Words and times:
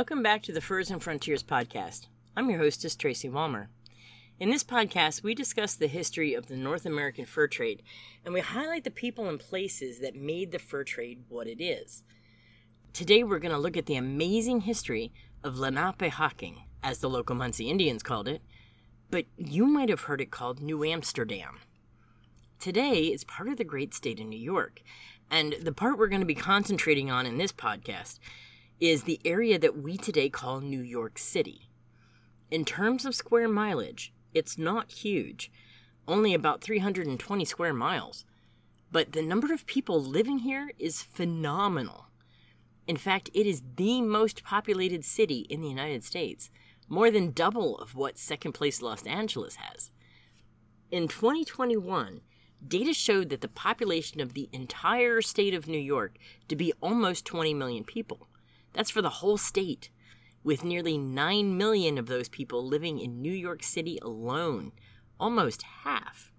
Welcome 0.00 0.22
back 0.22 0.42
to 0.44 0.52
the 0.52 0.62
Furs 0.62 0.90
and 0.90 1.02
Frontiers 1.02 1.42
podcast. 1.42 2.06
I'm 2.34 2.48
your 2.48 2.58
hostess, 2.58 2.96
Tracy 2.96 3.28
Walmer. 3.28 3.66
In 4.38 4.48
this 4.48 4.64
podcast, 4.64 5.22
we 5.22 5.34
discuss 5.34 5.74
the 5.74 5.88
history 5.88 6.32
of 6.32 6.46
the 6.46 6.56
North 6.56 6.86
American 6.86 7.26
fur 7.26 7.46
trade 7.46 7.82
and 8.24 8.32
we 8.32 8.40
highlight 8.40 8.84
the 8.84 8.90
people 8.90 9.28
and 9.28 9.38
places 9.38 9.98
that 9.98 10.16
made 10.16 10.52
the 10.52 10.58
fur 10.58 10.84
trade 10.84 11.24
what 11.28 11.46
it 11.46 11.62
is. 11.62 12.02
Today, 12.94 13.22
we're 13.22 13.38
going 13.38 13.52
to 13.52 13.58
look 13.58 13.76
at 13.76 13.84
the 13.84 13.96
amazing 13.96 14.62
history 14.62 15.12
of 15.44 15.56
Lenapehoking, 15.56 16.62
as 16.82 17.00
the 17.00 17.10
local 17.10 17.36
Munsee 17.36 17.68
Indians 17.68 18.02
called 18.02 18.26
it, 18.26 18.40
but 19.10 19.26
you 19.36 19.66
might 19.66 19.90
have 19.90 20.04
heard 20.04 20.22
it 20.22 20.30
called 20.30 20.62
New 20.62 20.82
Amsterdam. 20.82 21.58
Today, 22.58 23.02
it's 23.08 23.24
part 23.24 23.50
of 23.50 23.58
the 23.58 23.64
great 23.64 23.92
state 23.92 24.18
of 24.18 24.26
New 24.26 24.40
York, 24.40 24.80
and 25.30 25.56
the 25.60 25.72
part 25.72 25.98
we're 25.98 26.08
going 26.08 26.22
to 26.22 26.26
be 26.26 26.34
concentrating 26.34 27.10
on 27.10 27.26
in 27.26 27.36
this 27.36 27.52
podcast 27.52 28.18
is 28.80 29.02
the 29.02 29.20
area 29.26 29.58
that 29.58 29.76
we 29.76 29.98
today 29.98 30.30
call 30.30 30.60
New 30.60 30.80
York 30.80 31.18
City. 31.18 31.68
In 32.50 32.64
terms 32.64 33.04
of 33.04 33.14
square 33.14 33.46
mileage, 33.46 34.12
it's 34.32 34.56
not 34.56 34.90
huge, 34.90 35.52
only 36.08 36.32
about 36.32 36.62
320 36.62 37.44
square 37.44 37.74
miles. 37.74 38.24
But 38.90 39.12
the 39.12 39.22
number 39.22 39.52
of 39.52 39.66
people 39.66 40.02
living 40.02 40.38
here 40.38 40.70
is 40.78 41.02
phenomenal. 41.02 42.06
In 42.86 42.96
fact, 42.96 43.28
it 43.34 43.46
is 43.46 43.62
the 43.76 44.00
most 44.00 44.42
populated 44.42 45.04
city 45.04 45.46
in 45.50 45.60
the 45.60 45.68
United 45.68 46.02
States, 46.02 46.50
more 46.88 47.10
than 47.10 47.32
double 47.32 47.78
of 47.78 47.94
what 47.94 48.18
second 48.18 48.52
place 48.52 48.80
Los 48.80 49.04
Angeles 49.04 49.56
has. 49.56 49.90
In 50.90 51.06
2021, 51.06 52.22
data 52.66 52.94
showed 52.94 53.28
that 53.28 53.42
the 53.42 53.48
population 53.48 54.22
of 54.22 54.32
the 54.32 54.48
entire 54.52 55.20
state 55.20 55.54
of 55.54 55.68
New 55.68 55.78
York 55.78 56.16
to 56.48 56.56
be 56.56 56.72
almost 56.80 57.26
20 57.26 57.52
million 57.54 57.84
people. 57.84 58.26
That's 58.72 58.90
for 58.90 59.02
the 59.02 59.08
whole 59.10 59.36
state, 59.36 59.90
with 60.42 60.64
nearly 60.64 60.96
9 60.96 61.56
million 61.56 61.98
of 61.98 62.06
those 62.06 62.28
people 62.28 62.66
living 62.66 62.98
in 62.98 63.20
New 63.20 63.32
York 63.32 63.62
City 63.62 63.98
alone, 64.02 64.72
almost 65.18 65.62
half. 65.84 66.32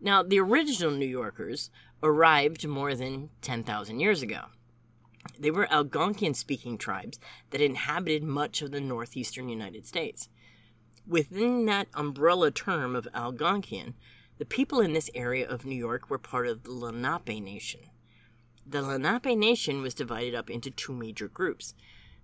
Now, 0.00 0.22
the 0.22 0.40
original 0.40 0.90
New 0.90 1.06
Yorkers 1.06 1.70
arrived 2.02 2.66
more 2.66 2.94
than 2.94 3.30
10,000 3.40 3.98
years 3.98 4.22
ago. 4.22 4.46
They 5.38 5.50
were 5.50 5.66
Algonquian 5.66 6.36
speaking 6.36 6.78
tribes 6.78 7.18
that 7.50 7.60
inhabited 7.60 8.22
much 8.22 8.62
of 8.62 8.70
the 8.70 8.80
northeastern 8.80 9.48
United 9.48 9.86
States. 9.86 10.28
Within 11.06 11.66
that 11.66 11.88
umbrella 11.94 12.50
term 12.50 12.94
of 12.94 13.08
Algonquian, 13.14 13.94
the 14.38 14.44
people 14.44 14.80
in 14.80 14.92
this 14.92 15.10
area 15.14 15.48
of 15.48 15.64
New 15.64 15.76
York 15.76 16.10
were 16.10 16.18
part 16.18 16.46
of 16.46 16.62
the 16.62 16.72
Lenape 16.72 17.40
Nation. 17.42 17.80
The 18.68 18.82
Lenape 18.82 19.38
Nation 19.38 19.80
was 19.80 19.94
divided 19.94 20.34
up 20.34 20.50
into 20.50 20.72
two 20.72 20.92
major 20.92 21.28
groups. 21.28 21.74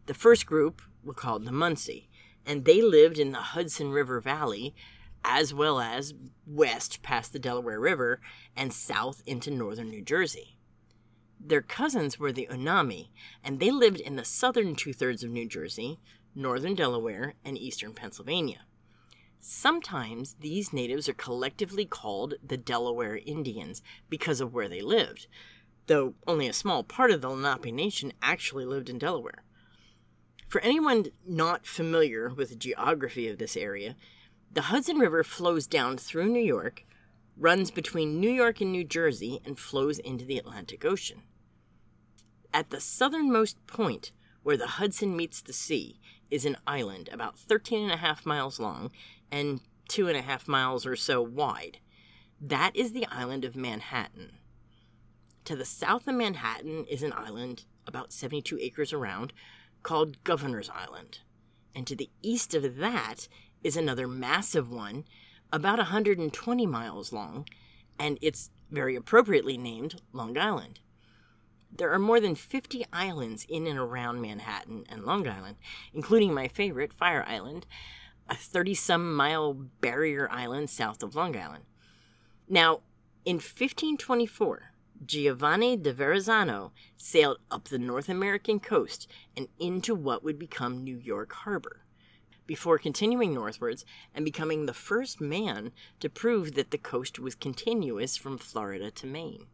The 0.06 0.14
first 0.14 0.44
group 0.44 0.82
were 1.04 1.14
called 1.14 1.44
the 1.44 1.52
Munsee, 1.52 2.08
and 2.44 2.64
they 2.64 2.82
lived 2.82 3.20
in 3.20 3.30
the 3.30 3.38
Hudson 3.38 3.92
River 3.92 4.20
Valley 4.20 4.74
as 5.24 5.54
well 5.54 5.78
as 5.78 6.14
west 6.44 7.00
past 7.00 7.32
the 7.32 7.38
Delaware 7.38 7.78
River 7.78 8.20
and 8.56 8.72
south 8.72 9.22
into 9.24 9.52
northern 9.52 9.88
New 9.88 10.02
Jersey. 10.02 10.56
Their 11.38 11.62
cousins 11.62 12.18
were 12.18 12.32
the 12.32 12.48
Unami, 12.50 13.10
and 13.44 13.60
they 13.60 13.70
lived 13.70 14.00
in 14.00 14.16
the 14.16 14.24
southern 14.24 14.74
two 14.74 14.92
thirds 14.92 15.22
of 15.22 15.30
New 15.30 15.46
Jersey, 15.48 16.00
northern 16.34 16.74
Delaware, 16.74 17.34
and 17.44 17.56
eastern 17.56 17.94
Pennsylvania. 17.94 18.62
Sometimes 19.38 20.34
these 20.40 20.72
natives 20.72 21.08
are 21.08 21.14
collectively 21.14 21.84
called 21.84 22.34
the 22.44 22.56
Delaware 22.56 23.20
Indians 23.24 23.80
because 24.08 24.40
of 24.40 24.52
where 24.52 24.68
they 24.68 24.80
lived, 24.80 25.28
though 25.86 26.14
only 26.26 26.48
a 26.48 26.52
small 26.52 26.82
part 26.82 27.10
of 27.10 27.20
the 27.20 27.28
Lenape 27.28 27.72
Nation 27.72 28.12
actually 28.22 28.64
lived 28.64 28.88
in 28.88 28.98
Delaware. 28.98 29.44
For 30.48 30.60
anyone 30.60 31.06
not 31.26 31.66
familiar 31.66 32.28
with 32.28 32.50
the 32.50 32.56
geography 32.56 33.28
of 33.28 33.38
this 33.38 33.56
area, 33.56 33.96
the 34.52 34.62
Hudson 34.62 34.98
River 34.98 35.24
flows 35.24 35.66
down 35.66 35.96
through 35.96 36.28
New 36.28 36.42
York, 36.42 36.84
runs 37.38 37.70
between 37.70 38.20
New 38.20 38.30
York 38.30 38.60
and 38.60 38.70
New 38.70 38.84
Jersey, 38.84 39.40
and 39.46 39.58
flows 39.58 39.98
into 39.98 40.26
the 40.26 40.36
Atlantic 40.36 40.84
Ocean. 40.84 41.22
At 42.52 42.68
the 42.68 42.80
southernmost 42.80 43.66
point, 43.66 44.12
where 44.42 44.58
the 44.58 44.66
Hudson 44.66 45.16
meets 45.16 45.40
the 45.40 45.54
sea, 45.54 46.00
is 46.30 46.44
an 46.44 46.56
island 46.66 47.08
about 47.12 47.38
13 47.38 47.84
and 47.84 47.92
a 47.92 47.96
half 47.96 48.26
miles 48.26 48.58
long 48.58 48.90
and 49.30 49.60
two 49.88 50.08
and 50.08 50.16
a 50.16 50.22
half 50.22 50.48
miles 50.48 50.86
or 50.86 50.96
so 50.96 51.20
wide. 51.20 51.78
That 52.40 52.74
is 52.74 52.92
the 52.92 53.06
island 53.06 53.44
of 53.44 53.54
Manhattan. 53.54 54.32
To 55.46 55.56
the 55.56 55.64
south 55.64 56.06
of 56.06 56.14
Manhattan 56.14 56.86
is 56.88 57.02
an 57.02 57.12
island 57.12 57.64
about 57.86 58.12
72 58.12 58.58
acres 58.60 58.92
around 58.92 59.32
called 59.82 60.22
Governor's 60.22 60.70
Island. 60.70 61.20
And 61.74 61.84
to 61.88 61.96
the 61.96 62.10
east 62.22 62.54
of 62.54 62.76
that 62.76 63.26
is 63.64 63.76
another 63.76 64.06
massive 64.06 64.70
one 64.70 65.04
about 65.52 65.78
120 65.78 66.66
miles 66.66 67.12
long, 67.12 67.46
and 67.98 68.18
it's 68.22 68.50
very 68.70 68.94
appropriately 68.94 69.58
named 69.58 70.00
Long 70.12 70.38
Island. 70.38 70.80
There 71.76 71.92
are 71.92 71.98
more 71.98 72.20
than 72.20 72.34
50 72.34 72.86
islands 72.92 73.44
in 73.48 73.66
and 73.66 73.78
around 73.78 74.20
Manhattan 74.20 74.84
and 74.88 75.04
Long 75.04 75.26
Island, 75.26 75.56
including 75.92 76.32
my 76.32 76.46
favorite, 76.48 76.92
Fire 76.92 77.24
Island, 77.26 77.66
a 78.28 78.36
30 78.36 78.74
some 78.74 79.14
mile 79.14 79.52
barrier 79.54 80.30
island 80.30 80.70
south 80.70 81.02
of 81.02 81.16
Long 81.16 81.36
Island. 81.36 81.64
Now, 82.48 82.80
in 83.24 83.36
1524, 83.36 84.71
Giovanni 85.04 85.76
de 85.76 85.92
Verrazzano 85.92 86.70
sailed 86.96 87.38
up 87.50 87.68
the 87.68 87.78
North 87.78 88.08
American 88.08 88.60
coast 88.60 89.08
and 89.36 89.48
into 89.58 89.94
what 89.94 90.22
would 90.22 90.38
become 90.38 90.84
New 90.84 90.96
York 90.96 91.32
Harbor, 91.32 91.84
before 92.46 92.78
continuing 92.78 93.34
northwards 93.34 93.84
and 94.14 94.24
becoming 94.24 94.66
the 94.66 94.74
first 94.74 95.20
man 95.20 95.72
to 96.00 96.08
prove 96.08 96.54
that 96.54 96.70
the 96.70 96.78
coast 96.78 97.18
was 97.18 97.34
continuous 97.34 98.16
from 98.16 98.38
Florida 98.38 98.90
to 98.90 99.06
Maine. 99.06 99.46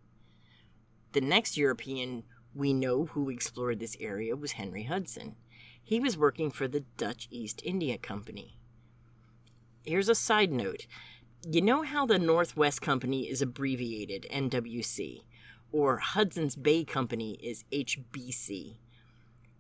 The 1.12 1.20
next 1.20 1.56
European 1.56 2.25
we 2.54 2.72
know 2.72 3.06
who 3.06 3.31
explored 3.31 3.78
this 3.78 3.97
area 4.00 4.34
was 4.34 4.53
Henry 4.53 4.84
Hudson. 4.84 5.37
He 5.82 6.00
was 6.00 6.19
working 6.19 6.50
for 6.50 6.66
the 6.66 6.84
Dutch 6.97 7.28
East 7.31 7.62
India 7.64 7.97
Company. 7.98 8.58
Here's 9.84 10.08
a 10.08 10.14
side 10.14 10.50
note. 10.50 10.87
You 11.48 11.62
know 11.62 11.82
how 11.82 12.04
the 12.04 12.19
Northwest 12.19 12.82
Company 12.82 13.28
is 13.31 13.41
abbreviated 13.41 14.26
NWC? 14.31 15.22
Or 15.72 15.98
Hudson's 15.98 16.56
Bay 16.56 16.84
Company 16.84 17.38
is 17.42 17.64
HBC. 17.72 18.76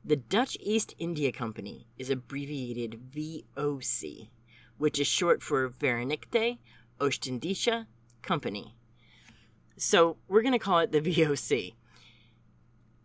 The 0.04 0.16
Dutch 0.16 0.56
East 0.60 0.94
India 0.98 1.32
Company 1.32 1.86
is 1.98 2.10
abbreviated 2.10 3.10
VOC, 3.12 4.28
which 4.78 4.98
is 4.98 5.06
short 5.06 5.42
for 5.42 5.68
Verenigde 5.68 6.58
Oostindische 7.00 7.86
Company. 8.22 8.74
So 9.76 10.16
we're 10.28 10.42
going 10.42 10.52
to 10.52 10.58
call 10.58 10.78
it 10.78 10.92
the 10.92 11.00
VOC. 11.00 11.74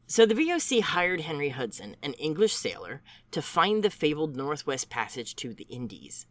So 0.07 0.25
the 0.25 0.35
VOC 0.35 0.81
hired 0.81 1.21
Henry 1.21 1.49
Hudson, 1.49 1.95
an 2.03 2.13
English 2.13 2.53
sailor, 2.53 3.01
to 3.31 3.41
find 3.41 3.83
the 3.83 3.89
fabled 3.89 4.35
Northwest 4.35 4.89
Passage 4.89 5.35
to 5.37 5.53
the 5.53 5.65
Indies 5.65 6.25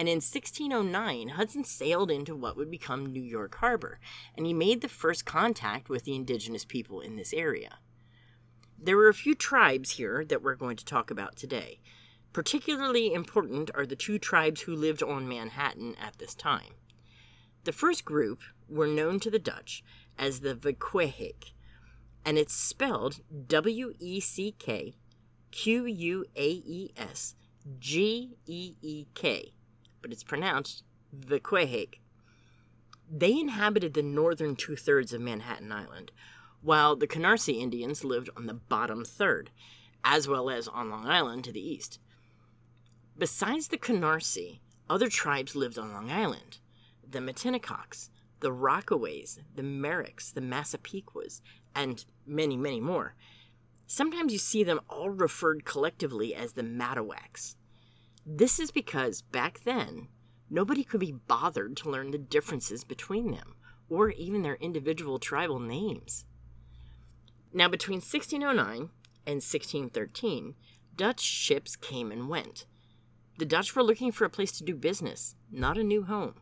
and 0.00 0.08
in 0.08 0.22
1609, 0.22 1.28
Hudson 1.28 1.62
sailed 1.62 2.10
into 2.10 2.34
what 2.34 2.56
would 2.56 2.70
become 2.70 3.04
New 3.04 3.20
York 3.20 3.56
Harbor, 3.56 4.00
and 4.34 4.46
he 4.46 4.54
made 4.54 4.80
the 4.80 4.88
first 4.88 5.26
contact 5.26 5.90
with 5.90 6.04
the 6.04 6.14
indigenous 6.14 6.64
people 6.64 7.02
in 7.02 7.16
this 7.16 7.34
area. 7.34 7.80
There 8.78 8.96
were 8.96 9.10
a 9.10 9.14
few 9.14 9.34
tribes 9.34 9.90
here 9.90 10.24
that 10.24 10.42
we're 10.42 10.54
going 10.54 10.76
to 10.76 10.86
talk 10.86 11.10
about 11.10 11.36
today. 11.36 11.80
Particularly 12.32 13.12
important 13.12 13.70
are 13.74 13.84
the 13.84 13.94
two 13.94 14.18
tribes 14.18 14.62
who 14.62 14.74
lived 14.74 15.02
on 15.02 15.28
Manhattan 15.28 15.96
at 16.00 16.16
this 16.16 16.34
time. 16.34 16.76
The 17.64 17.72
first 17.72 18.06
group 18.06 18.40
were 18.70 18.86
known 18.86 19.20
to 19.20 19.30
the 19.30 19.38
Dutch 19.38 19.84
as 20.18 20.40
the 20.40 20.54
Wequehik, 20.54 21.52
and 22.24 22.38
it's 22.38 22.54
spelled 22.54 23.20
W 23.48 23.92
E 23.98 24.18
C 24.18 24.54
K 24.58 24.94
Q 25.50 25.84
U 25.84 26.24
A 26.36 26.48
E 26.48 26.90
S 26.96 27.34
G 27.78 28.38
E 28.46 28.76
E 28.80 29.04
K 29.12 29.52
but 30.02 30.12
it's 30.12 30.22
pronounced 30.22 30.82
the 31.12 31.40
Vequehake. 31.40 32.00
They 33.10 33.32
inhabited 33.32 33.94
the 33.94 34.02
northern 34.02 34.54
two 34.56 34.76
thirds 34.76 35.12
of 35.12 35.20
Manhattan 35.20 35.72
Island, 35.72 36.12
while 36.62 36.94
the 36.94 37.08
Canarsie 37.08 37.60
Indians 37.60 38.04
lived 38.04 38.30
on 38.36 38.46
the 38.46 38.54
bottom 38.54 39.04
third, 39.04 39.50
as 40.04 40.28
well 40.28 40.50
as 40.50 40.68
on 40.68 40.90
Long 40.90 41.06
Island 41.06 41.44
to 41.44 41.52
the 41.52 41.66
east. 41.66 41.98
Besides 43.18 43.68
the 43.68 43.78
Canarsie, 43.78 44.60
other 44.88 45.08
tribes 45.08 45.56
lived 45.56 45.78
on 45.78 45.92
Long 45.92 46.10
Island 46.10 46.58
the 47.10 47.20
Matinecocks, 47.20 48.08
the 48.40 48.52
Rockaways, 48.52 49.40
the 49.54 49.62
Merricks, 49.62 50.32
the 50.32 50.40
Massapequas, 50.40 51.40
and 51.74 52.04
many, 52.26 52.56
many 52.56 52.80
more. 52.80 53.14
Sometimes 53.86 54.32
you 54.32 54.38
see 54.38 54.62
them 54.62 54.80
all 54.88 55.10
referred 55.10 55.64
collectively 55.64 56.34
as 56.34 56.52
the 56.52 56.62
Mattawaks. 56.62 57.56
This 58.32 58.60
is 58.60 58.70
because 58.70 59.22
back 59.22 59.64
then, 59.64 60.06
nobody 60.48 60.84
could 60.84 61.00
be 61.00 61.10
bothered 61.10 61.76
to 61.78 61.90
learn 61.90 62.12
the 62.12 62.18
differences 62.18 62.84
between 62.84 63.32
them, 63.32 63.56
or 63.88 64.10
even 64.10 64.42
their 64.42 64.54
individual 64.54 65.18
tribal 65.18 65.58
names. 65.58 66.24
Now, 67.52 67.68
between 67.68 67.96
1609 67.96 68.90
and 69.26 69.42
1613, 69.42 70.54
Dutch 70.94 71.20
ships 71.20 71.74
came 71.74 72.12
and 72.12 72.28
went. 72.28 72.66
The 73.38 73.44
Dutch 73.44 73.74
were 73.74 73.82
looking 73.82 74.12
for 74.12 74.24
a 74.24 74.30
place 74.30 74.52
to 74.58 74.64
do 74.64 74.76
business, 74.76 75.34
not 75.50 75.76
a 75.76 75.82
new 75.82 76.04
home. 76.04 76.34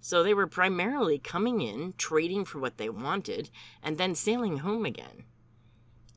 So 0.00 0.22
they 0.22 0.32
were 0.32 0.46
primarily 0.46 1.18
coming 1.18 1.60
in, 1.60 1.94
trading 1.98 2.44
for 2.44 2.60
what 2.60 2.76
they 2.76 2.88
wanted, 2.88 3.50
and 3.82 3.98
then 3.98 4.14
sailing 4.14 4.58
home 4.58 4.86
again. 4.86 5.24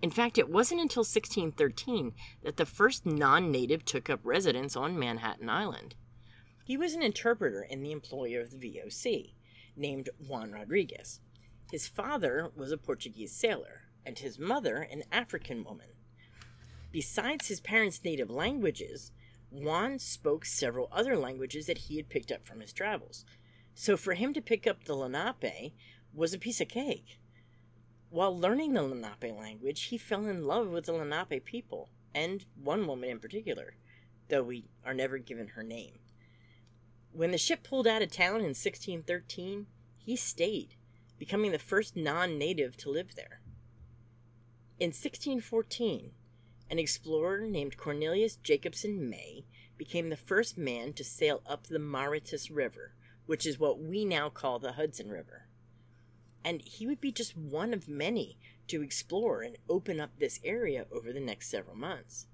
In 0.02 0.12
fact, 0.12 0.38
it 0.38 0.50
wasn't 0.50 0.82
until 0.82 1.02
1613 1.02 2.14
that 2.44 2.58
the 2.58 2.66
first 2.66 3.06
non 3.06 3.52
native 3.52 3.84
took 3.84 4.10
up 4.10 4.22
residence 4.24 4.76
on 4.76 4.98
Manhattan 4.98 5.50
Island. 5.50 5.96
He 6.64 6.78
was 6.78 6.94
an 6.94 7.04
interpreter 7.04 7.62
in 7.62 7.84
the 7.84 7.92
employ 7.92 8.40
of 8.40 8.52
the 8.52 8.58
VOC, 8.58 9.34
named 9.76 10.10
Juan 10.26 10.52
Rodriguez. 10.52 11.20
His 11.72 11.88
father 11.88 12.52
was 12.56 12.72
a 12.72 12.78
Portuguese 12.78 13.34
sailor, 13.34 13.82
and 14.06 14.18
his 14.18 14.40
mother 14.40 14.78
an 14.78 15.04
African 15.12 15.64
woman. 15.64 15.90
Besides 16.92 17.48
his 17.48 17.62
parents' 17.62 18.04
native 18.04 18.30
languages, 18.30 19.12
Juan 19.52 20.00
spoke 20.00 20.46
several 20.46 20.90
other 20.92 21.18
languages 21.18 21.66
that 21.66 21.78
he 21.78 21.98
had 21.98 22.10
picked 22.10 22.32
up 22.32 22.48
from 22.48 22.62
his 22.62 22.74
travels. 22.74 23.26
So 23.74 23.98
for 23.98 24.14
him 24.14 24.34
to 24.34 24.42
pick 24.42 24.66
up 24.66 24.86
the 24.86 24.96
Lenape 24.96 25.74
was 26.14 26.34
a 26.34 26.40
piece 26.40 26.62
of 26.62 26.68
cake. 26.68 27.19
While 28.12 28.36
learning 28.36 28.74
the 28.74 28.82
Lenape 28.82 29.38
language, 29.38 29.84
he 29.84 29.98
fell 30.00 30.26
in 30.26 30.48
love 30.48 30.70
with 30.70 30.86
the 30.86 30.94
Lenape 30.94 31.46
people, 31.46 31.90
and 32.14 32.44
one 32.56 32.88
woman 32.88 33.08
in 33.08 33.20
particular, 33.20 33.76
though 34.30 34.42
we 34.42 34.72
are 34.84 34.96
never 34.96 35.20
given 35.20 35.50
her 35.50 35.62
name. 35.62 36.00
When 37.12 37.30
the 37.30 37.38
ship 37.38 37.62
pulled 37.62 37.86
out 37.86 38.02
of 38.02 38.12
town 38.12 38.38
in 38.38 38.56
1613, 38.56 39.68
he 40.00 40.16
stayed, 40.16 40.74
becoming 41.20 41.52
the 41.52 41.60
first 41.60 41.96
non 41.96 42.40
native 42.40 42.76
to 42.78 42.90
live 42.90 43.14
there. 43.14 43.42
In 44.80 44.88
1614, 44.88 46.12
an 46.72 46.80
explorer 46.80 47.42
named 47.42 47.78
Cornelius 47.78 48.38
Jacobson 48.38 49.08
May 49.08 49.46
became 49.78 50.10
the 50.10 50.18
first 50.18 50.58
man 50.58 50.94
to 50.94 51.04
sail 51.04 51.44
up 51.46 51.68
the 51.68 51.78
Mauritius 51.78 52.50
River, 52.50 52.94
which 53.28 53.46
is 53.46 53.60
what 53.60 53.80
we 53.80 54.04
now 54.04 54.30
call 54.30 54.58
the 54.58 54.74
Hudson 54.74 55.10
River 55.10 55.49
and 56.44 56.62
he 56.62 56.88
would 56.88 57.02
be 57.02 57.12
just 57.12 57.38
one 57.38 57.74
of 57.74 57.88
many 57.88 58.38
to 58.68 58.82
explore 58.82 59.42
and 59.42 59.58
open 59.68 60.00
up 60.00 60.12
this 60.18 60.40
area 60.44 60.86
over 60.92 61.12
the 61.12 61.20
next 61.20 61.50
several 61.50 61.76
months. 61.76 62.28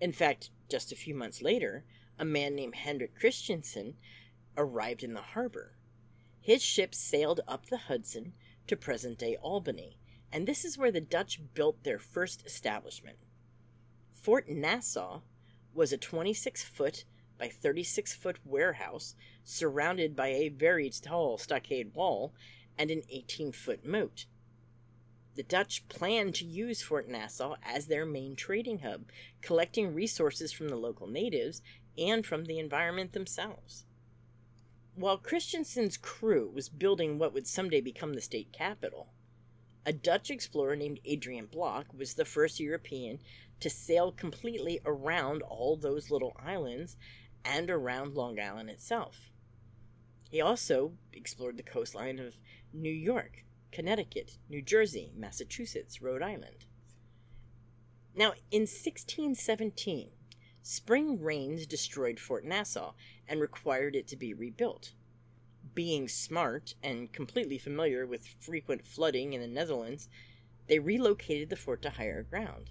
In 0.00 0.12
fact, 0.12 0.50
just 0.68 0.92
a 0.92 0.96
few 0.96 1.14
months 1.14 1.42
later, 1.42 1.84
a 2.18 2.24
man 2.24 2.54
named 2.54 2.76
Hendrik 2.76 3.18
Christiansen 3.18 3.94
arrived 4.56 5.02
in 5.02 5.14
the 5.14 5.20
harbor. 5.20 5.76
His 6.40 6.62
ship 6.62 6.94
sailed 6.94 7.40
up 7.46 7.66
the 7.66 7.76
Hudson 7.76 8.32
to 8.66 8.76
present 8.76 9.18
day 9.18 9.36
Albany, 9.36 9.98
and 10.32 10.46
this 10.46 10.64
is 10.64 10.78
where 10.78 10.92
the 10.92 11.00
Dutch 11.00 11.40
built 11.54 11.84
their 11.84 11.98
first 11.98 12.44
establishment. 12.46 13.18
Fort 14.10 14.48
Nassau 14.48 15.20
was 15.74 15.92
a 15.92 15.98
26 15.98 16.64
foot 16.64 17.04
by 17.38 17.48
36 17.48 18.14
foot 18.14 18.38
warehouse 18.44 19.14
surrounded 19.44 20.16
by 20.16 20.28
a 20.28 20.48
very 20.48 20.90
tall 20.90 21.38
stockade 21.38 21.94
wall 21.94 22.34
and 22.78 22.90
an 22.90 23.02
18 23.10 23.52
foot 23.52 23.84
moat. 23.84 24.26
The 25.34 25.42
Dutch 25.42 25.86
planned 25.88 26.34
to 26.36 26.44
use 26.44 26.82
Fort 26.82 27.08
Nassau 27.08 27.56
as 27.62 27.86
their 27.86 28.04
main 28.04 28.34
trading 28.34 28.80
hub, 28.80 29.04
collecting 29.40 29.94
resources 29.94 30.52
from 30.52 30.68
the 30.68 30.76
local 30.76 31.06
natives 31.06 31.62
and 31.96 32.26
from 32.26 32.44
the 32.44 32.58
environment 32.58 33.12
themselves. 33.12 33.84
While 34.94 35.18
Christensen's 35.18 35.96
crew 35.96 36.50
was 36.52 36.68
building 36.68 37.18
what 37.18 37.32
would 37.32 37.46
someday 37.46 37.80
become 37.80 38.14
the 38.14 38.20
state 38.20 38.52
capital, 38.52 39.08
a 39.86 39.92
Dutch 39.92 40.28
explorer 40.28 40.74
named 40.74 41.00
Adrian 41.04 41.46
Block 41.46 41.86
was 41.96 42.14
the 42.14 42.24
first 42.24 42.58
European 42.58 43.20
to 43.60 43.70
sail 43.70 44.10
completely 44.12 44.80
around 44.84 45.42
all 45.42 45.76
those 45.76 46.10
little 46.10 46.36
islands 46.44 46.96
and 47.44 47.70
around 47.70 48.14
Long 48.14 48.40
Island 48.40 48.70
itself. 48.70 49.30
He 50.30 50.40
also 50.40 50.92
explored 51.12 51.56
the 51.56 51.62
coastline 51.62 52.18
of 52.18 52.38
New 52.78 52.92
York, 52.92 53.44
Connecticut, 53.72 54.38
New 54.48 54.62
Jersey, 54.62 55.12
Massachusetts, 55.16 56.00
Rhode 56.00 56.22
Island. 56.22 56.64
Now, 58.14 58.32
in 58.50 58.62
1617, 58.62 60.10
spring 60.62 61.20
rains 61.20 61.66
destroyed 61.66 62.20
Fort 62.20 62.44
Nassau 62.44 62.92
and 63.28 63.40
required 63.40 63.96
it 63.96 64.06
to 64.08 64.16
be 64.16 64.32
rebuilt. 64.32 64.92
Being 65.74 66.08
smart 66.08 66.74
and 66.82 67.12
completely 67.12 67.58
familiar 67.58 68.06
with 68.06 68.34
frequent 68.40 68.86
flooding 68.86 69.32
in 69.32 69.40
the 69.40 69.46
Netherlands, 69.46 70.08
they 70.68 70.78
relocated 70.78 71.50
the 71.50 71.56
fort 71.56 71.82
to 71.82 71.90
higher 71.90 72.22
ground. 72.22 72.70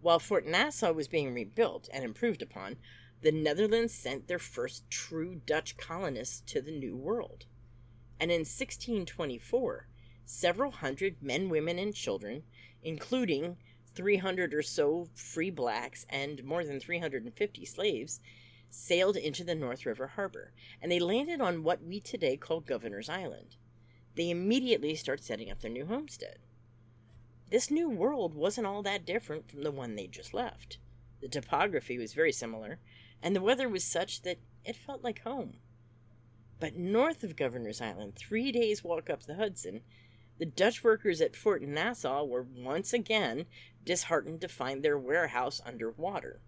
While 0.00 0.18
Fort 0.18 0.46
Nassau 0.46 0.92
was 0.92 1.08
being 1.08 1.34
rebuilt 1.34 1.88
and 1.92 2.04
improved 2.04 2.42
upon, 2.42 2.76
the 3.20 3.32
Netherlands 3.32 3.94
sent 3.94 4.28
their 4.28 4.38
first 4.38 4.88
true 4.90 5.40
Dutch 5.44 5.76
colonists 5.76 6.40
to 6.52 6.62
the 6.62 6.70
New 6.70 6.96
World 6.96 7.46
and 8.20 8.30
in 8.30 8.40
1624, 8.40 9.86
several 10.24 10.70
hundred 10.70 11.22
men, 11.22 11.48
women, 11.48 11.78
and 11.78 11.94
children, 11.94 12.42
including 12.82 13.56
300 13.94 14.54
or 14.54 14.62
so 14.62 15.08
free 15.14 15.50
blacks 15.50 16.06
and 16.08 16.44
more 16.44 16.64
than 16.64 16.80
350 16.80 17.64
slaves, 17.64 18.20
sailed 18.70 19.16
into 19.16 19.44
the 19.44 19.54
North 19.54 19.86
River 19.86 20.08
Harbor, 20.08 20.52
and 20.80 20.92
they 20.92 21.00
landed 21.00 21.40
on 21.40 21.62
what 21.62 21.82
we 21.82 22.00
today 22.00 22.36
call 22.36 22.60
Governor's 22.60 23.08
Island. 23.08 23.56
They 24.14 24.30
immediately 24.30 24.94
start 24.94 25.22
setting 25.22 25.50
up 25.50 25.60
their 25.60 25.70
new 25.70 25.86
homestead. 25.86 26.38
This 27.50 27.70
new 27.70 27.88
world 27.88 28.34
wasn't 28.34 28.66
all 28.66 28.82
that 28.82 29.06
different 29.06 29.50
from 29.50 29.62
the 29.62 29.70
one 29.70 29.96
they 29.96 30.06
just 30.06 30.34
left. 30.34 30.78
The 31.20 31.28
topography 31.28 31.98
was 31.98 32.12
very 32.12 32.32
similar, 32.32 32.78
and 33.22 33.34
the 33.34 33.40
weather 33.40 33.68
was 33.68 33.84
such 33.84 34.22
that 34.22 34.38
it 34.64 34.76
felt 34.76 35.02
like 35.02 35.22
home. 35.22 35.54
But 36.60 36.76
north 36.76 37.22
of 37.22 37.36
Governor's 37.36 37.80
Island, 37.80 38.16
three 38.16 38.50
days' 38.50 38.82
walk 38.82 39.08
up 39.08 39.22
the 39.22 39.36
Hudson, 39.36 39.82
the 40.38 40.46
Dutch 40.46 40.82
workers 40.82 41.20
at 41.20 41.36
Fort 41.36 41.62
Nassau 41.62 42.24
were 42.24 42.42
once 42.42 42.92
again 42.92 43.46
disheartened 43.84 44.40
to 44.40 44.48
find 44.48 44.82
their 44.82 44.98
warehouse 44.98 45.60
under 45.64 45.90
water. 45.90 46.40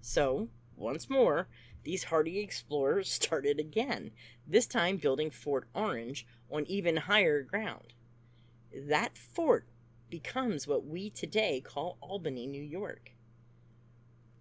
So, 0.00 0.48
once 0.74 1.10
more, 1.10 1.48
these 1.82 2.04
hardy 2.04 2.38
explorers 2.38 3.10
started 3.12 3.60
again, 3.60 4.12
this 4.46 4.66
time 4.66 4.96
building 4.96 5.30
Fort 5.30 5.68
Orange 5.74 6.26
on 6.50 6.66
even 6.66 6.96
higher 6.96 7.42
ground. 7.42 7.94
That 8.74 9.18
fort 9.18 9.66
becomes 10.08 10.66
what 10.66 10.86
we 10.86 11.10
today 11.10 11.60
call 11.60 11.98
Albany, 12.00 12.46
New 12.46 12.62
York. 12.62 13.12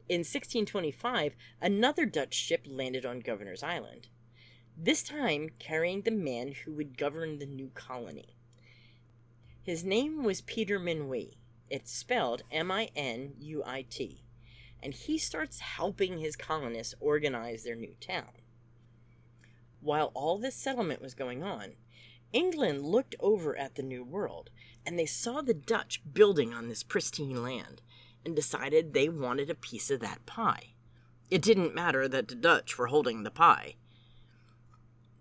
In 0.07 0.19
1625, 0.19 1.35
another 1.61 2.05
Dutch 2.05 2.33
ship 2.33 2.65
landed 2.69 3.05
on 3.05 3.19
Governor's 3.19 3.63
Island 3.63 4.07
this 4.77 5.03
time 5.03 5.49
carrying 5.59 6.01
the 6.01 6.11
man 6.11 6.53
who 6.63 6.73
would 6.73 6.97
govern 6.97 7.39
the 7.39 7.45
new 7.45 7.69
colony. 7.73 8.35
His 9.63 9.83
name 9.83 10.23
was 10.23 10.41
Peter 10.41 10.79
Minuit. 10.79 11.35
It's 11.69 11.91
spelled 11.91 12.43
M 12.51 12.71
I 12.71 12.89
N 12.95 13.33
U 13.39 13.63
I 13.65 13.85
T. 13.89 14.23
And 14.83 14.93
he 14.93 15.17
starts 15.17 15.59
helping 15.59 16.19
his 16.19 16.35
colonists 16.35 16.93
organize 16.99 17.63
their 17.63 17.75
new 17.75 17.95
town. 17.99 18.29
While 19.81 20.11
all 20.13 20.37
this 20.37 20.55
settlement 20.55 21.01
was 21.01 21.13
going 21.13 21.41
on, 21.41 21.73
England 22.33 22.83
looked 22.83 23.15
over 23.19 23.57
at 23.57 23.75
the 23.75 23.83
New 23.83 24.03
World 24.03 24.49
and 24.85 24.99
they 24.99 25.05
saw 25.05 25.41
the 25.41 25.53
Dutch 25.53 26.01
building 26.13 26.53
on 26.53 26.67
this 26.67 26.83
pristine 26.83 27.41
land 27.41 27.81
and 28.25 28.35
decided 28.35 28.93
they 28.93 29.09
wanted 29.09 29.49
a 29.49 29.55
piece 29.55 29.89
of 29.89 30.01
that 30.01 30.25
pie. 30.25 30.73
It 31.31 31.41
didn't 31.41 31.73
matter 31.73 32.07
that 32.07 32.27
the 32.27 32.35
Dutch 32.35 32.77
were 32.77 32.87
holding 32.87 33.23
the 33.23 33.31
pie. 33.31 33.75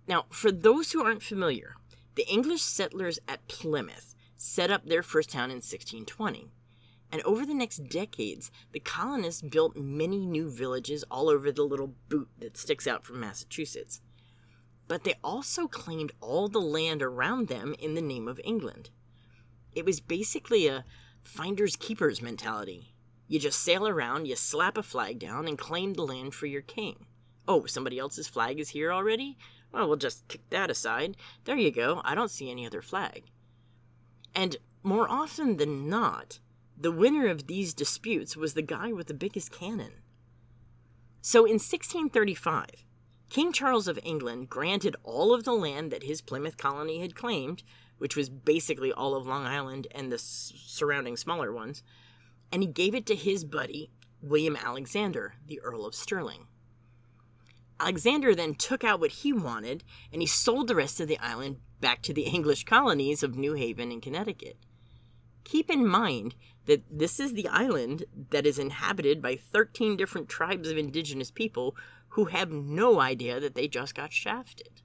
Now, 0.07 0.27
for 0.31 0.53
those 0.53 0.93
who 0.93 1.05
aren't 1.05 1.23
familiar, 1.23 1.77
the 2.15 2.29
English 2.29 2.63
settlers 2.63 3.19
at 3.27 3.49
Plymouth 3.49 4.15
set 4.37 4.71
up 4.71 4.85
their 4.85 5.03
first 5.03 5.31
town 5.31 5.51
in 5.51 5.57
1620. 5.57 6.51
And 7.11 7.23
over 7.23 7.47
the 7.47 7.55
next 7.55 7.89
decades, 7.89 8.51
the 8.73 8.81
colonists 8.81 9.43
built 9.43 9.77
many 9.77 10.27
new 10.27 10.51
villages 10.51 11.05
all 11.11 11.29
over 11.29 11.53
the 11.53 11.63
little 11.63 11.95
boot 12.09 12.29
that 12.39 12.57
sticks 12.57 12.87
out 12.87 13.05
from 13.05 13.21
Massachusetts. 13.21 14.01
But 14.89 15.05
they 15.05 15.15
also 15.23 15.67
claimed 15.67 16.13
all 16.21 16.49
the 16.49 16.61
land 16.61 17.03
around 17.03 17.49
them 17.49 17.75
in 17.79 17.95
the 17.95 18.03
name 18.03 18.29
of 18.29 18.41
England. 18.45 18.91
It 19.75 19.85
was 19.85 20.01
basically 20.01 20.67
a 20.67 20.85
finders 21.23 21.77
keepers 21.77 22.21
mentality. 22.21 22.95
You 23.27 23.39
just 23.39 23.61
sail 23.61 23.89
around, 23.89 24.27
you 24.27 24.37
slap 24.37 24.77
a 24.77 24.83
flag 24.83 25.19
down, 25.19 25.49
and 25.49 25.57
claim 25.57 25.95
the 25.95 26.03
land 26.03 26.35
for 26.35 26.47
your 26.47 26.63
king. 26.63 27.07
Oh, 27.49 27.65
somebody 27.67 27.99
else's 27.99 28.29
flag 28.29 28.61
is 28.61 28.71
here 28.71 28.93
already? 28.93 29.39
Well, 29.75 29.89
we'll 29.89 29.97
just 29.97 30.29
kick 30.29 30.49
that 30.51 30.71
aside. 30.71 31.17
There 31.45 31.57
you 31.57 31.73
go. 31.73 32.01
I 32.05 32.15
don't 32.15 32.31
see 32.31 32.49
any 32.49 32.65
other 32.65 32.81
flag. 32.81 33.25
And 34.33 34.57
more 34.85 35.11
often 35.11 35.57
than 35.57 35.89
not, 35.89 36.39
the 36.79 36.93
winner 36.93 37.27
of 37.27 37.49
these 37.49 37.75
disputes 37.75 38.37
was 38.37 38.55
the 38.55 38.63
guy 38.63 38.93
with 38.93 39.09
the 39.09 39.15
biggest 39.15 39.51
cannon. 39.51 39.95
So 41.21 41.41
in 41.41 41.55
1635, 41.55 42.85
King 43.31 43.53
Charles 43.53 43.89
of 43.89 43.99
England 44.05 44.49
granted 44.49 44.95
all 45.03 45.35
of 45.35 45.43
the 45.43 45.53
land 45.53 45.91
that 45.91 46.05
his 46.05 46.21
Plymouth 46.21 46.57
colony 46.57 47.01
had 47.01 47.17
claimed, 47.17 47.65
which 47.99 48.15
was 48.15 48.29
basically 48.29 48.93
all 48.93 49.17
of 49.17 49.27
Long 49.27 49.45
Island 49.45 49.89
and 49.93 50.13
the 50.13 50.19
surrounding 50.19 51.17
smaller 51.17 51.53
ones, 51.53 51.83
and 52.53 52.63
he 52.63 52.69
gave 52.69 52.95
it 52.95 53.07
to 53.07 53.17
his 53.17 53.45
buddy, 53.45 53.91
William 54.23 54.57
Alexander, 54.57 55.35
the 55.45 55.61
Earl 55.63 55.85
of 55.85 55.97
Stirling. 55.97 56.47
Alexander 57.85 58.35
then 58.35 58.55
took 58.55 58.83
out 58.83 58.99
what 58.99 59.11
he 59.11 59.31
wanted 59.31 59.85
and 60.11 60.23
he 60.23 60.27
sold 60.27 60.69
the 60.69 60.75
rest 60.75 61.01
of 61.01 61.07
the 61.07 61.19
island 61.19 61.59
back 61.81 62.01
to 62.01 62.15
the 62.15 62.23
English 62.37 62.65
colonies 62.65 63.23
of 63.23 63.37
New 63.37 63.53
Haven 63.53 63.93
and 63.93 64.01
Connecticut. 64.01 64.57
Keep 65.45 65.69
in 65.69 65.87
mind 65.87 66.35
that 66.65 66.83
this 66.91 67.21
is 67.21 67.35
the 67.35 67.47
island 67.49 68.07
that 68.31 68.47
is 68.47 68.59
inhabited 68.59 69.21
by 69.21 69.37
13 69.37 69.99
different 69.99 70.31
tribes 70.31 70.71
of 70.71 70.79
indigenous 70.79 71.31
people 71.31 71.77
who 72.09 72.25
have 72.27 72.51
no 72.51 73.01
idea 73.01 73.39
that 73.39 73.55
they 73.55 73.69
just 73.69 73.95
got 73.95 74.15
shafted. 74.15 74.81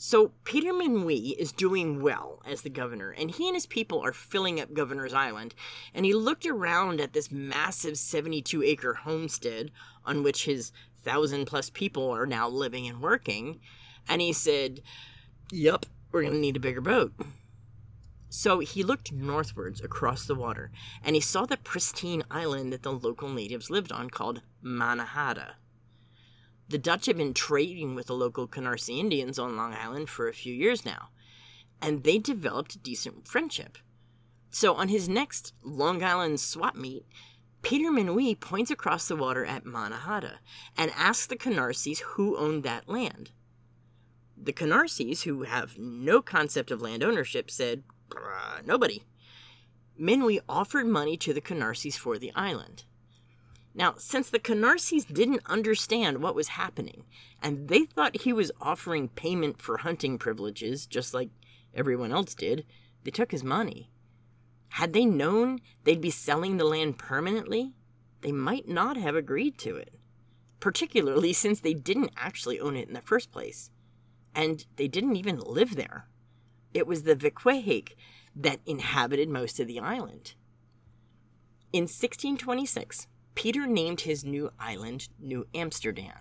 So 0.00 0.32
Peter 0.44 0.72
Minuit 0.72 1.34
is 1.38 1.50
doing 1.50 2.02
well 2.02 2.40
as 2.46 2.62
the 2.62 2.70
governor, 2.70 3.10
and 3.10 3.32
he 3.32 3.48
and 3.48 3.56
his 3.56 3.66
people 3.66 4.00
are 4.00 4.12
filling 4.12 4.60
up 4.60 4.72
Governor's 4.72 5.12
Island. 5.12 5.56
And 5.92 6.04
he 6.06 6.14
looked 6.14 6.46
around 6.46 7.00
at 7.00 7.14
this 7.14 7.32
massive 7.32 7.98
72 7.98 8.62
acre 8.62 8.94
homestead 8.94 9.72
on 10.04 10.22
which 10.22 10.44
his 10.44 10.70
thousand 11.08 11.46
plus 11.46 11.70
people 11.70 12.10
are 12.10 12.26
now 12.26 12.48
living 12.48 12.86
and 12.86 13.00
working, 13.00 13.60
and 14.08 14.20
he 14.20 14.32
said, 14.32 14.82
Yep, 15.50 15.86
we're 16.12 16.22
going 16.22 16.34
to 16.34 16.38
need 16.38 16.56
a 16.56 16.60
bigger 16.60 16.82
boat. 16.82 17.14
So 18.28 18.58
he 18.58 18.82
looked 18.82 19.10
northwards 19.10 19.80
across 19.80 20.26
the 20.26 20.34
water, 20.34 20.70
and 21.02 21.16
he 21.16 21.20
saw 21.20 21.46
the 21.46 21.56
pristine 21.56 22.24
island 22.30 22.72
that 22.74 22.82
the 22.82 22.92
local 22.92 23.30
natives 23.30 23.70
lived 23.70 23.90
on 23.90 24.10
called 24.10 24.42
Mannahatta. 24.62 25.54
The 26.68 26.76
Dutch 26.76 27.06
had 27.06 27.16
been 27.16 27.32
trading 27.32 27.94
with 27.94 28.08
the 28.08 28.14
local 28.14 28.46
Canarsie 28.46 28.98
Indians 28.98 29.38
on 29.38 29.56
Long 29.56 29.72
Island 29.72 30.10
for 30.10 30.28
a 30.28 30.34
few 30.34 30.52
years 30.52 30.84
now, 30.84 31.08
and 31.80 32.04
they 32.04 32.18
developed 32.18 32.74
a 32.74 32.78
decent 32.78 33.26
friendship. 33.26 33.78
So 34.50 34.74
on 34.74 34.88
his 34.88 35.08
next 35.08 35.54
Long 35.62 36.02
Island 36.02 36.40
swap 36.40 36.76
meet, 36.76 37.06
Peter 37.62 37.90
Minuit 37.90 38.40
points 38.40 38.70
across 38.70 39.08
the 39.08 39.16
water 39.16 39.44
at 39.44 39.64
Mannahatta 39.64 40.38
and 40.76 40.90
asks 40.96 41.26
the 41.26 41.36
Canarsies 41.36 42.00
who 42.00 42.36
owned 42.36 42.62
that 42.62 42.88
land. 42.88 43.32
The 44.40 44.52
Canarsies, 44.52 45.22
who 45.22 45.42
have 45.42 45.76
no 45.76 46.22
concept 46.22 46.70
of 46.70 46.80
land 46.80 47.02
ownership, 47.02 47.50
said, 47.50 47.82
nobody. 48.64 49.02
Minuit 50.00 50.40
offered 50.48 50.86
money 50.86 51.16
to 51.16 51.34
the 51.34 51.40
Canarsies 51.40 51.96
for 51.96 52.18
the 52.18 52.32
island. 52.34 52.84
Now, 53.74 53.94
since 53.98 54.30
the 54.30 54.38
Canarsies 54.38 55.12
didn't 55.12 55.42
understand 55.46 56.18
what 56.18 56.34
was 56.34 56.48
happening, 56.48 57.04
and 57.42 57.68
they 57.68 57.84
thought 57.84 58.22
he 58.22 58.32
was 58.32 58.52
offering 58.60 59.08
payment 59.08 59.60
for 59.60 59.78
hunting 59.78 60.18
privileges, 60.18 60.86
just 60.86 61.14
like 61.14 61.30
everyone 61.74 62.12
else 62.12 62.34
did, 62.34 62.64
they 63.04 63.10
took 63.10 63.30
his 63.30 63.44
money. 63.44 63.90
Had 64.70 64.92
they 64.92 65.04
known 65.04 65.60
they'd 65.84 66.00
be 66.00 66.10
selling 66.10 66.56
the 66.56 66.64
land 66.64 66.98
permanently, 66.98 67.74
they 68.20 68.32
might 68.32 68.68
not 68.68 68.96
have 68.96 69.16
agreed 69.16 69.58
to 69.58 69.76
it, 69.76 69.94
particularly 70.60 71.32
since 71.44 71.60
they 71.60 71.74
didn't 71.74 72.12
actually 72.16 72.60
own 72.60 72.76
it 72.76 72.88
in 72.88 72.94
the 72.94 73.00
first 73.00 73.30
place, 73.30 73.70
and 74.34 74.66
they 74.76 74.88
didn't 74.88 75.16
even 75.16 75.38
live 75.38 75.76
there. 75.76 76.08
It 76.74 76.86
was 76.86 77.02
the 77.02 77.16
Vicquahake 77.16 77.94
that 78.36 78.60
inhabited 78.66 79.28
most 79.28 79.58
of 79.58 79.66
the 79.66 79.80
island. 79.80 80.34
In 81.72 81.82
1626, 81.82 83.08
Peter 83.34 83.66
named 83.66 84.02
his 84.02 84.24
new 84.24 84.50
island 84.58 85.08
New 85.18 85.46
Amsterdam. 85.54 86.18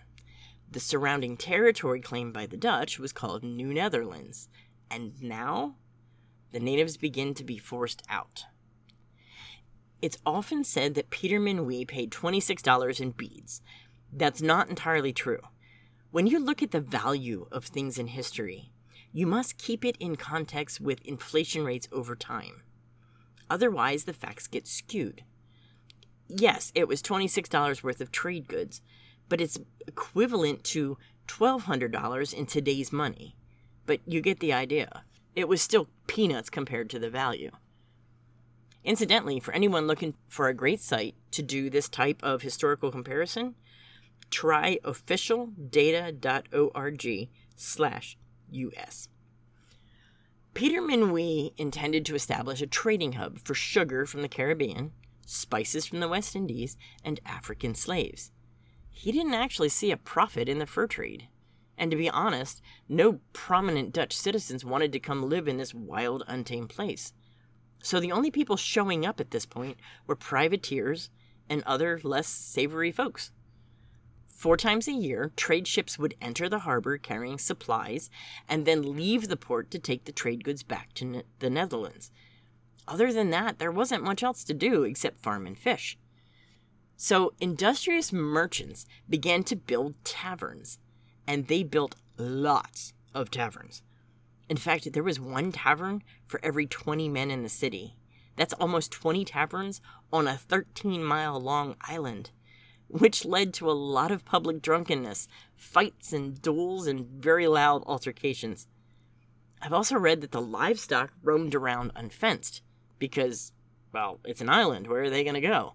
The 0.69 0.79
surrounding 0.79 1.37
territory 1.37 2.01
claimed 2.01 2.33
by 2.33 2.45
the 2.45 2.57
Dutch 2.57 2.99
was 2.99 3.13
called 3.13 3.43
New 3.43 3.73
Netherlands, 3.73 4.49
and 4.91 5.21
now 5.21 5.75
the 6.51 6.59
natives 6.59 6.97
begin 6.97 7.33
to 7.35 7.43
be 7.43 7.57
forced 7.57 8.01
out. 8.09 8.45
It's 10.01 10.17
often 10.25 10.63
said 10.63 10.93
that 10.95 11.09
Peter 11.09 11.39
Minuit 11.39 11.87
paid 11.87 12.11
$26 12.11 12.99
in 12.99 13.11
beads. 13.11 13.61
That's 14.13 14.41
not 14.41 14.69
entirely 14.69 15.11
true. 15.11 15.41
When 16.11 16.27
you 16.27 16.39
look 16.39 16.63
at 16.63 16.71
the 16.71 16.79
value 16.79 17.47
of 17.51 17.65
things 17.65 17.97
in 17.97 18.07
history, 18.07 18.71
you 19.11 19.25
must 19.25 19.57
keep 19.57 19.83
it 19.83 19.97
in 19.99 20.15
context 20.15 20.79
with 20.79 21.01
inflation 21.05 21.63
rates 21.65 21.87
over 21.91 22.15
time. 22.15 22.61
Otherwise, 23.49 24.03
the 24.03 24.13
facts 24.13 24.47
get 24.47 24.67
skewed. 24.67 25.23
Yes, 26.27 26.71
it 26.75 26.87
was 26.87 27.01
$26 27.01 27.83
worth 27.83 28.01
of 28.01 28.11
trade 28.11 28.47
goods, 28.47 28.81
but 29.29 29.41
it's 29.41 29.59
equivalent 29.87 30.63
to 30.65 30.97
$1,200 31.27 32.33
in 32.33 32.45
today's 32.45 32.91
money. 32.91 33.35
But 33.85 34.01
you 34.05 34.21
get 34.21 34.39
the 34.39 34.53
idea. 34.53 35.03
It 35.37 35.47
was 35.47 35.61
still 35.61 35.87
peanuts 36.07 36.49
compared 36.49 36.89
to 36.89 36.97
the 36.97 37.11
value. 37.11 37.51
Incidentally, 38.83 39.39
for 39.39 39.53
anyone 39.53 39.85
looking 39.85 40.15
for 40.27 40.47
a 40.47 40.53
great 40.55 40.81
site 40.81 41.13
to 41.29 41.43
do 41.43 41.69
this 41.69 41.87
type 41.87 42.23
of 42.23 42.41
historical 42.41 42.89
comparison, 42.89 43.53
try 44.31 44.79
officialdata.org 44.83 47.29
slash 47.55 48.17
US. 48.49 49.09
Peter 50.55 50.81
Minuit 50.81 51.53
intended 51.55 52.03
to 52.07 52.15
establish 52.15 52.63
a 52.63 52.65
trading 52.65 53.11
hub 53.11 53.37
for 53.37 53.53
sugar 53.53 54.07
from 54.07 54.23
the 54.23 54.27
Caribbean, 54.27 54.91
spices 55.27 55.85
from 55.85 55.99
the 55.99 56.07
West 56.07 56.35
Indies, 56.35 56.77
and 57.03 57.19
African 57.27 57.75
slaves. 57.75 58.31
He 58.89 59.11
didn't 59.11 59.35
actually 59.35 59.69
see 59.69 59.91
a 59.91 59.97
profit 59.97 60.49
in 60.49 60.57
the 60.57 60.65
fur 60.65 60.87
trade. 60.87 61.27
And 61.77 61.91
to 61.91 61.97
be 61.97 62.09
honest, 62.09 62.61
no 62.89 63.19
prominent 63.33 63.93
Dutch 63.93 64.15
citizens 64.15 64.65
wanted 64.65 64.91
to 64.93 64.99
come 64.99 65.29
live 65.29 65.47
in 65.47 65.57
this 65.57 65.73
wild, 65.73 66.23
untamed 66.27 66.69
place. 66.69 67.13
So 67.83 67.99
the 67.99 68.11
only 68.11 68.31
people 68.31 68.57
showing 68.57 69.05
up 69.05 69.19
at 69.19 69.31
this 69.31 69.45
point 69.45 69.77
were 70.07 70.15
privateers 70.15 71.09
and 71.49 71.63
other 71.63 71.99
less 72.03 72.27
savory 72.27 72.91
folks. 72.91 73.31
Four 74.25 74.57
times 74.57 74.87
a 74.87 74.91
year, 74.91 75.31
trade 75.35 75.67
ships 75.67 75.97
would 75.97 76.15
enter 76.21 76.47
the 76.47 76.59
harbor 76.59 76.97
carrying 76.97 77.39
supplies 77.39 78.09
and 78.47 78.65
then 78.65 78.95
leave 78.95 79.27
the 79.27 79.37
port 79.37 79.71
to 79.71 79.79
take 79.79 80.05
the 80.05 80.11
trade 80.11 80.43
goods 80.43 80.63
back 80.63 80.93
to 80.93 81.05
ne- 81.05 81.23
the 81.39 81.49
Netherlands. 81.49 82.11
Other 82.87 83.11
than 83.11 83.31
that, 83.31 83.59
there 83.59 83.71
wasn't 83.71 84.03
much 84.03 84.23
else 84.23 84.43
to 84.45 84.53
do 84.53 84.83
except 84.83 85.19
farm 85.19 85.47
and 85.47 85.57
fish. 85.57 85.97
So 86.95 87.33
industrious 87.39 88.13
merchants 88.13 88.85
began 89.09 89.43
to 89.45 89.55
build 89.55 89.95
taverns 90.03 90.79
and 91.27 91.47
they 91.47 91.63
built 91.63 91.95
lots 92.17 92.93
of 93.13 93.29
taverns. 93.29 93.83
In 94.49 94.57
fact, 94.57 94.91
there 94.93 95.03
was 95.03 95.19
one 95.19 95.51
tavern 95.51 96.01
for 96.25 96.39
every 96.41 96.65
20 96.65 97.09
men 97.09 97.29
in 97.29 97.43
the 97.43 97.49
city. 97.49 97.97
That's 98.37 98.53
almost 98.53 98.91
20 98.91 99.25
taverns 99.25 99.81
on 100.13 100.27
a 100.27 100.37
13 100.37 101.03
mile 101.03 101.39
long 101.39 101.75
island, 101.81 102.31
which 102.87 103.25
led 103.25 103.53
to 103.55 103.69
a 103.69 103.73
lot 103.73 104.11
of 104.11 104.23
public 104.23 104.61
drunkenness, 104.61 105.27
fights 105.55 106.13
and 106.13 106.41
duels, 106.41 106.87
and 106.87 107.05
very 107.05 107.47
loud 107.47 107.83
altercations. 107.85 108.67
I've 109.61 109.73
also 109.73 109.97
read 109.97 110.21
that 110.21 110.31
the 110.31 110.41
livestock 110.41 111.11
roamed 111.23 111.55
around 111.55 111.91
unfenced 111.95 112.61
because, 112.99 113.51
well, 113.91 114.19
it's 114.23 114.41
an 114.41 114.49
island. 114.49 114.87
Where 114.87 115.03
are 115.03 115.09
they 115.09 115.23
going 115.23 115.33
to 115.33 115.41
go? 115.41 115.73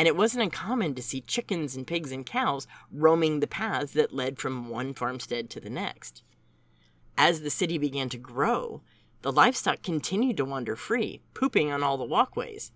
And 0.00 0.08
it 0.08 0.16
wasn't 0.16 0.42
uncommon 0.42 0.94
to 0.94 1.02
see 1.02 1.20
chickens 1.20 1.76
and 1.76 1.86
pigs 1.86 2.10
and 2.10 2.24
cows 2.24 2.66
roaming 2.90 3.40
the 3.40 3.46
paths 3.46 3.92
that 3.92 4.14
led 4.14 4.38
from 4.38 4.70
one 4.70 4.94
farmstead 4.94 5.50
to 5.50 5.60
the 5.60 5.68
next. 5.68 6.22
As 7.18 7.42
the 7.42 7.50
city 7.50 7.76
began 7.76 8.08
to 8.08 8.16
grow, 8.16 8.80
the 9.20 9.30
livestock 9.30 9.82
continued 9.82 10.38
to 10.38 10.46
wander 10.46 10.74
free, 10.74 11.20
pooping 11.34 11.70
on 11.70 11.82
all 11.82 11.98
the 11.98 12.06
walkways. 12.06 12.72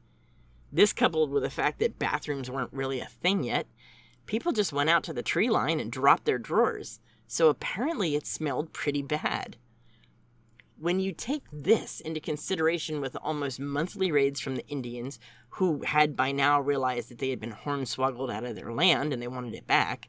This 0.71 0.93
coupled 0.93 1.31
with 1.31 1.45
the 1.45 1.49
fact 1.49 1.79
that 1.79 1.99
bathrooms 1.99 2.51
weren't 2.51 2.75
really 2.75 3.01
a 3.01 3.07
thing 3.07 3.43
yet, 3.43 3.69
people 4.27 4.53
just 4.53 4.75
went 4.75 4.91
out 4.91 5.03
to 5.05 5.15
the 5.15 5.23
tree 5.23 5.49
line 5.49 5.81
and 5.81 5.91
dropped 5.91 6.27
their 6.27 6.37
drawers, 6.37 7.01
so 7.27 7.49
apparently 7.49 8.15
it 8.17 8.27
smelled 8.27 8.75
pretty 8.75 9.01
bad. 9.01 9.57
When 10.77 10.99
you 10.99 11.13
take 11.13 11.45
this 11.53 12.01
into 12.01 12.21
consideration 12.21 13.01
with 13.01 13.17
almost 13.23 13.61
monthly 13.61 14.11
raids 14.11 14.41
from 14.41 14.57
the 14.57 14.67
Indians, 14.67 15.21
who 15.51 15.83
had 15.83 16.17
by 16.17 16.33
now 16.33 16.61
realized 16.61 17.11
that 17.11 17.19
they 17.19 17.31
had 17.31 17.39
been 17.39 17.53
hornswoggled 17.53 18.33
out 18.33 18.45
of 18.45 18.57
their 18.57 18.73
land 18.73 19.13
and 19.13 19.23
they 19.23 19.29
wanted 19.29 19.55
it 19.55 19.69
back, 19.69 20.09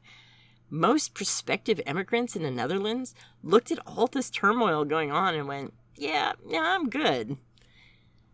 most 0.70 1.14
prospective 1.14 1.80
immigrants 1.86 2.36
in 2.36 2.42
the 2.42 2.50
Netherlands 2.50 3.14
looked 3.44 3.72
at 3.72 3.80
all 3.86 4.08
this 4.08 4.32
turmoil 4.32 4.86
going 4.86 5.12
on 5.12 5.36
and 5.36 5.48
went, 5.48 5.74
Yeah, 5.96 6.34
yeah, 6.48 6.64
I'm 6.76 6.90
good. 6.90 7.38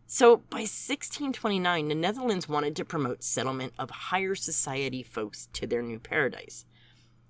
So 0.08 0.38
by 0.38 0.60
1629, 0.60 1.88
the 1.88 1.96
Netherlands 1.96 2.50
wanted 2.50 2.76
to 2.78 2.86
promote 2.86 3.24
settlement 3.24 3.74
of 3.78 3.90
higher 3.90 4.36
society 4.36 5.04
folks 5.04 5.48
to 5.54 5.68
their 5.68 5.82
new 5.82 6.00
paradise. 6.00 6.66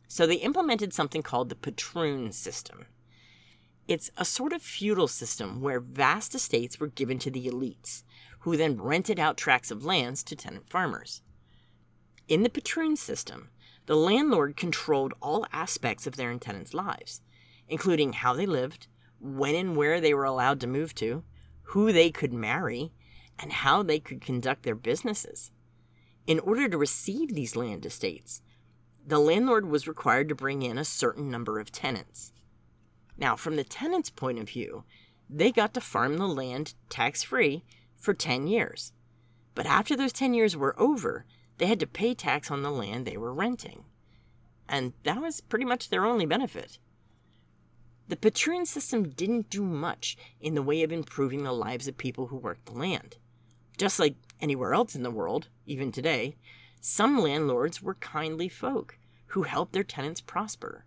So 0.08 0.26
they 0.26 0.36
implemented 0.36 0.94
something 0.94 1.22
called 1.22 1.50
the 1.50 1.56
patroon 1.56 2.32
system. 2.32 2.86
It's 3.88 4.12
a 4.18 4.26
sort 4.26 4.54
of 4.54 4.62
feudal 4.62 5.08
system 5.08 5.62
where 5.62 5.80
vast 5.80 6.36
estates 6.36 6.80
were 6.80 6.88
given 6.88 7.20
to 7.20 7.32
the 7.32 7.48
elites, 7.48 8.04
who 8.40 8.56
then 8.56 8.82
rented 8.82 9.20
out 9.20 9.38
tracts 9.38 9.72
of 9.72 9.84
lands 9.84 10.24
to 10.24 10.36
tenant 10.36 10.70
farmers. 10.70 11.22
In 12.28 12.44
the 12.44 12.50
patroon 12.50 12.96
system, 12.96 13.50
the 13.88 13.96
landlord 13.96 14.56
controlled 14.56 15.14
all 15.22 15.46
aspects 15.52 16.08
of 16.08 16.16
their 16.16 16.34
tenants' 16.38 16.74
lives, 16.74 17.22
including 17.68 18.14
how 18.14 18.34
they 18.34 18.46
lived, 18.46 18.88
when 19.20 19.56
and 19.56 19.76
where 19.76 20.00
they 20.00 20.14
were 20.14 20.24
allowed 20.26 20.60
to 20.62 20.68
move 20.68 20.96
to, 20.96 21.24
who 21.64 21.92
they 21.92 22.12
could 22.12 22.34
marry, 22.34 22.92
and 23.40 23.52
how 23.52 23.84
they 23.84 24.00
could 24.00 24.22
conduct 24.22 24.64
their 24.64 24.76
businesses. 24.76 25.52
In 26.28 26.40
order 26.40 26.70
to 26.70 26.78
receive 26.78 27.34
these 27.34 27.56
land 27.56 27.86
estates, 27.86 28.42
the 29.06 29.20
landlord 29.20 29.66
was 29.66 29.88
required 29.88 30.30
to 30.30 30.36
bring 30.36 30.62
in 30.62 30.78
a 30.78 30.86
certain 30.86 31.30
number 31.30 31.60
of 31.60 31.72
tenants. 31.72 32.32
Now, 33.22 33.36
from 33.36 33.56
the 33.56 33.64
tenant's 33.64 34.10
point 34.10 34.40
of 34.40 34.50
view, 34.50 34.84
they 35.30 35.52
got 35.52 35.76
to 35.76 35.80
farm 35.80 36.18
the 36.18 36.28
land 36.28 36.74
tax 36.90 37.22
free 37.22 37.64
for 37.96 38.16
10 38.16 38.48
years. 38.48 38.94
But 39.54 39.68
after 39.68 39.96
those 39.96 40.12
10 40.12 40.34
years 40.34 40.58
were 40.58 40.78
over, 40.80 41.26
they 41.60 41.68
had 41.68 41.80
to 41.82 41.88
pay 41.88 42.16
tax 42.16 42.50
on 42.50 42.64
the 42.64 42.72
land 42.72 43.06
they 43.06 43.18
were 43.18 43.32
renting. 43.32 43.86
And 44.68 44.94
that 45.04 45.22
was 45.22 45.40
pretty 45.40 45.66
much 45.66 45.90
their 45.90 46.04
only 46.04 46.26
benefit. 46.26 46.80
The 48.08 48.16
patroon 48.16 48.66
system 48.66 49.10
didn't 49.10 49.52
do 49.52 49.62
much 49.62 50.18
in 50.40 50.56
the 50.56 50.64
way 50.64 50.82
of 50.82 50.92
improving 50.92 51.44
the 51.44 51.54
lives 51.54 51.88
of 51.88 52.00
people 52.00 52.28
who 52.28 52.38
worked 52.38 52.66
the 52.66 52.74
land. 52.74 53.18
Just 53.78 54.00
like 54.00 54.16
anywhere 54.42 54.74
else 54.74 54.96
in 54.96 55.04
the 55.04 55.12
world, 55.12 55.48
even 55.68 55.92
today, 55.92 56.38
some 56.80 57.20
landlords 57.20 57.84
were 57.84 57.94
kindly 57.94 58.50
folk 58.50 58.98
who 59.28 59.44
helped 59.44 59.74
their 59.74 59.84
tenants 59.84 60.22
prosper, 60.22 60.86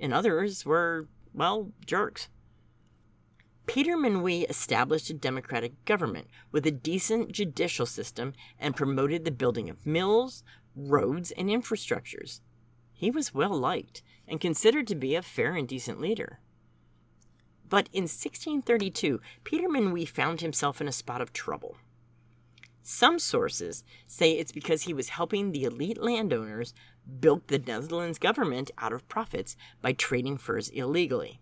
and 0.00 0.14
others 0.14 0.64
were, 0.64 1.06
well, 1.34 1.72
jerks. 1.84 2.28
Peter 3.66 3.96
Minuit 3.96 4.48
established 4.48 5.10
a 5.10 5.14
democratic 5.14 5.84
government 5.84 6.28
with 6.52 6.66
a 6.66 6.70
decent 6.70 7.32
judicial 7.32 7.86
system 7.86 8.34
and 8.58 8.76
promoted 8.76 9.24
the 9.24 9.30
building 9.30 9.68
of 9.68 9.86
mills, 9.86 10.44
roads, 10.76 11.30
and 11.32 11.48
infrastructures. 11.48 12.40
He 12.92 13.10
was 13.10 13.34
well 13.34 13.58
liked 13.58 14.02
and 14.28 14.40
considered 14.40 14.86
to 14.88 14.94
be 14.94 15.14
a 15.14 15.22
fair 15.22 15.54
and 15.54 15.66
decent 15.66 16.00
leader. 16.00 16.40
But 17.68 17.88
in 17.92 18.04
1632, 18.04 19.20
Peter 19.42 19.68
Minuit 19.68 20.08
found 20.08 20.40
himself 20.40 20.80
in 20.80 20.88
a 20.88 20.92
spot 20.92 21.20
of 21.20 21.32
trouble. 21.32 21.76
Some 22.82 23.18
sources 23.18 23.82
say 24.06 24.32
it's 24.32 24.52
because 24.52 24.82
he 24.82 24.92
was 24.92 25.08
helping 25.08 25.50
the 25.50 25.64
elite 25.64 26.00
landowners 26.00 26.74
bilk 27.20 27.46
the 27.46 27.58
Netherlands 27.58 28.18
government 28.18 28.70
out 28.78 28.92
of 28.92 29.08
profits 29.08 29.56
by 29.82 29.92
trading 29.92 30.38
furs 30.38 30.68
illegally. 30.68 31.40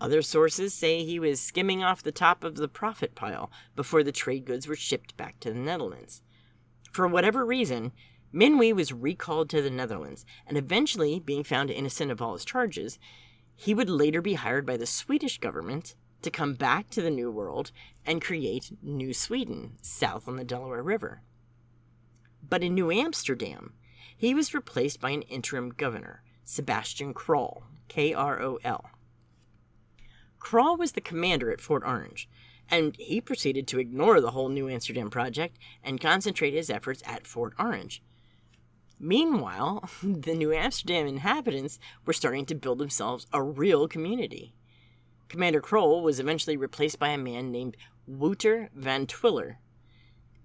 Other 0.00 0.22
sources 0.22 0.74
say 0.74 1.04
he 1.04 1.20
was 1.20 1.40
skimming 1.40 1.84
off 1.84 2.02
the 2.02 2.10
top 2.10 2.42
of 2.42 2.56
the 2.56 2.68
profit 2.68 3.14
pile 3.14 3.50
before 3.76 4.02
the 4.02 4.10
trade 4.10 4.44
goods 4.44 4.66
were 4.66 4.74
shipped 4.74 5.16
back 5.16 5.38
to 5.40 5.52
the 5.52 5.58
Netherlands. 5.58 6.22
For 6.90 7.06
whatever 7.06 7.46
reason, 7.46 7.92
Minuit 8.34 8.74
was 8.74 8.92
recalled 8.92 9.48
to 9.50 9.62
the 9.62 9.70
Netherlands, 9.70 10.24
and 10.46 10.56
eventually, 10.56 11.20
being 11.20 11.44
found 11.44 11.70
innocent 11.70 12.10
of 12.10 12.20
all 12.20 12.32
his 12.32 12.44
charges, 12.44 12.98
he 13.54 13.74
would 13.74 13.90
later 13.90 14.20
be 14.20 14.34
hired 14.34 14.66
by 14.66 14.76
the 14.76 14.86
Swedish 14.86 15.38
government 15.38 15.94
to 16.22 16.30
come 16.30 16.54
back 16.54 16.88
to 16.90 17.02
the 17.02 17.10
New 17.10 17.30
World 17.30 17.70
and 18.06 18.22
create 18.22 18.76
New 18.82 19.12
Sweden 19.12 19.76
south 19.82 20.26
on 20.26 20.36
the 20.36 20.44
Delaware 20.44 20.82
River. 20.82 21.22
But 22.48 22.62
in 22.62 22.74
New 22.74 22.90
Amsterdam, 22.90 23.74
he 24.22 24.34
was 24.34 24.54
replaced 24.54 25.00
by 25.00 25.10
an 25.10 25.22
interim 25.22 25.70
governor, 25.70 26.22
Sebastian 26.44 27.12
Krol, 27.12 27.64
K 27.88 28.14
R 28.14 28.40
O 28.40 28.60
L. 28.62 28.88
Krol 30.38 30.78
was 30.78 30.92
the 30.92 31.00
commander 31.00 31.50
at 31.50 31.60
Fort 31.60 31.82
Orange, 31.84 32.28
and 32.70 32.94
he 33.00 33.20
proceeded 33.20 33.66
to 33.66 33.80
ignore 33.80 34.20
the 34.20 34.30
whole 34.30 34.48
New 34.48 34.68
Amsterdam 34.68 35.10
project 35.10 35.58
and 35.82 36.00
concentrate 36.00 36.54
his 36.54 36.70
efforts 36.70 37.02
at 37.04 37.26
Fort 37.26 37.52
Orange. 37.58 38.00
Meanwhile, 38.96 39.90
the 40.04 40.36
New 40.36 40.52
Amsterdam 40.52 41.08
inhabitants 41.08 41.80
were 42.06 42.12
starting 42.12 42.46
to 42.46 42.54
build 42.54 42.78
themselves 42.78 43.26
a 43.32 43.42
real 43.42 43.88
community. 43.88 44.54
Commander 45.28 45.60
Krol 45.60 46.00
was 46.00 46.20
eventually 46.20 46.56
replaced 46.56 47.00
by 47.00 47.08
a 47.08 47.18
man 47.18 47.50
named 47.50 47.76
Wouter 48.06 48.70
van 48.72 49.08
Twiller, 49.08 49.58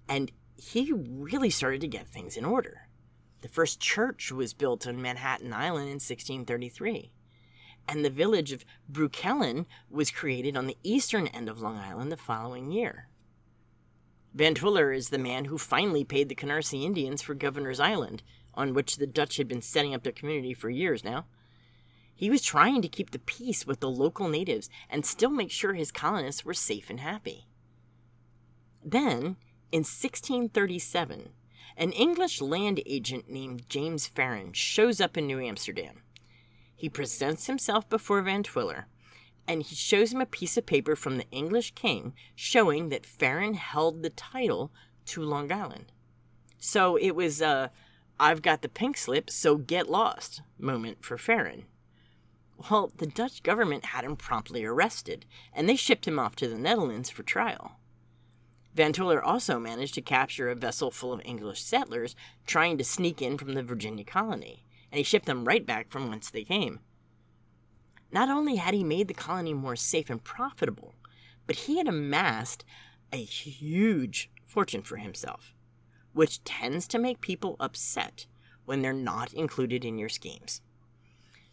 and 0.08 0.32
he 0.56 0.92
really 0.92 1.50
started 1.50 1.80
to 1.82 1.86
get 1.86 2.08
things 2.08 2.36
in 2.36 2.44
order. 2.44 2.87
The 3.40 3.48
first 3.48 3.80
church 3.80 4.32
was 4.32 4.52
built 4.52 4.86
on 4.86 5.00
Manhattan 5.00 5.52
Island 5.52 5.86
in 5.86 5.94
1633, 5.94 7.12
and 7.88 8.04
the 8.04 8.10
village 8.10 8.52
of 8.52 8.64
Breukelen 8.90 9.66
was 9.88 10.10
created 10.10 10.56
on 10.56 10.66
the 10.66 10.76
eastern 10.82 11.28
end 11.28 11.48
of 11.48 11.60
Long 11.60 11.76
Island 11.76 12.10
the 12.10 12.16
following 12.16 12.70
year. 12.72 13.08
Van 14.34 14.54
Twiller 14.54 14.92
is 14.92 15.08
the 15.08 15.18
man 15.18 15.46
who 15.46 15.56
finally 15.56 16.04
paid 16.04 16.28
the 16.28 16.34
Canarsie 16.34 16.84
Indians 16.84 17.22
for 17.22 17.34
Governor's 17.34 17.80
Island, 17.80 18.22
on 18.54 18.74
which 18.74 18.96
the 18.96 19.06
Dutch 19.06 19.36
had 19.36 19.48
been 19.48 19.62
setting 19.62 19.94
up 19.94 20.02
their 20.02 20.12
community 20.12 20.52
for 20.52 20.68
years 20.68 21.04
now. 21.04 21.26
He 22.14 22.30
was 22.30 22.42
trying 22.42 22.82
to 22.82 22.88
keep 22.88 23.12
the 23.12 23.20
peace 23.20 23.64
with 23.64 23.78
the 23.78 23.88
local 23.88 24.28
natives 24.28 24.68
and 24.90 25.06
still 25.06 25.30
make 25.30 25.52
sure 25.52 25.74
his 25.74 25.92
colonists 25.92 26.44
were 26.44 26.54
safe 26.54 26.90
and 26.90 26.98
happy. 26.98 27.46
Then, 28.84 29.36
in 29.70 29.84
1637, 29.84 31.30
an 31.78 31.92
English 31.92 32.40
land 32.40 32.82
agent 32.86 33.30
named 33.30 33.68
James 33.68 34.08
Farren 34.08 34.52
shows 34.52 35.00
up 35.00 35.16
in 35.16 35.28
New 35.28 35.40
Amsterdam. 35.40 36.02
He 36.74 36.88
presents 36.88 37.46
himself 37.46 37.88
before 37.88 38.20
Van 38.20 38.42
Twiller, 38.42 38.88
and 39.46 39.62
he 39.62 39.76
shows 39.76 40.12
him 40.12 40.20
a 40.20 40.26
piece 40.26 40.56
of 40.56 40.66
paper 40.66 40.96
from 40.96 41.18
the 41.18 41.30
English 41.30 41.76
king 41.76 42.14
showing 42.34 42.88
that 42.88 43.06
Farren 43.06 43.54
held 43.54 44.02
the 44.02 44.10
title 44.10 44.72
to 45.06 45.22
Long 45.22 45.52
Island. 45.52 45.92
So 46.58 46.96
it 46.96 47.12
was 47.12 47.40
a 47.40 47.70
I've 48.18 48.42
got 48.42 48.62
the 48.62 48.68
pink 48.68 48.96
slip, 48.96 49.30
so 49.30 49.56
get 49.56 49.88
lost 49.88 50.42
moment 50.58 51.04
for 51.04 51.16
Farren. 51.16 51.66
Well, 52.68 52.90
the 52.96 53.06
Dutch 53.06 53.44
government 53.44 53.86
had 53.86 54.04
him 54.04 54.16
promptly 54.16 54.64
arrested, 54.64 55.26
and 55.52 55.68
they 55.68 55.76
shipped 55.76 56.08
him 56.08 56.18
off 56.18 56.34
to 56.36 56.48
the 56.48 56.58
Netherlands 56.58 57.08
for 57.08 57.22
trial. 57.22 57.78
Van 58.78 58.92
Twiller 58.92 59.20
also 59.20 59.58
managed 59.58 59.94
to 59.94 60.00
capture 60.00 60.48
a 60.48 60.54
vessel 60.54 60.92
full 60.92 61.12
of 61.12 61.20
English 61.24 61.60
settlers 61.60 62.14
trying 62.46 62.78
to 62.78 62.84
sneak 62.84 63.20
in 63.20 63.36
from 63.36 63.54
the 63.54 63.62
Virginia 63.64 64.04
colony, 64.04 64.62
and 64.92 64.98
he 64.98 65.02
shipped 65.02 65.26
them 65.26 65.46
right 65.46 65.66
back 65.66 65.90
from 65.90 66.08
whence 66.08 66.30
they 66.30 66.44
came. 66.44 66.78
Not 68.12 68.28
only 68.28 68.54
had 68.54 68.74
he 68.74 68.84
made 68.84 69.08
the 69.08 69.14
colony 69.14 69.52
more 69.52 69.74
safe 69.74 70.08
and 70.08 70.22
profitable, 70.22 70.94
but 71.44 71.56
he 71.56 71.78
had 71.78 71.88
amassed 71.88 72.64
a 73.12 73.16
huge 73.16 74.30
fortune 74.46 74.82
for 74.82 74.98
himself, 74.98 75.56
which 76.12 76.44
tends 76.44 76.86
to 76.86 77.00
make 77.00 77.20
people 77.20 77.56
upset 77.58 78.26
when 78.64 78.80
they're 78.80 78.92
not 78.92 79.32
included 79.32 79.84
in 79.84 79.98
your 79.98 80.08
schemes. 80.08 80.60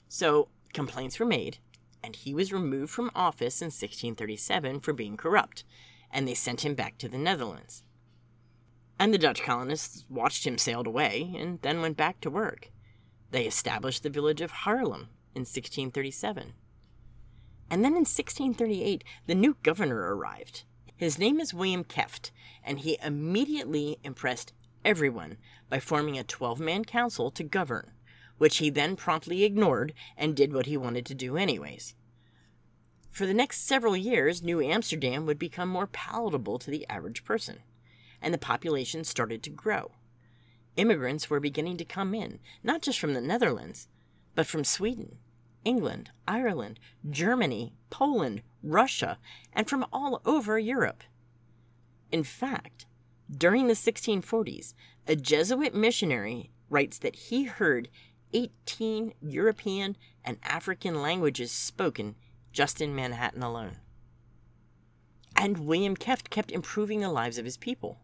So 0.07 0.49
Complaints 0.73 1.19
were 1.19 1.25
made, 1.25 1.57
and 2.03 2.15
he 2.15 2.35
was 2.35 2.53
removed 2.53 2.91
from 2.91 3.09
office 3.15 3.63
in 3.63 3.67
1637 3.69 4.81
for 4.81 4.93
being 4.93 5.17
corrupt, 5.17 5.63
and 6.11 6.27
they 6.27 6.33
sent 6.33 6.65
him 6.65 6.75
back 6.75 6.97
to 6.97 7.09
the 7.09 7.17
Netherlands. 7.17 7.83
And 8.97 9.13
the 9.13 9.17
Dutch 9.17 9.43
colonists 9.43 10.05
watched 10.09 10.45
him 10.45 10.57
sailed 10.57 10.87
away 10.87 11.33
and 11.37 11.61
then 11.61 11.81
went 11.81 11.97
back 11.97 12.21
to 12.21 12.29
work. 12.29 12.71
They 13.31 13.45
established 13.45 14.03
the 14.03 14.09
village 14.09 14.41
of 14.41 14.51
Haarlem 14.51 15.09
in 15.33 15.41
1637. 15.41 16.53
And 17.69 17.83
then 17.83 17.93
in 17.93 18.05
1638, 18.05 19.03
the 19.25 19.35
new 19.35 19.57
governor 19.63 20.15
arrived. 20.15 20.63
His 20.95 21.19
name 21.19 21.39
is 21.41 21.53
William 21.53 21.83
Kieft, 21.83 22.31
and 22.63 22.79
he 22.79 22.97
immediately 23.03 23.97
impressed 24.03 24.53
everyone 24.85 25.37
by 25.69 25.79
forming 25.79 26.17
a 26.17 26.23
12 26.23 26.59
man 26.59 26.85
council 26.85 27.31
to 27.31 27.43
govern 27.43 27.91
which 28.37 28.57
he 28.57 28.69
then 28.69 28.95
promptly 28.95 29.43
ignored 29.43 29.93
and 30.17 30.35
did 30.35 30.53
what 30.53 30.65
he 30.65 30.77
wanted 30.77 31.05
to 31.05 31.15
do 31.15 31.37
anyways. 31.37 31.95
For 33.15 33.25
the 33.25 33.33
next 33.33 33.65
several 33.65 33.95
years, 33.95 34.43
New 34.43 34.59
Amsterdam 34.59 35.25
would 35.25 35.39
become 35.39 35.69
more 35.69 35.87
palatable 35.87 36.59
to 36.59 36.69
the 36.69 36.85
average 36.89 37.23
person, 37.23 37.59
and 38.21 38.33
the 38.33 38.37
population 38.37 39.05
started 39.05 39.41
to 39.43 39.49
grow. 39.49 39.91
Immigrants 40.75 41.29
were 41.29 41.39
beginning 41.39 41.77
to 41.77 41.85
come 41.85 42.13
in, 42.13 42.39
not 42.61 42.81
just 42.81 42.99
from 42.99 43.13
the 43.13 43.21
Netherlands, 43.21 43.87
but 44.35 44.45
from 44.45 44.65
Sweden, 44.65 45.19
England, 45.63 46.11
Ireland, 46.27 46.77
Germany, 47.09 47.73
Poland, 47.89 48.41
Russia, 48.61 49.17
and 49.53 49.69
from 49.69 49.85
all 49.93 50.21
over 50.25 50.59
Europe. 50.59 51.01
In 52.11 52.25
fact, 52.25 52.85
during 53.31 53.67
the 53.67 53.75
1640s, 53.75 54.73
a 55.07 55.15
Jesuit 55.15 55.73
missionary 55.73 56.51
writes 56.69 56.97
that 56.97 57.15
he 57.15 57.45
heard 57.45 57.87
18 58.33 59.13
European 59.21 59.95
and 60.25 60.37
African 60.43 61.01
languages 61.01 61.53
spoken 61.53 62.15
just 62.55 62.79
in 62.79 62.95
Manhattan 62.95 63.43
alone. 63.43 63.77
And 65.35 65.67
William 65.67 65.97
Kieft 65.97 66.29
kept 66.29 66.51
improving 66.51 67.01
the 67.01 67.11
lives 67.11 67.37
of 67.37 67.43
his 67.43 67.57
people. 67.57 67.99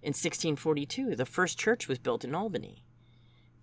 In 0.00 0.10
1642, 0.10 1.16
the 1.16 1.26
first 1.26 1.58
church 1.58 1.88
was 1.88 1.98
built 1.98 2.24
in 2.24 2.34
Albany. 2.34 2.84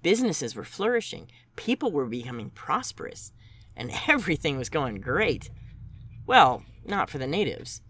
Businesses 0.03 0.53
were 0.53 0.65
flourishing, 0.65 1.31
people 1.55 1.91
were 1.91 2.05
becoming 2.05 2.49
prosperous, 2.49 3.31
and 3.75 3.91
everything 4.07 4.57
was 4.57 4.69
going 4.69 4.99
great. 4.99 5.49
Well, 6.25 6.63
not 6.85 7.09
for 7.09 7.17
the 7.17 7.25
natives. 7.25 7.81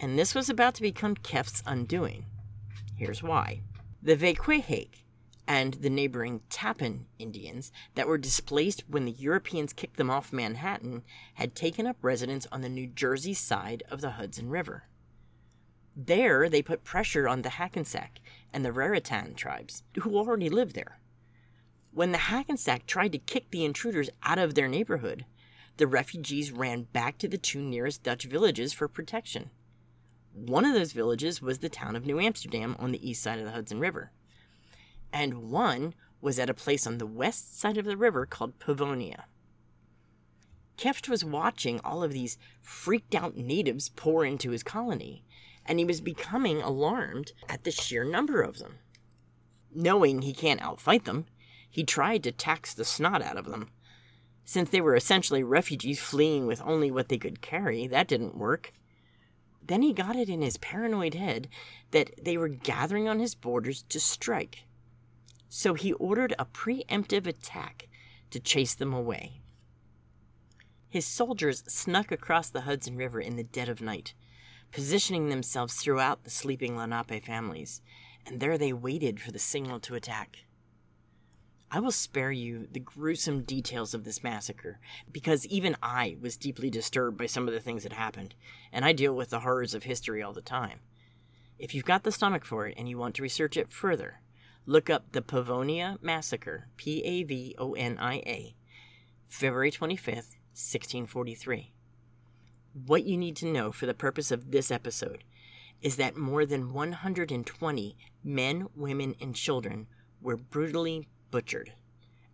And 0.00 0.18
this 0.18 0.34
was 0.34 0.50
about 0.50 0.74
to 0.74 0.82
become 0.82 1.14
Kieft's 1.14 1.62
undoing. 1.64 2.26
Here's 2.96 3.22
why. 3.22 3.62
The 4.02 4.16
Vequehake, 4.16 5.04
and 5.48 5.74
the 5.74 5.90
neighboring 5.90 6.40
Tappan 6.50 7.06
Indians 7.18 7.70
that 7.94 8.08
were 8.08 8.18
displaced 8.18 8.84
when 8.88 9.04
the 9.04 9.12
Europeans 9.12 9.72
kicked 9.72 9.96
them 9.96 10.10
off 10.10 10.32
Manhattan 10.32 11.02
had 11.34 11.54
taken 11.54 11.86
up 11.86 11.96
residence 12.02 12.46
on 12.50 12.62
the 12.62 12.68
New 12.68 12.86
Jersey 12.86 13.34
side 13.34 13.82
of 13.90 14.00
the 14.00 14.12
Hudson 14.12 14.50
River. 14.50 14.84
There, 15.96 16.48
they 16.48 16.62
put 16.62 16.84
pressure 16.84 17.28
on 17.28 17.42
the 17.42 17.50
Hackensack 17.50 18.20
and 18.52 18.64
the 18.64 18.72
Raritan 18.72 19.34
tribes, 19.34 19.82
who 20.00 20.18
already 20.18 20.50
lived 20.50 20.74
there. 20.74 21.00
When 21.90 22.12
the 22.12 22.18
Hackensack 22.18 22.86
tried 22.86 23.12
to 23.12 23.18
kick 23.18 23.50
the 23.50 23.64
intruders 23.64 24.10
out 24.22 24.38
of 24.38 24.54
their 24.54 24.68
neighborhood, 24.68 25.24
the 25.78 25.86
refugees 25.86 26.52
ran 26.52 26.82
back 26.82 27.16
to 27.18 27.28
the 27.28 27.38
two 27.38 27.62
nearest 27.62 28.02
Dutch 28.02 28.24
villages 28.24 28.74
for 28.74 28.88
protection. 28.88 29.50
One 30.34 30.66
of 30.66 30.74
those 30.74 30.92
villages 30.92 31.40
was 31.40 31.60
the 31.60 31.70
town 31.70 31.96
of 31.96 32.04
New 32.04 32.20
Amsterdam 32.20 32.76
on 32.78 32.92
the 32.92 33.08
east 33.08 33.22
side 33.22 33.38
of 33.38 33.46
the 33.46 33.52
Hudson 33.52 33.80
River, 33.80 34.10
and 35.12 35.50
one 35.50 35.94
was 36.20 36.38
at 36.38 36.50
a 36.50 36.54
place 36.54 36.86
on 36.86 36.98
the 36.98 37.06
west 37.06 37.58
side 37.58 37.78
of 37.78 37.84
the 37.84 37.96
river 37.96 38.26
called 38.26 38.58
Pavonia. 38.58 39.24
Kieft 40.76 41.08
was 41.08 41.24
watching 41.24 41.80
all 41.80 42.02
of 42.02 42.12
these 42.12 42.36
freaked 42.60 43.14
out 43.14 43.36
natives 43.36 43.88
pour 43.88 44.24
into 44.24 44.50
his 44.50 44.62
colony, 44.62 45.24
and 45.64 45.78
he 45.78 45.84
was 45.84 46.00
becoming 46.00 46.60
alarmed 46.60 47.32
at 47.48 47.64
the 47.64 47.70
sheer 47.70 48.04
number 48.04 48.42
of 48.42 48.58
them. 48.58 48.78
Knowing 49.74 50.22
he 50.22 50.32
can't 50.32 50.60
outfight 50.60 51.04
them, 51.04 51.26
he 51.68 51.84
tried 51.84 52.22
to 52.24 52.32
tax 52.32 52.74
the 52.74 52.84
snot 52.84 53.22
out 53.22 53.36
of 53.36 53.46
them. 53.46 53.70
Since 54.44 54.70
they 54.70 54.80
were 54.80 54.94
essentially 54.94 55.42
refugees 55.42 56.00
fleeing 56.00 56.46
with 56.46 56.62
only 56.62 56.90
what 56.90 57.08
they 57.08 57.18
could 57.18 57.40
carry, 57.40 57.86
that 57.86 58.08
didn't 58.08 58.36
work. 58.36 58.72
Then 59.66 59.82
he 59.82 59.92
got 59.92 60.14
it 60.14 60.28
in 60.28 60.42
his 60.42 60.58
paranoid 60.58 61.14
head 61.14 61.48
that 61.90 62.12
they 62.22 62.36
were 62.36 62.48
gathering 62.48 63.08
on 63.08 63.18
his 63.18 63.34
borders 63.34 63.82
to 63.88 63.98
strike. 63.98 64.65
So 65.48 65.74
he 65.74 65.92
ordered 65.94 66.34
a 66.38 66.44
preemptive 66.44 67.26
attack 67.26 67.88
to 68.30 68.40
chase 68.40 68.74
them 68.74 68.92
away. 68.92 69.40
His 70.88 71.06
soldiers 71.06 71.62
snuck 71.68 72.10
across 72.10 72.50
the 72.50 72.62
Hudson 72.62 72.96
River 72.96 73.20
in 73.20 73.36
the 73.36 73.44
dead 73.44 73.68
of 73.68 73.80
night, 73.80 74.14
positioning 74.72 75.28
themselves 75.28 75.74
throughout 75.74 76.24
the 76.24 76.30
sleeping 76.30 76.76
Lenape 76.76 77.24
families, 77.24 77.82
and 78.26 78.40
there 78.40 78.58
they 78.58 78.72
waited 78.72 79.20
for 79.20 79.30
the 79.30 79.38
signal 79.38 79.78
to 79.80 79.94
attack. 79.94 80.38
I 81.70 81.80
will 81.80 81.90
spare 81.90 82.32
you 82.32 82.68
the 82.70 82.80
gruesome 82.80 83.42
details 83.42 83.92
of 83.92 84.04
this 84.04 84.22
massacre, 84.22 84.78
because 85.10 85.46
even 85.46 85.76
I 85.82 86.16
was 86.20 86.36
deeply 86.36 86.70
disturbed 86.70 87.18
by 87.18 87.26
some 87.26 87.48
of 87.48 87.54
the 87.54 87.60
things 87.60 87.82
that 87.82 87.92
happened, 87.92 88.34
and 88.72 88.84
I 88.84 88.92
deal 88.92 89.14
with 89.14 89.30
the 89.30 89.40
horrors 89.40 89.74
of 89.74 89.82
history 89.82 90.22
all 90.22 90.32
the 90.32 90.40
time. 90.40 90.80
If 91.58 91.74
you've 91.74 91.84
got 91.84 92.04
the 92.04 92.12
stomach 92.12 92.44
for 92.44 92.66
it 92.66 92.74
and 92.76 92.88
you 92.88 92.98
want 92.98 93.16
to 93.16 93.22
research 93.22 93.56
it 93.56 93.72
further, 93.72 94.20
look 94.66 94.90
up 94.90 95.12
the 95.12 95.22
Pavonia 95.22 95.96
Massacre, 96.02 96.66
P 96.76 97.02
A 97.04 97.22
V 97.22 97.54
O 97.56 97.74
N 97.74 97.96
I 97.98 98.16
A, 98.16 98.54
February 99.28 99.70
25th, 99.70 100.34
1643. 100.52 101.72
What 102.86 103.04
you 103.04 103.16
need 103.16 103.36
to 103.36 103.46
know 103.46 103.70
for 103.72 103.86
the 103.86 103.94
purpose 103.94 104.30
of 104.30 104.50
this 104.50 104.70
episode 104.70 105.24
is 105.80 105.96
that 105.96 106.16
more 106.16 106.44
than 106.44 106.72
120 106.72 107.96
men, 108.24 108.66
women, 108.74 109.14
and 109.20 109.34
children 109.34 109.86
were 110.20 110.36
brutally 110.36 111.08
butchered. 111.30 111.72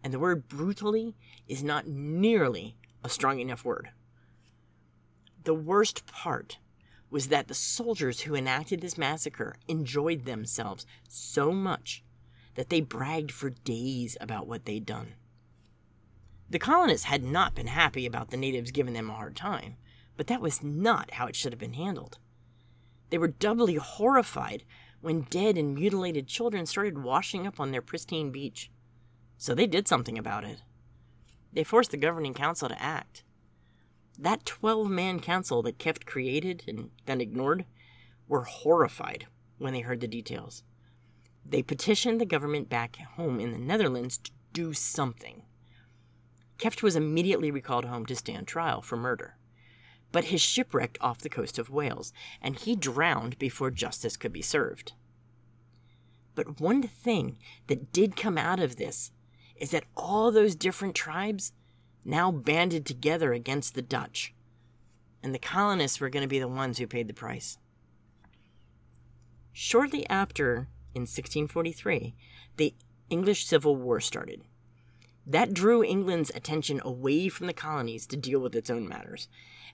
And 0.03 0.12
the 0.12 0.18
word 0.18 0.49
brutally 0.49 1.14
is 1.47 1.62
not 1.62 1.87
nearly 1.87 2.77
a 3.05 3.09
strong 3.09 3.40
enough 3.40 3.64
word. 3.64 3.90
The 5.45 5.55
worst 5.55 6.07
part 6.07 6.59
was 7.11 7.29
that 7.29 7.49
the 7.49 7.55
soldiers 7.55 8.23
who 8.23 8.35
enacted 8.35 8.81
this 8.81 8.97
massacre 8.97 9.57
enjoyed 9.68 10.25
themselves 10.25 10.87
so 11.09 11.53
much 11.53 12.02
that 12.55 12.69
they 12.69 12.81
bragged 12.81 13.31
for 13.31 13.51
days 13.51 14.17
about 14.21 14.47
what 14.47 14.65
they'd 14.65 14.87
done. 14.87 15.15
The 16.51 16.59
colonists 16.59 17.07
had 17.07 17.25
not 17.25 17.55
been 17.55 17.69
happy 17.69 18.05
about 18.05 18.31
the 18.31 18.37
natives 18.37 18.71
giving 18.71 18.93
them 18.93 19.09
a 19.09 19.15
hard 19.15 19.35
time, 19.35 19.77
but 20.17 20.27
that 20.27 20.43
was 20.43 20.62
not 20.62 21.12
how 21.12 21.27
it 21.27 21.35
should 21.35 21.53
have 21.53 21.61
been 21.61 21.73
handled. 21.73 22.19
They 23.11 23.19
were 23.19 23.29
doubly 23.29 23.77
horrified 23.77 24.65
when 25.01 25.27
dead 25.31 25.57
and 25.59 25.75
mutilated 25.75 26.27
children 26.27 26.67
started 26.67 27.03
washing 27.03 27.47
up 27.47 27.59
on 27.59 27.71
their 27.71 27.83
pristine 27.83 28.31
beach. 28.31 28.71
So 29.37 29.55
they 29.55 29.67
did 29.67 29.88
something 29.88 30.19
about 30.19 30.45
it. 30.45 30.62
They 31.53 31.65
forced 31.65 31.91
the 31.91 31.97
governing 31.97 32.35
council 32.35 32.69
to 32.69 32.83
act. 32.83 33.25
That 34.19 34.45
12 34.45 34.88
man 34.88 35.21
council 35.21 35.62
that 35.62 35.79
Kieft 35.79 36.07
created 36.07 36.65
and 36.69 36.91
then 37.07 37.21
ignored 37.21 37.65
were 38.29 38.45
horrified 38.45 39.27
when 39.59 39.73
they 39.73 39.81
heard 39.81 40.01
the 40.01 40.07
details. 40.07 40.62
They 41.45 41.63
petitioned 41.63 42.21
the 42.21 42.27
government 42.27 42.69
back 42.69 42.97
home 42.97 43.41
in 43.41 43.53
the 43.53 43.59
Netherlands 43.59 44.19
to 44.19 44.31
do 44.53 44.73
something. 44.73 45.43
Kieft 46.59 46.83
was 46.83 46.97
immediately 46.97 47.51
recalled 47.51 47.87
home 47.87 48.07
to 48.07 48.17
stand 48.17 48.47
trial 48.47 48.83
for 48.83 48.97
murder. 48.97 49.37
But 50.13 50.25
his 50.25 50.41
shipwrecked 50.41 50.99
off 51.01 51.19
the 51.19 51.29
coast 51.29 51.59
of 51.59 51.71
Wales, 51.71 52.13
and 52.41 52.57
he 52.57 52.77
drowned 52.77 53.39
before 53.39 53.71
justice 53.71 54.17
could 54.17 54.33
be 54.33 54.43
served. 54.43 54.93
But 56.35 56.61
one 56.61 56.83
thing 56.83 57.39
that 57.67 57.93
did 57.93 58.17
come 58.17 58.39
out 58.39 58.61
of 58.61 58.77
this 58.77 59.11
is 59.57 59.71
that 59.71 59.85
all 59.97 60.31
those 60.31 60.55
different 60.55 60.95
tribes 60.95 61.53
now 62.05 62.31
banded 62.31 62.87
together 62.87 63.33
against 63.33 63.75
the 63.75 63.83
Dutch. 63.83 64.35
And 65.23 65.35
the 65.35 65.39
colonists 65.39 66.01
were 66.01 66.11
going 66.11 66.23
to 66.23 66.29
be 66.29 66.39
the 66.39 66.49
ones 66.49 66.79
who 66.79 66.87
paid 66.87 67.09
the 67.09 67.15
price. 67.15 67.59
Shortly 69.53 70.09
after, 70.09 70.69
in 70.95 71.03
1643, 71.03 72.15
the 72.57 72.75
English 73.11 73.47
Civil 73.47 73.77
War 73.77 74.01
started. 74.01 74.43
That 75.27 75.55
drew 75.55 75.85
England's 75.85 76.31
attention 76.35 76.81
away 76.85 77.29
from 77.29 77.47
the 77.47 77.53
colonies 77.53 78.07
to 78.09 78.17
deal 78.17 78.41
with 78.41 78.57
its 78.57 78.71
own 78.71 78.89
matters, 78.89 79.29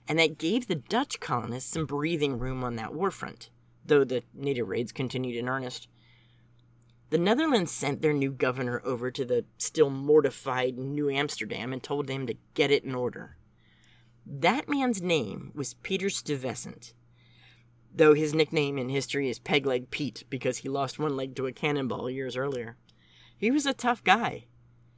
and 0.07 0.19
that 0.19 0.37
gave 0.37 0.67
the 0.67 0.75
Dutch 0.75 1.19
colonists 1.19 1.71
some 1.71 1.85
breathing 1.85 2.37
room 2.37 2.63
on 2.63 2.75
that 2.75 2.93
war 2.93 3.11
front, 3.11 3.49
though 3.85 4.03
the 4.03 4.23
native 4.33 4.67
raids 4.67 4.91
continued 4.91 5.35
in 5.35 5.49
earnest. 5.49 5.87
The 7.09 7.17
Netherlands 7.17 7.71
sent 7.71 8.01
their 8.01 8.13
new 8.13 8.31
governor 8.31 8.81
over 8.85 9.09
to 9.09 9.25
the 9.25 9.45
still 9.57 9.89
mortified 9.89 10.77
New 10.77 11.09
Amsterdam 11.09 11.73
and 11.73 11.81
told 11.81 12.07
him 12.07 12.27
to 12.27 12.35
get 12.53 12.69
it 12.69 12.83
in 12.83 12.93
order. 12.93 13.37
That 14.25 14.69
man's 14.69 15.01
name 15.01 15.51
was 15.55 15.73
Peter 15.73 16.09
Stuyvesant, 16.11 16.93
though 17.93 18.13
his 18.13 18.33
nickname 18.33 18.77
in 18.77 18.89
history 18.89 19.29
is 19.29 19.39
Pegleg 19.39 19.89
Pete 19.89 20.23
because 20.29 20.59
he 20.59 20.69
lost 20.69 20.99
one 20.99 21.15
leg 21.15 21.35
to 21.35 21.47
a 21.47 21.51
cannonball 21.51 22.09
years 22.09 22.35
earlier. 22.35 22.77
He 23.37 23.51
was 23.51 23.65
a 23.65 23.73
tough 23.73 24.03
guy. 24.03 24.45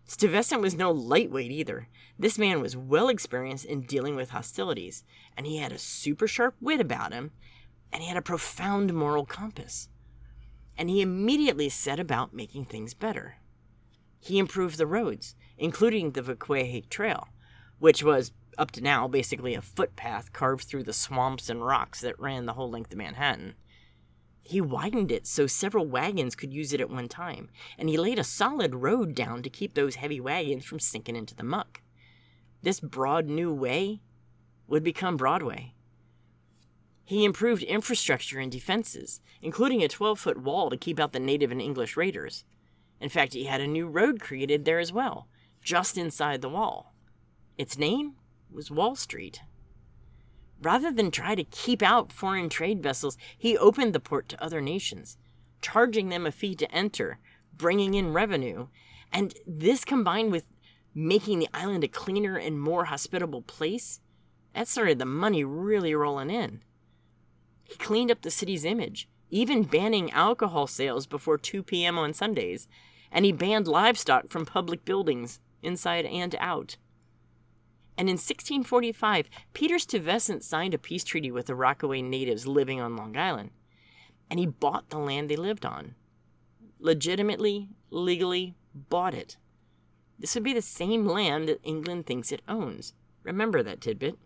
Stuyvesant 0.05 0.61
was 0.61 0.75
no 0.75 0.91
lightweight 0.91 1.51
either. 1.51 1.87
This 2.19 2.37
man 2.37 2.61
was 2.61 2.75
well 2.75 3.07
experienced 3.07 3.65
in 3.65 3.81
dealing 3.81 4.15
with 4.15 4.31
hostilities, 4.31 5.03
and 5.37 5.45
he 5.45 5.57
had 5.57 5.71
a 5.71 5.77
super 5.77 6.27
sharp 6.27 6.55
wit 6.59 6.81
about 6.81 7.13
him, 7.13 7.31
and 7.93 8.01
he 8.01 8.09
had 8.09 8.17
a 8.17 8.21
profound 8.21 8.93
moral 8.93 9.25
compass 9.25 9.89
and 10.81 10.89
he 10.89 11.01
immediately 11.01 11.69
set 11.69 11.99
about 11.99 12.33
making 12.33 12.65
things 12.65 12.93
better. 12.95 13.35
He 14.19 14.39
improved 14.39 14.77
the 14.77 14.87
roads, 14.87 15.35
including 15.57 16.11
the 16.11 16.21
Vaquehe 16.21 16.89
Trail, 16.89 17.27
which 17.79 18.03
was, 18.03 18.31
up 18.61 18.71
to 18.71 18.81
now, 18.81 19.07
basically 19.07 19.55
a 19.55 19.61
footpath 19.61 20.31
carved 20.31 20.65
through 20.65 20.83
the 20.83 20.93
swamps 20.93 21.49
and 21.49 21.65
rocks 21.65 22.01
that 22.01 22.19
ran 22.19 22.45
the 22.45 22.53
whole 22.53 22.69
length 22.69 22.91
of 22.91 22.97
Manhattan. 22.97 23.55
He 24.43 24.61
widened 24.61 25.11
it 25.11 25.27
so 25.27 25.47
several 25.47 25.85
wagons 25.85 26.35
could 26.35 26.53
use 26.53 26.71
it 26.73 26.81
at 26.81 26.89
one 26.89 27.07
time, 27.07 27.49
and 27.77 27.89
he 27.89 27.97
laid 27.97 28.19
a 28.19 28.23
solid 28.23 28.75
road 28.75 29.15
down 29.15 29.43
to 29.43 29.49
keep 29.49 29.73
those 29.73 29.95
heavy 29.95 30.19
wagons 30.19 30.65
from 30.65 30.79
sinking 30.79 31.15
into 31.15 31.35
the 31.35 31.43
muck. 31.43 31.81
This 32.61 32.79
broad 32.79 33.27
new 33.27 33.53
way 33.53 34.01
would 34.67 34.83
become 34.83 35.17
Broadway, 35.17 35.73
he 37.11 37.25
improved 37.25 37.63
infrastructure 37.63 38.39
and 38.39 38.49
defenses, 38.49 39.19
including 39.41 39.83
a 39.83 39.89
12 39.89 40.17
foot 40.17 40.37
wall 40.37 40.69
to 40.69 40.77
keep 40.77 40.97
out 40.97 41.11
the 41.11 41.19
native 41.19 41.51
and 41.51 41.61
English 41.61 41.97
raiders. 41.97 42.45
In 43.01 43.09
fact, 43.09 43.33
he 43.33 43.43
had 43.43 43.59
a 43.59 43.67
new 43.67 43.85
road 43.87 44.21
created 44.21 44.63
there 44.63 44.79
as 44.79 44.93
well, 44.93 45.27
just 45.61 45.97
inside 45.97 46.41
the 46.41 46.47
wall. 46.47 46.93
Its 47.57 47.77
name 47.77 48.15
was 48.53 48.71
Wall 48.71 48.95
Street. 48.95 49.41
Rather 50.61 50.91
than 50.91 51.09
try 51.09 51.33
to 51.35 51.43
keep 51.43 51.81
out 51.81 52.11
foreign 52.11 52.49
trade 52.49 52.83
vessels, 52.83 53.17
he 53.35 53.57
opened 53.57 53.93
the 53.93 53.99
port 53.99 54.29
to 54.29 54.43
other 54.43 54.61
nations, 54.61 55.17
charging 55.61 56.09
them 56.09 56.25
a 56.25 56.31
fee 56.31 56.55
to 56.55 56.71
enter, 56.71 57.19
bringing 57.55 57.93
in 57.93 58.13
revenue. 58.13 58.67
And 59.11 59.33
this 59.47 59.83
combined 59.83 60.31
with 60.31 60.45
making 60.93 61.39
the 61.39 61.49
island 61.53 61.83
a 61.83 61.87
cleaner 61.87 62.37
and 62.37 62.61
more 62.61 62.85
hospitable 62.85 63.41
place, 63.41 64.01
that 64.53 64.67
started 64.67 64.99
the 64.99 65.05
money 65.05 65.43
really 65.43 65.95
rolling 65.95 66.29
in. 66.29 66.61
He 67.63 67.75
cleaned 67.77 68.11
up 68.11 68.21
the 68.21 68.31
city's 68.31 68.65
image, 68.65 69.07
even 69.29 69.63
banning 69.63 70.11
alcohol 70.11 70.67
sales 70.67 71.07
before 71.07 71.37
2 71.37 71.63
p.m. 71.63 71.97
on 71.97 72.13
Sundays, 72.13 72.67
and 73.11 73.25
he 73.25 73.31
banned 73.31 73.67
livestock 73.67 74.29
from 74.29 74.45
public 74.45 74.83
buildings, 74.83 75.39
inside 75.63 76.05
and 76.05 76.35
out. 76.39 76.75
And 77.97 78.07
in 78.09 78.13
1645, 78.13 79.29
Peter 79.53 79.77
Stuyvesant 79.77 80.43
signed 80.43 80.73
a 80.73 80.79
peace 80.79 81.03
treaty 81.03 81.31
with 81.31 81.45
the 81.47 81.55
Rockaway 81.55 82.01
natives 82.01 82.47
living 82.47 82.79
on 82.81 82.95
Long 82.95 83.15
Island, 83.17 83.51
and 84.29 84.39
he 84.39 84.45
bought 84.45 84.89
the 84.89 84.97
land 84.97 85.29
they 85.29 85.35
lived 85.35 85.65
on. 85.65 85.95
Legitimately, 86.79 87.69
legally, 87.89 88.55
bought 88.73 89.13
it. 89.13 89.37
This 90.17 90.33
would 90.35 90.43
be 90.43 90.53
the 90.53 90.61
same 90.61 91.05
land 91.05 91.47
that 91.47 91.59
England 91.63 92.05
thinks 92.05 92.31
it 92.31 92.41
owns. 92.47 92.93
Remember 93.23 93.61
that 93.61 93.81
tidbit. 93.81 94.17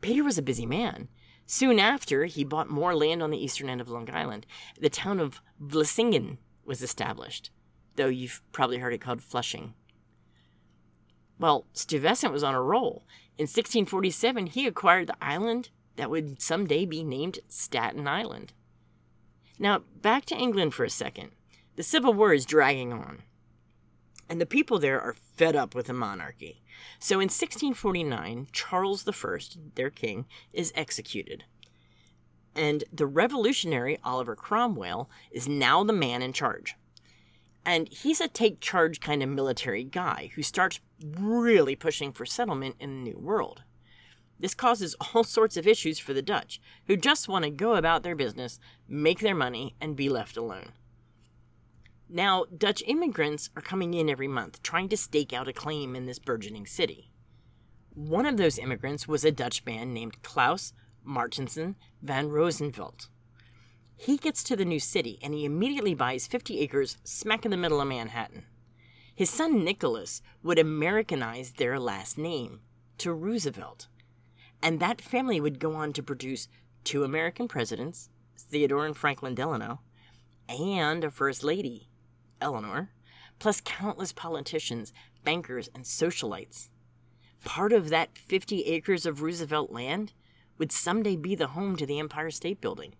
Peter 0.00 0.24
was 0.24 0.38
a 0.38 0.42
busy 0.42 0.66
man, 0.66 1.08
Soon 1.46 1.78
after, 1.78 2.24
he 2.24 2.42
bought 2.42 2.68
more 2.68 2.94
land 2.94 3.22
on 3.22 3.30
the 3.30 3.42
eastern 3.42 3.70
end 3.70 3.80
of 3.80 3.88
Long 3.88 4.10
Island. 4.12 4.46
The 4.80 4.90
town 4.90 5.20
of 5.20 5.40
Vlissingen 5.62 6.38
was 6.64 6.82
established, 6.82 7.50
though 7.94 8.08
you've 8.08 8.42
probably 8.50 8.78
heard 8.78 8.92
it 8.92 9.00
called 9.00 9.22
Flushing. 9.22 9.74
Well, 11.38 11.66
Stuyvesant 11.72 12.32
was 12.32 12.42
on 12.42 12.54
a 12.54 12.62
roll. 12.62 13.04
In 13.38 13.44
1647, 13.44 14.46
he 14.46 14.66
acquired 14.66 15.08
the 15.08 15.16
island 15.20 15.70
that 15.96 16.10
would 16.10 16.40
someday 16.40 16.84
be 16.84 17.02
named 17.04 17.40
Staten 17.48 18.06
Island. 18.08 18.52
Now, 19.58 19.80
back 20.00 20.24
to 20.26 20.36
England 20.36 20.74
for 20.74 20.84
a 20.84 20.90
second. 20.90 21.30
The 21.76 21.82
Civil 21.82 22.14
War 22.14 22.32
is 22.32 22.46
dragging 22.46 22.92
on, 22.92 23.22
and 24.28 24.40
the 24.40 24.46
people 24.46 24.78
there 24.78 25.00
are 25.00 25.14
fed 25.36 25.54
up 25.54 25.74
with 25.74 25.86
the 25.86 25.92
monarchy. 25.92 26.62
So 26.98 27.16
in 27.16 27.28
1649, 27.28 28.48
Charles 28.52 29.06
I, 29.06 29.38
their 29.74 29.90
king, 29.90 30.26
is 30.52 30.72
executed. 30.74 31.44
And 32.54 32.84
the 32.90 33.06
revolutionary 33.06 33.98
Oliver 34.02 34.34
Cromwell 34.34 35.10
is 35.30 35.46
now 35.46 35.84
the 35.84 35.92
man 35.92 36.22
in 36.22 36.32
charge. 36.32 36.76
And 37.64 37.88
he's 37.88 38.20
a 38.20 38.28
take 38.28 38.60
charge 38.60 39.00
kind 39.00 39.22
of 39.22 39.28
military 39.28 39.84
guy 39.84 40.30
who 40.34 40.42
starts 40.42 40.80
really 41.02 41.76
pushing 41.76 42.12
for 42.12 42.26
settlement 42.26 42.76
in 42.80 42.90
the 42.90 43.10
New 43.10 43.18
World. 43.18 43.62
This 44.38 44.54
causes 44.54 44.94
all 45.14 45.24
sorts 45.24 45.56
of 45.56 45.66
issues 45.66 45.98
for 45.98 46.12
the 46.12 46.22
Dutch, 46.22 46.60
who 46.86 46.96
just 46.96 47.28
want 47.28 47.44
to 47.44 47.50
go 47.50 47.74
about 47.74 48.02
their 48.02 48.16
business, 48.16 48.58
make 48.88 49.20
their 49.20 49.34
money, 49.34 49.74
and 49.80 49.96
be 49.96 50.08
left 50.08 50.36
alone. 50.36 50.72
Now, 52.08 52.44
Dutch 52.56 52.82
immigrants 52.86 53.50
are 53.56 53.62
coming 53.62 53.92
in 53.94 54.08
every 54.08 54.28
month 54.28 54.62
trying 54.62 54.88
to 54.90 54.96
stake 54.96 55.32
out 55.32 55.48
a 55.48 55.52
claim 55.52 55.96
in 55.96 56.06
this 56.06 56.20
burgeoning 56.20 56.66
city. 56.66 57.10
One 57.94 58.26
of 58.26 58.36
those 58.36 58.58
immigrants 58.58 59.08
was 59.08 59.24
a 59.24 59.32
Dutch 59.32 59.64
man 59.64 59.92
named 59.92 60.22
Klaus 60.22 60.72
Martensen 61.04 61.74
van 62.02 62.28
Rosenvelt. 62.28 63.08
He 63.96 64.18
gets 64.18 64.44
to 64.44 64.54
the 64.54 64.64
new 64.64 64.78
city 64.78 65.18
and 65.22 65.32
he 65.34 65.44
immediately 65.44 65.94
buys 65.94 66.26
50 66.26 66.60
acres 66.60 66.98
smack 67.02 67.44
in 67.44 67.50
the 67.50 67.56
middle 67.56 67.80
of 67.80 67.88
Manhattan. 67.88 68.44
His 69.16 69.30
son 69.30 69.64
Nicholas 69.64 70.20
would 70.42 70.58
Americanize 70.58 71.52
their 71.52 71.80
last 71.80 72.18
name 72.18 72.60
to 72.98 73.14
Roosevelt. 73.14 73.88
And 74.62 74.78
that 74.78 75.00
family 75.00 75.40
would 75.40 75.58
go 75.58 75.74
on 75.74 75.94
to 75.94 76.02
produce 76.02 76.48
two 76.84 77.02
American 77.02 77.48
presidents, 77.48 78.10
Theodore 78.36 78.84
and 78.84 78.94
Franklin 78.94 79.34
Delano, 79.34 79.80
and 80.50 81.02
a 81.02 81.10
first 81.10 81.42
lady, 81.42 81.88
Eleanor, 82.42 82.90
plus 83.38 83.62
countless 83.64 84.12
politicians, 84.12 84.92
bankers, 85.24 85.70
and 85.74 85.84
socialites. 85.84 86.68
Part 87.42 87.72
of 87.72 87.88
that 87.88 88.18
50 88.18 88.64
acres 88.64 89.06
of 89.06 89.22
Roosevelt 89.22 89.72
land 89.72 90.12
would 90.58 90.70
someday 90.70 91.16
be 91.16 91.34
the 91.34 91.48
home 91.48 91.76
to 91.76 91.86
the 91.86 91.98
Empire 91.98 92.30
State 92.30 92.60
Building. 92.60 92.94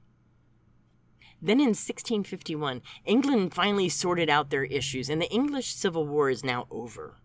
Then 1.41 1.61
in 1.61 1.69
1651, 1.69 2.83
England 3.05 3.55
finally 3.55 3.89
sorted 3.89 4.31
out 4.31 4.51
their 4.51 4.65
issues, 4.65 5.11
and 5.11 5.21
the 5.21 5.31
English 5.31 5.75
Civil 5.75 6.07
War 6.07 6.31
is 6.31 6.45
now 6.45 6.67
over. 6.71 7.17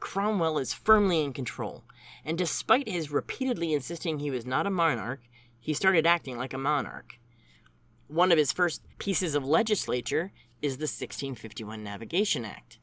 Cromwell 0.00 0.58
is 0.58 0.72
firmly 0.72 1.22
in 1.22 1.32
control, 1.32 1.84
and 2.24 2.36
despite 2.36 2.88
his 2.88 3.10
repeatedly 3.10 3.72
insisting 3.72 4.18
he 4.18 4.30
was 4.30 4.46
not 4.46 4.66
a 4.66 4.70
monarch, 4.70 5.20
he 5.58 5.74
started 5.74 6.06
acting 6.06 6.36
like 6.36 6.52
a 6.52 6.58
monarch. 6.58 7.18
One 8.08 8.30
of 8.32 8.38
his 8.38 8.52
first 8.52 8.82
pieces 8.98 9.34
of 9.34 9.46
legislature 9.46 10.32
is 10.60 10.76
the 10.76 10.84
1651 10.84 11.82
Navigation 11.82 12.44
Act. 12.44 12.78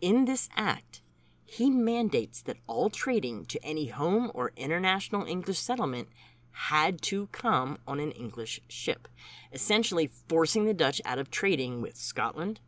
In 0.00 0.24
this 0.24 0.48
act, 0.56 1.02
he 1.44 1.70
mandates 1.70 2.42
that 2.42 2.56
all 2.66 2.90
trading 2.90 3.44
to 3.46 3.62
any 3.64 3.86
home 3.86 4.30
or 4.34 4.52
international 4.56 5.26
English 5.26 5.58
settlement 5.58 6.08
had 6.54 7.02
to 7.02 7.26
come 7.28 7.78
on 7.86 7.98
an 7.98 8.12
English 8.12 8.60
ship, 8.68 9.08
essentially 9.52 10.10
forcing 10.28 10.64
the 10.64 10.74
Dutch 10.74 11.00
out 11.04 11.18
of 11.18 11.30
trading 11.30 11.82
with 11.82 11.96
Scotland, 11.96 12.60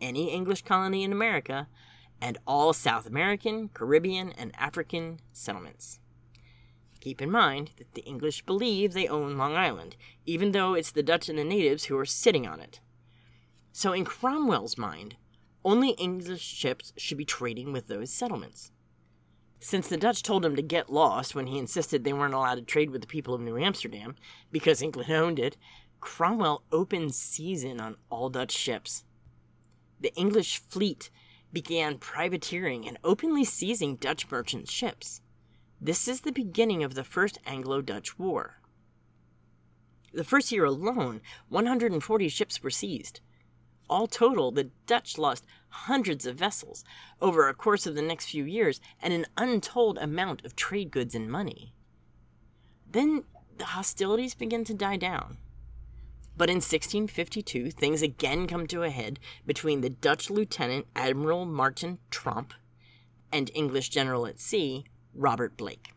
any 0.00 0.30
English 0.30 0.62
colony 0.62 1.02
in 1.02 1.12
America, 1.12 1.66
and 2.20 2.38
all 2.46 2.72
South 2.72 3.06
American, 3.06 3.68
Caribbean, 3.70 4.32
and 4.32 4.54
African 4.56 5.20
settlements. 5.32 5.98
Keep 7.00 7.20
in 7.22 7.30
mind 7.30 7.70
that 7.78 7.94
the 7.94 8.04
English 8.04 8.44
believe 8.44 8.92
they 8.92 9.08
own 9.08 9.36
Long 9.36 9.56
Island, 9.56 9.96
even 10.24 10.52
though 10.52 10.74
it's 10.74 10.92
the 10.92 11.02
Dutch 11.02 11.28
and 11.28 11.38
the 11.38 11.44
natives 11.44 11.84
who 11.84 11.98
are 11.98 12.04
sitting 12.04 12.46
on 12.46 12.60
it. 12.60 12.80
So, 13.72 13.92
in 13.92 14.04
Cromwell's 14.04 14.78
mind, 14.78 15.16
only 15.64 15.90
English 15.92 16.42
ships 16.42 16.92
should 16.96 17.18
be 17.18 17.24
trading 17.24 17.72
with 17.72 17.86
those 17.88 18.12
settlements. 18.12 18.70
Since 19.64 19.86
the 19.86 19.96
Dutch 19.96 20.24
told 20.24 20.44
him 20.44 20.56
to 20.56 20.62
get 20.62 20.92
lost 20.92 21.36
when 21.36 21.46
he 21.46 21.56
insisted 21.56 22.02
they 22.02 22.12
weren't 22.12 22.34
allowed 22.34 22.56
to 22.56 22.62
trade 22.62 22.90
with 22.90 23.00
the 23.00 23.06
people 23.06 23.32
of 23.32 23.40
New 23.40 23.56
Amsterdam 23.56 24.16
because 24.50 24.82
England 24.82 25.12
owned 25.12 25.38
it, 25.38 25.56
Cromwell 26.00 26.64
opened 26.72 27.14
season 27.14 27.80
on 27.80 27.94
all 28.10 28.28
Dutch 28.28 28.50
ships. 28.50 29.04
The 30.00 30.12
English 30.16 30.58
fleet 30.58 31.10
began 31.52 31.98
privateering 31.98 32.88
and 32.88 32.98
openly 33.04 33.44
seizing 33.44 33.94
Dutch 33.94 34.28
merchant 34.28 34.68
ships. 34.68 35.20
This 35.80 36.08
is 36.08 36.22
the 36.22 36.32
beginning 36.32 36.82
of 36.82 36.94
the 36.94 37.04
First 37.04 37.38
Anglo 37.46 37.82
Dutch 37.82 38.18
War. 38.18 38.60
The 40.12 40.24
first 40.24 40.50
year 40.50 40.64
alone, 40.64 41.20
140 41.50 42.28
ships 42.28 42.64
were 42.64 42.70
seized. 42.70 43.20
All 43.88 44.08
total, 44.08 44.50
the 44.50 44.70
Dutch 44.86 45.18
lost 45.18 45.46
hundreds 45.72 46.26
of 46.26 46.36
vessels 46.36 46.84
over 47.20 47.48
a 47.48 47.54
course 47.54 47.86
of 47.86 47.94
the 47.94 48.02
next 48.02 48.26
few 48.26 48.44
years 48.44 48.80
and 49.00 49.12
an 49.12 49.26
untold 49.36 49.98
amount 49.98 50.44
of 50.44 50.54
trade 50.54 50.90
goods 50.90 51.14
and 51.14 51.30
money. 51.30 51.74
Then 52.90 53.24
the 53.58 53.64
hostilities 53.64 54.34
begin 54.34 54.64
to 54.64 54.74
die 54.74 54.96
down. 54.96 55.38
But 56.36 56.48
in 56.48 56.56
1652, 56.56 57.70
things 57.70 58.02
again 58.02 58.46
come 58.46 58.66
to 58.68 58.82
a 58.82 58.90
head 58.90 59.18
between 59.46 59.80
the 59.80 59.90
Dutch 59.90 60.30
Lieutenant 60.30 60.86
Admiral 60.96 61.44
Martin 61.44 61.98
Tromp 62.10 62.54
and 63.30 63.50
English 63.54 63.90
general 63.90 64.26
at 64.26 64.40
sea 64.40 64.84
Robert 65.14 65.56
Blake. 65.56 65.92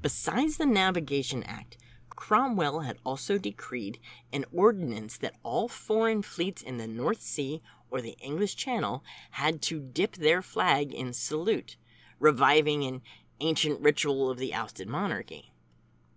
Besides 0.00 0.56
the 0.56 0.66
Navigation 0.66 1.42
Act, 1.42 1.76
Cromwell 2.10 2.80
had 2.80 2.98
also 3.04 3.38
decreed 3.38 3.98
an 4.32 4.44
ordinance 4.52 5.16
that 5.18 5.36
all 5.42 5.68
foreign 5.68 6.22
fleets 6.22 6.62
in 6.62 6.76
the 6.76 6.86
North 6.86 7.20
Sea 7.20 7.62
or 7.90 8.00
the 8.00 8.16
English 8.20 8.56
Channel 8.56 9.04
had 9.32 9.62
to 9.62 9.80
dip 9.80 10.16
their 10.16 10.42
flag 10.42 10.92
in 10.92 11.12
salute, 11.12 11.76
reviving 12.18 12.84
an 12.84 13.02
ancient 13.40 13.80
ritual 13.80 14.30
of 14.30 14.38
the 14.38 14.54
ousted 14.54 14.88
monarchy. 14.88 15.52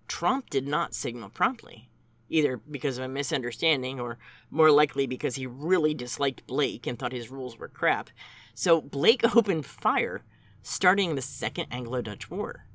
Tromp 0.07 0.49
did 0.49 0.67
not 0.67 0.93
signal 0.93 1.29
promptly, 1.29 1.89
either 2.29 2.57
because 2.57 2.97
of 2.97 3.03
a 3.03 3.07
misunderstanding 3.07 3.99
or 3.99 4.17
more 4.49 4.71
likely 4.71 5.07
because 5.07 5.35
he 5.35 5.45
really 5.45 5.93
disliked 5.93 6.47
Blake 6.47 6.87
and 6.87 6.97
thought 6.97 7.11
his 7.11 7.31
rules 7.31 7.57
were 7.57 7.67
crap. 7.67 8.09
So 8.53 8.81
Blake 8.81 9.23
opened 9.35 9.65
fire 9.65 10.23
starting 10.61 11.15
the 11.15 11.21
Second 11.21 11.67
Anglo 11.71 12.01
Dutch 12.01 12.29
War. 12.29 12.65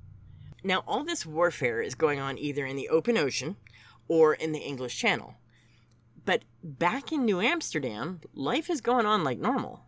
Now, 0.65 0.83
all 0.87 1.05
this 1.05 1.25
warfare 1.25 1.81
is 1.81 1.95
going 1.95 2.19
on 2.19 2.39
either 2.39 2.67
in 2.67 2.77
the 2.77 2.89
open 2.89 3.17
ocean 3.17 3.57
or 4.09 4.35
in 4.35 4.53
the 4.53 4.59
English 4.59 4.99
Channel. 4.99 5.35
But 6.27 6.43
back 6.63 7.13
in 7.13 7.25
New 7.25 7.41
Amsterdam, 7.41 8.21
life 8.35 8.69
is 8.69 8.81
going 8.81 9.07
on 9.07 9.25
like 9.25 9.39
normal. 9.39 9.85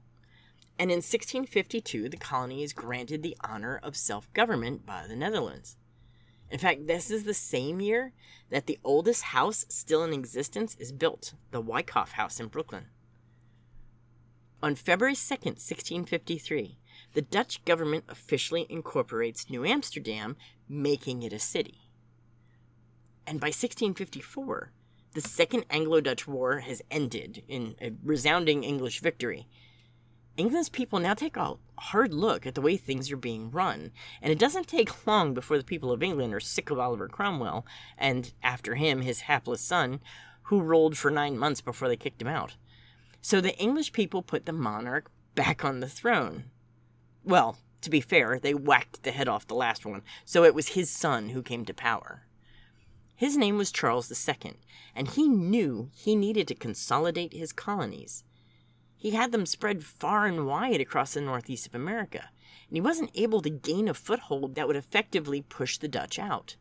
And 0.79 0.91
in 0.91 0.99
1652, 0.99 2.09
the 2.09 2.17
colony 2.17 2.63
is 2.63 2.73
granted 2.73 3.23
the 3.23 3.37
honor 3.43 3.81
of 3.83 3.97
self 3.97 4.33
government 4.33 4.87
by 4.87 5.07
the 5.09 5.17
Netherlands. 5.17 5.77
In 6.49 6.61
fact, 6.61 6.87
this 6.87 7.11
is 7.11 7.25
the 7.25 7.35
same 7.35 7.81
year 7.81 8.13
that 8.51 8.67
the 8.67 8.79
oldest 8.85 9.25
house 9.25 9.67
still 9.69 10.05
in 10.05 10.15
existence 10.15 10.77
is 10.79 10.93
built, 10.93 11.35
the 11.51 11.61
Wyckoff 11.61 12.13
House 12.13 12.39
in 12.41 12.47
Brooklyn. 12.47 12.87
On 14.63 14.77
February 14.77 15.15
2nd, 15.15 15.59
1653, 15.59 16.79
the 17.15 17.23
Dutch 17.23 17.65
government 17.65 18.05
officially 18.09 18.67
incorporates 18.71 19.51
New 19.51 19.65
Amsterdam, 19.65 20.37
making 20.69 21.23
it 21.23 21.33
a 21.33 21.39
city. 21.39 21.91
And 23.27 23.41
by 23.41 23.49
1654, 23.49 24.73
the 25.15 25.21
Second 25.21 25.65
Anglo 25.71 26.01
Dutch 26.01 26.29
War 26.29 26.61
has 26.61 26.83
ended 26.91 27.43
in 27.49 27.75
a 27.81 27.93
resounding 28.03 28.63
English 28.63 29.01
victory. 29.01 29.49
England's 30.37 30.69
people 30.69 31.01
now 31.01 31.15
take 31.15 31.37
a 31.37 31.55
hard 31.79 32.15
look 32.15 32.47
at 32.47 32.55
the 32.55 32.61
way 32.61 32.77
things 32.77 33.11
are 33.11 33.17
being 33.17 33.51
run, 33.51 33.91
and 34.23 34.33
it 34.33 34.39
doesn't 34.39 34.69
take 34.69 35.07
long 35.07 35.35
before 35.35 35.59
the 35.59 35.65
people 35.65 35.91
of 35.91 36.03
England 36.03 36.33
are 36.33 36.41
sick 36.41 36.71
of 36.71 36.79
Oliver 36.79 37.09
Cromwell, 37.09 37.67
and 37.97 38.33
after 38.43 38.77
him, 38.77 39.01
his 39.01 39.23
hapless 39.23 39.61
son, 39.61 40.01
who 40.43 40.61
ruled 40.61 40.97
for 40.97 41.11
nine 41.11 41.37
months 41.37 41.61
before 41.61 41.89
they 41.89 41.97
kicked 41.97 42.23
him 42.23 42.29
out. 42.29 42.57
So 43.21 43.41
the 43.41 43.57
English 43.57 43.93
people 43.93 44.23
put 44.23 44.47
the 44.47 44.53
monarch 44.53 45.11
back 45.35 45.65
on 45.65 45.81
the 45.81 45.89
throne. 45.89 46.45
Well, 47.25 47.59
to 47.81 47.91
be 47.91 48.01
fair, 48.01 48.39
they 48.39 48.55
whacked 48.55 49.03
the 49.03 49.11
head 49.11 49.29
off 49.29 49.47
the 49.47 49.55
last 49.55 49.85
one, 49.85 50.03
so 50.25 50.45
it 50.45 50.55
was 50.55 50.69
his 50.69 50.91
son 50.91 51.31
who 51.31 51.43
came 51.43 51.65
to 51.65 51.75
power. 51.75 52.28
His 53.19 53.37
name 53.37 53.59
was 53.59 53.73
Charles 53.73 54.29
II, 54.29 54.55
and 54.95 55.09
he 55.09 55.27
knew 55.27 55.91
he 55.93 56.15
needed 56.15 56.47
to 56.47 56.55
consolidate 56.55 57.33
his 57.33 57.53
colonies. 57.53 58.23
He 58.97 59.11
had 59.11 59.33
them 59.33 59.45
spread 59.45 59.83
far 59.83 60.27
and 60.27 60.47
wide 60.47 60.81
across 60.81 61.15
the 61.15 61.21
northeast 61.21 61.67
of 61.67 61.75
America, 61.75 62.31
and 62.69 62.77
he 62.77 62.81
wasn't 62.81 63.11
able 63.17 63.43
to 63.43 63.51
gain 63.51 63.89
a 63.89 63.95
foothold 63.95 64.55
that 64.55 64.69
would 64.69 64.77
effectively 64.77 65.43
push 65.43 65.79
the 65.79 65.89
Dutch 65.89 66.17
out. 66.17 66.55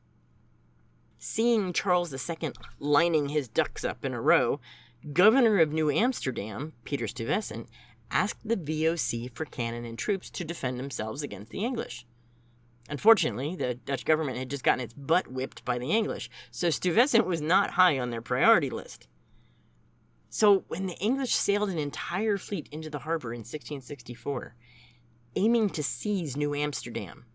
Seeing 1.19 1.73
Charles 1.73 2.11
II 2.11 2.53
lining 2.79 3.29
his 3.29 3.47
ducks 3.47 3.85
up 3.85 4.03
in 4.03 4.15
a 4.15 4.19
row, 4.19 4.59
governor 5.13 5.59
of 5.59 5.71
New 5.71 5.91
Amsterdam, 5.91 6.73
Peter 6.83 7.07
Stuyvesant, 7.07 7.69
asked 8.09 8.39
the 8.43 8.57
VOC 8.57 9.31
for 9.35 9.45
cannon 9.45 9.85
and 9.85 9.99
troops 9.99 10.31
to 10.31 10.43
defend 10.43 10.79
themselves 10.79 11.21
against 11.21 11.51
the 11.51 11.63
English. 11.63 12.07
Unfortunately, 12.89 13.55
the 13.55 13.75
Dutch 13.75 14.05
government 14.05 14.37
had 14.37 14.49
just 14.49 14.63
gotten 14.63 14.79
its 14.79 14.93
butt 14.93 15.27
whipped 15.27 15.65
by 15.65 15.77
the 15.77 15.91
English, 15.91 16.29
so 16.51 16.69
Stuyvesant 16.69 17.25
was 17.25 17.41
not 17.41 17.71
high 17.71 17.99
on 17.99 18.09
their 18.09 18.21
priority 18.21 18.69
list. 18.69 19.07
So, 20.29 20.63
when 20.67 20.87
the 20.87 20.97
English 20.97 21.33
sailed 21.33 21.69
an 21.69 21.77
entire 21.77 22.37
fleet 22.37 22.69
into 22.71 22.89
the 22.89 22.99
harbor 22.99 23.33
in 23.33 23.39
1664, 23.39 24.55
aiming 25.35 25.69
to 25.71 25.83
seize 25.83 26.37
New 26.37 26.53
Amsterdam, 26.53 27.25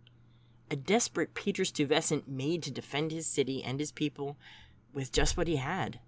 a 0.71 0.77
desperate 0.77 1.35
Peter 1.35 1.65
Stuyvesant 1.65 2.29
made 2.29 2.63
to 2.63 2.71
defend 2.71 3.13
his 3.13 3.27
city 3.27 3.63
and 3.63 3.79
his 3.79 3.93
people 3.93 4.39
with 4.93 5.13
just 5.13 5.37
what 5.37 5.49
he 5.49 5.57
had. 5.57 6.01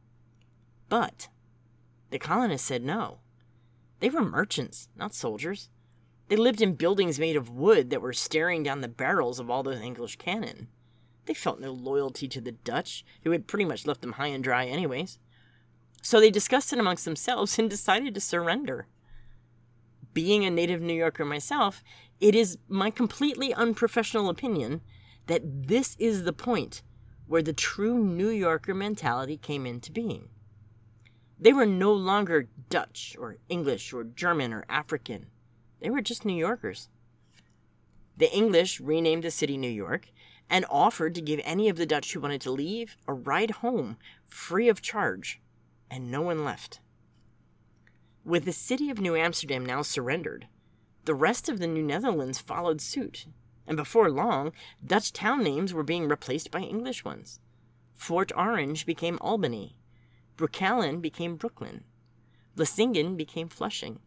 But 0.88 1.28
the 2.10 2.18
colonists 2.18 2.66
said 2.66 2.82
no. 2.82 3.18
They 4.00 4.08
were 4.10 4.22
merchants, 4.22 4.88
not 4.96 5.14
soldiers. 5.14 5.68
They 6.28 6.36
lived 6.36 6.62
in 6.62 6.74
buildings 6.74 7.18
made 7.18 7.36
of 7.36 7.50
wood 7.50 7.90
that 7.90 8.00
were 8.00 8.12
staring 8.12 8.62
down 8.62 8.80
the 8.80 8.88
barrels 8.88 9.38
of 9.38 9.50
all 9.50 9.62
those 9.62 9.80
English 9.80 10.16
cannon. 10.16 10.68
They 11.26 11.34
felt 11.34 11.60
no 11.60 11.72
loyalty 11.72 12.28
to 12.28 12.40
the 12.40 12.52
Dutch, 12.52 13.04
who 13.22 13.30
had 13.30 13.46
pretty 13.46 13.64
much 13.64 13.86
left 13.86 14.00
them 14.00 14.12
high 14.12 14.28
and 14.28 14.42
dry, 14.42 14.66
anyways. 14.66 15.18
So 16.02 16.20
they 16.20 16.30
discussed 16.30 16.72
it 16.72 16.78
amongst 16.78 17.04
themselves 17.04 17.58
and 17.58 17.68
decided 17.68 18.14
to 18.14 18.20
surrender. 18.20 18.86
Being 20.12 20.44
a 20.44 20.50
native 20.50 20.80
New 20.80 20.94
Yorker 20.94 21.24
myself, 21.24 21.82
it 22.20 22.34
is 22.34 22.58
my 22.68 22.90
completely 22.90 23.52
unprofessional 23.52 24.28
opinion 24.28 24.80
that 25.26 25.42
this 25.66 25.96
is 25.98 26.24
the 26.24 26.32
point 26.32 26.82
where 27.26 27.42
the 27.42 27.52
true 27.52 27.98
New 27.98 28.28
Yorker 28.28 28.74
mentality 28.74 29.36
came 29.36 29.66
into 29.66 29.90
being. 29.90 30.28
They 31.38 31.52
were 31.52 31.66
no 31.66 31.92
longer 31.92 32.48
Dutch 32.68 33.16
or 33.18 33.38
English 33.48 33.92
or 33.92 34.04
German 34.04 34.52
or 34.52 34.64
African. 34.68 35.26
They 35.84 35.90
were 35.90 36.00
just 36.00 36.24
New 36.24 36.32
Yorkers. 36.32 36.88
The 38.16 38.34
English 38.34 38.80
renamed 38.80 39.22
the 39.22 39.30
city 39.30 39.58
New 39.58 39.68
York 39.68 40.08
and 40.48 40.64
offered 40.70 41.14
to 41.14 41.20
give 41.20 41.42
any 41.44 41.68
of 41.68 41.76
the 41.76 41.84
Dutch 41.84 42.14
who 42.14 42.20
wanted 42.20 42.40
to 42.40 42.50
leave 42.50 42.96
a 43.06 43.12
ride 43.12 43.50
home 43.50 43.98
free 44.24 44.70
of 44.70 44.80
charge, 44.80 45.42
and 45.90 46.10
no 46.10 46.22
one 46.22 46.42
left. 46.42 46.80
With 48.24 48.46
the 48.46 48.52
city 48.52 48.88
of 48.88 48.98
New 48.98 49.14
Amsterdam 49.14 49.66
now 49.66 49.82
surrendered, 49.82 50.48
the 51.04 51.14
rest 51.14 51.50
of 51.50 51.58
the 51.58 51.66
New 51.66 51.82
Netherlands 51.82 52.38
followed 52.38 52.80
suit, 52.80 53.26
and 53.66 53.76
before 53.76 54.10
long, 54.10 54.52
Dutch 54.82 55.12
town 55.12 55.44
names 55.44 55.74
were 55.74 55.82
being 55.82 56.08
replaced 56.08 56.50
by 56.50 56.60
English 56.60 57.04
ones. 57.04 57.40
Fort 57.92 58.32
Orange 58.34 58.86
became 58.86 59.18
Albany, 59.20 59.76
Broekelen 60.38 61.02
became 61.02 61.36
Brooklyn, 61.36 61.84
Vlissingen 62.56 63.18
became 63.18 63.48
Flushing. 63.48 64.00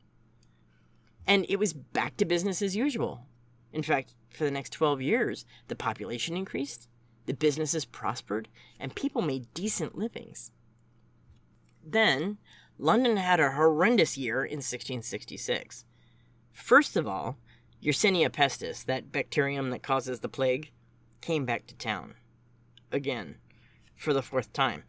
And 1.28 1.46
it 1.50 1.60
was 1.60 1.74
back 1.74 2.18
to 2.18 2.26
business 2.26 2.62
as 2.62 2.76
usual. 2.76 3.26
In 3.74 3.84
fact, 3.84 4.16
for 4.30 4.46
the 4.46 4.52
next 4.52 4.72
12 4.72 5.02
years, 5.02 5.46
the 5.68 5.76
population 5.76 6.38
increased, 6.38 6.88
the 7.26 7.34
businesses 7.34 7.84
prospered, 7.84 8.48
and 8.80 8.96
people 8.96 9.22
made 9.22 9.54
decent 9.54 9.98
livings. 9.98 10.52
Then, 11.86 12.38
London 12.80 13.18
had 13.18 13.40
a 13.40 13.52
horrendous 13.52 14.18
year 14.18 14.44
in 14.44 14.58
1666. 14.58 15.86
First 16.54 16.96
of 16.96 17.08
all, 17.08 17.38
Yersinia 17.84 18.30
pestis, 18.30 18.86
that 18.86 19.12
bacterium 19.12 19.70
that 19.70 19.84
causes 19.84 20.22
the 20.22 20.30
plague, 20.30 20.72
came 21.22 21.46
back 21.46 21.68
to 21.68 21.76
town. 21.76 22.16
Again, 22.92 23.36
for 23.96 24.14
the 24.14 24.22
fourth 24.22 24.54
time. 24.54 24.84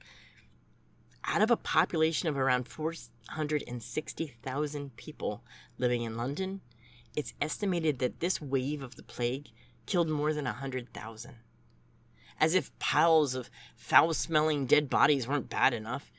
Out 1.31 1.43
of 1.43 1.51
a 1.51 1.59
population 1.59 2.27
of 2.27 2.38
around 2.38 2.69
460,000 2.69 4.97
people 4.97 5.45
living 5.77 6.01
in 6.01 6.17
London, 6.17 6.62
it's 7.14 7.35
estimated 7.38 7.99
that 7.99 8.21
this 8.21 8.41
wave 8.41 8.83
of 8.83 8.97
the 8.97 9.03
plague 9.03 9.51
killed 9.85 10.09
more 10.09 10.33
than 10.33 10.47
100,000. 10.47 11.35
As 12.41 12.55
if 12.55 12.79
piles 12.79 13.35
of 13.35 13.51
foul 13.77 14.14
smelling 14.14 14.64
dead 14.64 14.88
bodies 14.88 15.29
weren't 15.29 15.51
bad 15.51 15.75
enough, 15.75 16.11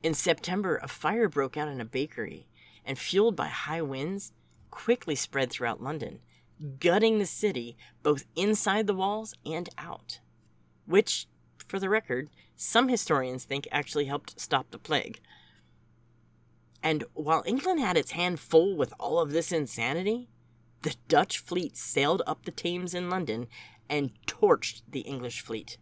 in 0.00 0.14
September, 0.14 0.76
a 0.76 0.86
fire 0.86 1.28
broke 1.28 1.56
out 1.56 1.66
in 1.66 1.80
a 1.80 1.84
bakery 1.84 2.46
and, 2.84 2.96
fueled 2.96 3.34
by 3.34 3.48
high 3.48 3.82
winds, 3.82 4.30
quickly 4.70 5.16
spread 5.16 5.50
throughout 5.50 5.82
London, 5.82 6.20
gutting 6.78 7.18
the 7.18 7.26
city 7.26 7.76
both 8.04 8.26
inside 8.36 8.86
the 8.86 8.94
walls 8.94 9.34
and 9.44 9.68
out. 9.76 10.20
Which, 10.86 11.26
for 11.66 11.80
the 11.80 11.88
record, 11.88 12.30
some 12.62 12.88
historians 12.88 13.44
think 13.44 13.66
actually 13.72 14.04
helped 14.04 14.38
stop 14.40 14.70
the 14.70 14.78
plague. 14.78 15.20
And 16.82 17.04
while 17.12 17.42
England 17.44 17.80
had 17.80 17.96
its 17.96 18.12
hand 18.12 18.38
full 18.38 18.76
with 18.76 18.94
all 19.00 19.18
of 19.18 19.32
this 19.32 19.50
insanity, 19.50 20.28
the 20.82 20.94
Dutch 21.08 21.38
fleet 21.38 21.76
sailed 21.76 22.22
up 22.26 22.44
the 22.44 22.50
Thames 22.52 22.94
in 22.94 23.10
London 23.10 23.48
and 23.90 24.12
torched 24.26 24.82
the 24.88 25.00
English 25.00 25.40
fleet. 25.40 25.76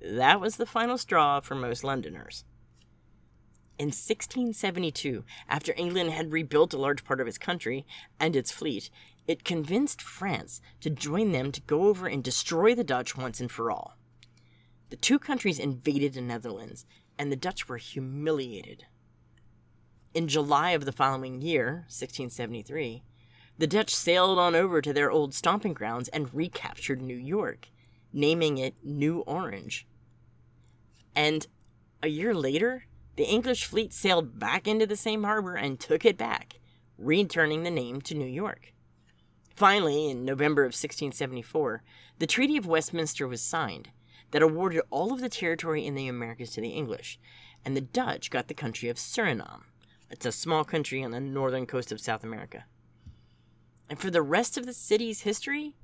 That 0.00 0.40
was 0.40 0.56
the 0.56 0.66
final 0.66 0.98
straw 0.98 1.40
for 1.40 1.54
most 1.54 1.84
Londoners. 1.84 2.44
In 3.78 3.86
1672, 3.86 5.24
after 5.48 5.72
England 5.76 6.10
had 6.10 6.32
rebuilt 6.32 6.74
a 6.74 6.78
large 6.78 7.04
part 7.04 7.20
of 7.20 7.28
its 7.28 7.38
country 7.38 7.86
and 8.18 8.34
its 8.34 8.50
fleet, 8.50 8.90
it 9.28 9.44
convinced 9.44 10.02
France 10.02 10.60
to 10.80 10.90
join 10.90 11.32
them 11.32 11.52
to 11.52 11.60
go 11.62 11.84
over 11.84 12.06
and 12.06 12.22
destroy 12.22 12.74
the 12.74 12.84
Dutch 12.84 13.16
once 13.16 13.40
and 13.40 13.50
for 13.50 13.70
all. 13.70 13.96
The 14.90 14.96
two 14.96 15.20
countries 15.20 15.60
invaded 15.60 16.14
the 16.14 16.20
Netherlands, 16.20 16.84
and 17.16 17.30
the 17.30 17.36
Dutch 17.36 17.68
were 17.68 17.76
humiliated. 17.78 18.86
In 20.14 20.26
July 20.26 20.70
of 20.70 20.84
the 20.84 20.90
following 20.90 21.40
year, 21.40 21.84
1673, 21.86 23.04
the 23.56 23.68
Dutch 23.68 23.94
sailed 23.94 24.40
on 24.40 24.56
over 24.56 24.82
to 24.82 24.92
their 24.92 25.10
old 25.10 25.32
stomping 25.32 25.74
grounds 25.74 26.08
and 26.08 26.34
recaptured 26.34 27.00
New 27.00 27.16
York, 27.16 27.68
naming 28.12 28.58
it 28.58 28.74
New 28.82 29.20
Orange. 29.20 29.86
And 31.14 31.46
a 32.02 32.08
year 32.08 32.34
later, 32.34 32.86
the 33.14 33.24
English 33.24 33.66
fleet 33.66 33.92
sailed 33.92 34.40
back 34.40 34.66
into 34.66 34.86
the 34.86 34.96
same 34.96 35.22
harbor 35.22 35.54
and 35.54 35.78
took 35.78 36.04
it 36.04 36.18
back, 36.18 36.58
returning 36.98 37.62
the 37.62 37.70
name 37.70 38.00
to 38.00 38.16
New 38.16 38.26
York. 38.26 38.72
Finally, 39.54 40.10
in 40.10 40.24
November 40.24 40.62
of 40.62 40.68
1674, 40.68 41.84
the 42.18 42.26
Treaty 42.26 42.56
of 42.56 42.66
Westminster 42.66 43.28
was 43.28 43.40
signed 43.40 43.90
that 44.30 44.42
awarded 44.42 44.82
all 44.90 45.12
of 45.12 45.20
the 45.20 45.28
territory 45.28 45.86
in 45.86 45.94
the 45.94 46.08
Americas 46.08 46.50
to 46.52 46.60
the 46.60 46.70
English, 46.70 47.18
and 47.64 47.76
the 47.76 47.80
Dutch 47.80 48.30
got 48.30 48.48
the 48.48 48.54
country 48.54 48.88
of 48.88 48.96
Suriname. 48.96 49.62
It's 50.10 50.26
a 50.26 50.32
small 50.32 50.64
country 50.64 51.04
on 51.04 51.10
the 51.10 51.20
northern 51.20 51.66
coast 51.66 51.92
of 51.92 52.00
South 52.00 52.24
America. 52.24 52.64
And 53.88 53.98
for 53.98 54.10
the 54.10 54.22
rest 54.22 54.56
of 54.56 54.66
the 54.66 54.72
city's 54.72 55.22
history, 55.22 55.76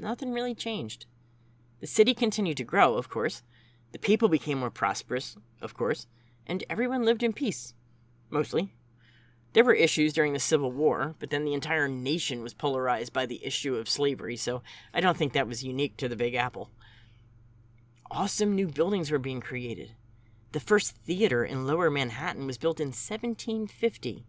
nothing 0.00 0.32
really 0.32 0.54
changed. 0.54 1.06
The 1.80 1.86
city 1.86 2.14
continued 2.14 2.56
to 2.58 2.64
grow, 2.64 2.94
of 2.94 3.08
course. 3.08 3.42
The 3.92 3.98
people 3.98 4.28
became 4.28 4.58
more 4.58 4.70
prosperous, 4.70 5.36
of 5.60 5.74
course 5.74 6.06
and 6.46 6.64
everyone 6.70 7.04
lived 7.04 7.22
in 7.22 7.32
peace. 7.32 7.74
Mostly. 8.30 8.72
There 9.52 9.64
were 9.64 9.74
issues 9.74 10.12
during 10.12 10.32
the 10.32 10.38
Civil 10.38 10.70
War, 10.70 11.14
but 11.18 11.30
then 11.30 11.44
the 11.44 11.54
entire 11.54 11.88
nation 11.88 12.42
was 12.42 12.54
polarized 12.54 13.12
by 13.12 13.26
the 13.26 13.44
issue 13.44 13.76
of 13.76 13.88
slavery, 13.88 14.36
so 14.36 14.62
I 14.92 15.00
don't 15.00 15.16
think 15.16 15.32
that 15.32 15.48
was 15.48 15.64
unique 15.64 15.96
to 15.98 16.08
the 16.08 16.16
Big 16.16 16.34
Apple. 16.34 16.70
Awesome 18.10 18.54
new 18.54 18.68
buildings 18.68 19.10
were 19.10 19.18
being 19.18 19.40
created. 19.40 19.92
The 20.52 20.60
first 20.60 20.96
theater 20.96 21.44
in 21.44 21.66
Lower 21.66 21.90
Manhattan 21.90 22.46
was 22.46 22.56
built 22.56 22.78
in 22.78 22.88
1750, 22.88 24.26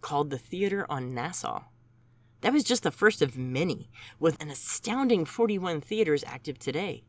called 0.00 0.30
the 0.30 0.38
Theater 0.38 0.84
on 0.90 1.14
Nassau. 1.14 1.64
That 2.40 2.52
was 2.52 2.64
just 2.64 2.82
the 2.82 2.90
first 2.90 3.22
of 3.22 3.38
many, 3.38 3.90
with 4.18 4.42
an 4.42 4.50
astounding 4.50 5.24
41 5.24 5.80
theaters 5.80 6.24
active 6.26 6.58
today. 6.58 7.04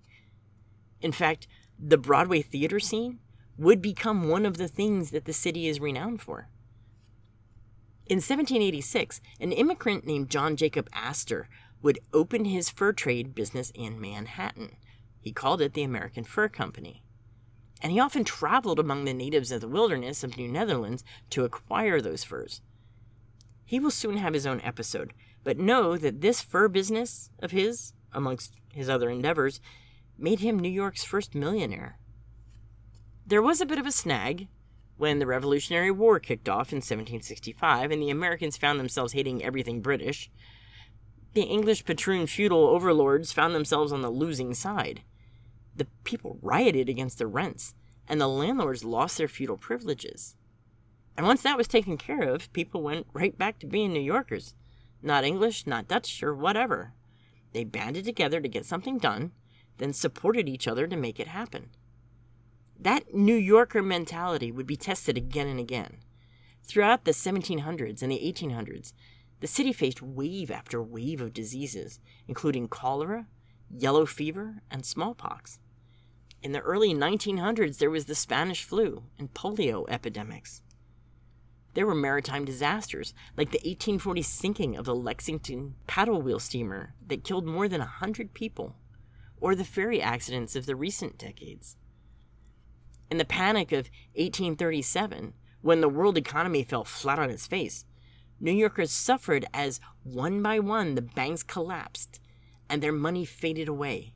In 1.01 1.11
fact, 1.11 1.47
the 1.79 1.97
Broadway 1.97 2.41
theater 2.41 2.79
scene 2.79 3.19
would 3.57 3.81
become 3.81 4.29
one 4.29 4.45
of 4.45 4.57
the 4.57 4.67
things 4.67 5.09
that 5.11 5.25
the 5.25 5.33
city 5.33 5.67
is 5.67 5.79
renowned 5.79 6.21
for. 6.21 6.47
In 8.05 8.17
1786, 8.17 9.19
an 9.39 9.51
immigrant 9.51 10.05
named 10.05 10.29
John 10.29 10.55
Jacob 10.55 10.87
Astor 10.93 11.49
would 11.81 11.99
open 12.13 12.45
his 12.45 12.69
fur 12.69 12.93
trade 12.93 13.35
business 13.35 13.71
in 13.75 13.99
Manhattan. 13.99 14.77
He 15.27 15.33
called 15.33 15.61
it 15.61 15.73
the 15.73 15.83
American 15.83 16.23
Fur 16.23 16.47
Company. 16.47 17.03
And 17.81 17.91
he 17.91 17.99
often 17.99 18.23
traveled 18.23 18.79
among 18.79 19.03
the 19.03 19.13
natives 19.13 19.51
of 19.51 19.59
the 19.59 19.67
wilderness 19.67 20.23
of 20.23 20.37
New 20.37 20.47
Netherlands 20.47 21.03
to 21.31 21.43
acquire 21.43 21.99
those 21.99 22.23
furs. 22.23 22.61
He 23.65 23.77
will 23.77 23.91
soon 23.91 24.15
have 24.15 24.33
his 24.33 24.47
own 24.47 24.61
episode, 24.61 25.11
but 25.43 25.57
know 25.57 25.97
that 25.97 26.21
this 26.21 26.41
fur 26.41 26.69
business 26.69 27.29
of 27.39 27.51
his, 27.51 27.91
amongst 28.13 28.53
his 28.71 28.87
other 28.87 29.09
endeavors, 29.09 29.59
made 30.17 30.39
him 30.39 30.57
New 30.57 30.69
York's 30.69 31.03
first 31.03 31.35
millionaire. 31.35 31.99
There 33.25 33.41
was 33.41 33.59
a 33.59 33.65
bit 33.65 33.79
of 33.79 33.85
a 33.85 33.91
snag 33.91 34.47
when 34.95 35.19
the 35.19 35.27
Revolutionary 35.27 35.91
War 35.91 36.21
kicked 36.21 36.47
off 36.47 36.71
in 36.71 36.77
1765 36.77 37.91
and 37.91 38.01
the 38.01 38.11
Americans 38.11 38.55
found 38.55 38.79
themselves 38.79 39.11
hating 39.11 39.43
everything 39.43 39.81
British. 39.81 40.31
The 41.33 41.43
English 41.43 41.83
patroon 41.83 42.27
feudal 42.27 42.65
overlords 42.67 43.33
found 43.33 43.53
themselves 43.53 43.91
on 43.91 44.01
the 44.01 44.09
losing 44.09 44.53
side. 44.53 45.01
The 45.77 45.87
people 46.03 46.39
rioted 46.41 46.89
against 46.89 47.17
the 47.17 47.27
rents, 47.27 47.73
and 48.07 48.19
the 48.19 48.27
landlords 48.27 48.83
lost 48.83 49.17
their 49.17 49.27
feudal 49.27 49.57
privileges. 49.57 50.35
And 51.15 51.25
once 51.25 51.41
that 51.41 51.57
was 51.57 51.67
taken 51.67 51.97
care 51.97 52.21
of, 52.21 52.51
people 52.53 52.81
went 52.83 53.07
right 53.13 53.37
back 53.37 53.59
to 53.59 53.67
being 53.67 53.91
New 53.91 53.99
Yorkers. 53.99 54.53
Not 55.01 55.23
English, 55.23 55.65
not 55.65 55.87
Dutch, 55.87 56.21
or 56.21 56.35
whatever. 56.35 56.93
They 57.53 57.63
banded 57.63 58.05
together 58.05 58.39
to 58.39 58.47
get 58.47 58.65
something 58.65 58.97
done, 58.97 59.31
then 59.77 59.93
supported 59.93 60.47
each 60.47 60.67
other 60.67 60.87
to 60.87 60.95
make 60.95 61.19
it 61.19 61.27
happen. 61.27 61.69
That 62.79 63.13
New 63.13 63.35
Yorker 63.35 63.81
mentality 63.81 64.51
would 64.51 64.67
be 64.67 64.75
tested 64.75 65.17
again 65.17 65.47
and 65.47 65.59
again. 65.59 65.97
Throughout 66.63 67.05
the 67.05 67.11
1700s 67.11 68.01
and 68.01 68.11
the 68.11 68.19
1800s, 68.19 68.93
the 69.39 69.47
city 69.47 69.71
faced 69.71 70.01
wave 70.01 70.51
after 70.51 70.81
wave 70.81 71.21
of 71.21 71.33
diseases, 71.33 71.99
including 72.27 72.67
cholera, 72.67 73.27
yellow 73.69 74.05
fever, 74.05 74.61
and 74.69 74.85
smallpox. 74.85 75.59
In 76.43 76.51
the 76.51 76.61
early 76.61 76.93
1900s, 76.93 77.77
there 77.77 77.89
was 77.89 78.05
the 78.05 78.15
Spanish 78.15 78.63
flu 78.63 79.03
and 79.17 79.33
polio 79.33 79.85
epidemics. 79.89 80.61
There 81.73 81.85
were 81.85 81.95
maritime 81.95 82.45
disasters, 82.45 83.13
like 83.35 83.51
the 83.51 83.59
1840 83.59 84.21
sinking 84.21 84.77
of 84.77 84.85
the 84.85 84.95
Lexington 84.95 85.75
paddle 85.85 86.21
wheel 86.21 86.39
steamer 86.39 86.93
that 87.07 87.23
killed 87.23 87.45
more 87.45 87.67
than 87.67 87.81
100 87.81 88.33
people, 88.33 88.75
or 89.39 89.55
the 89.55 89.63
ferry 89.63 90.01
accidents 90.01 90.55
of 90.55 90.65
the 90.65 90.75
recent 90.75 91.17
decades. 91.17 91.75
In 93.09 93.17
the 93.17 93.25
panic 93.25 93.71
of 93.71 93.89
1837, 94.15 95.33
when 95.61 95.81
the 95.81 95.89
world 95.89 96.17
economy 96.17 96.63
fell 96.63 96.83
flat 96.83 97.19
on 97.19 97.29
its 97.29 97.47
face, 97.47 97.85
New 98.39 98.51
Yorkers 98.51 98.91
suffered 98.91 99.45
as 99.53 99.79
one 100.03 100.41
by 100.41 100.59
one 100.59 100.95
the 100.95 101.01
banks 101.01 101.43
collapsed 101.43 102.19
and 102.69 102.81
their 102.81 102.91
money 102.91 103.25
faded 103.25 103.67
away. 103.67 104.13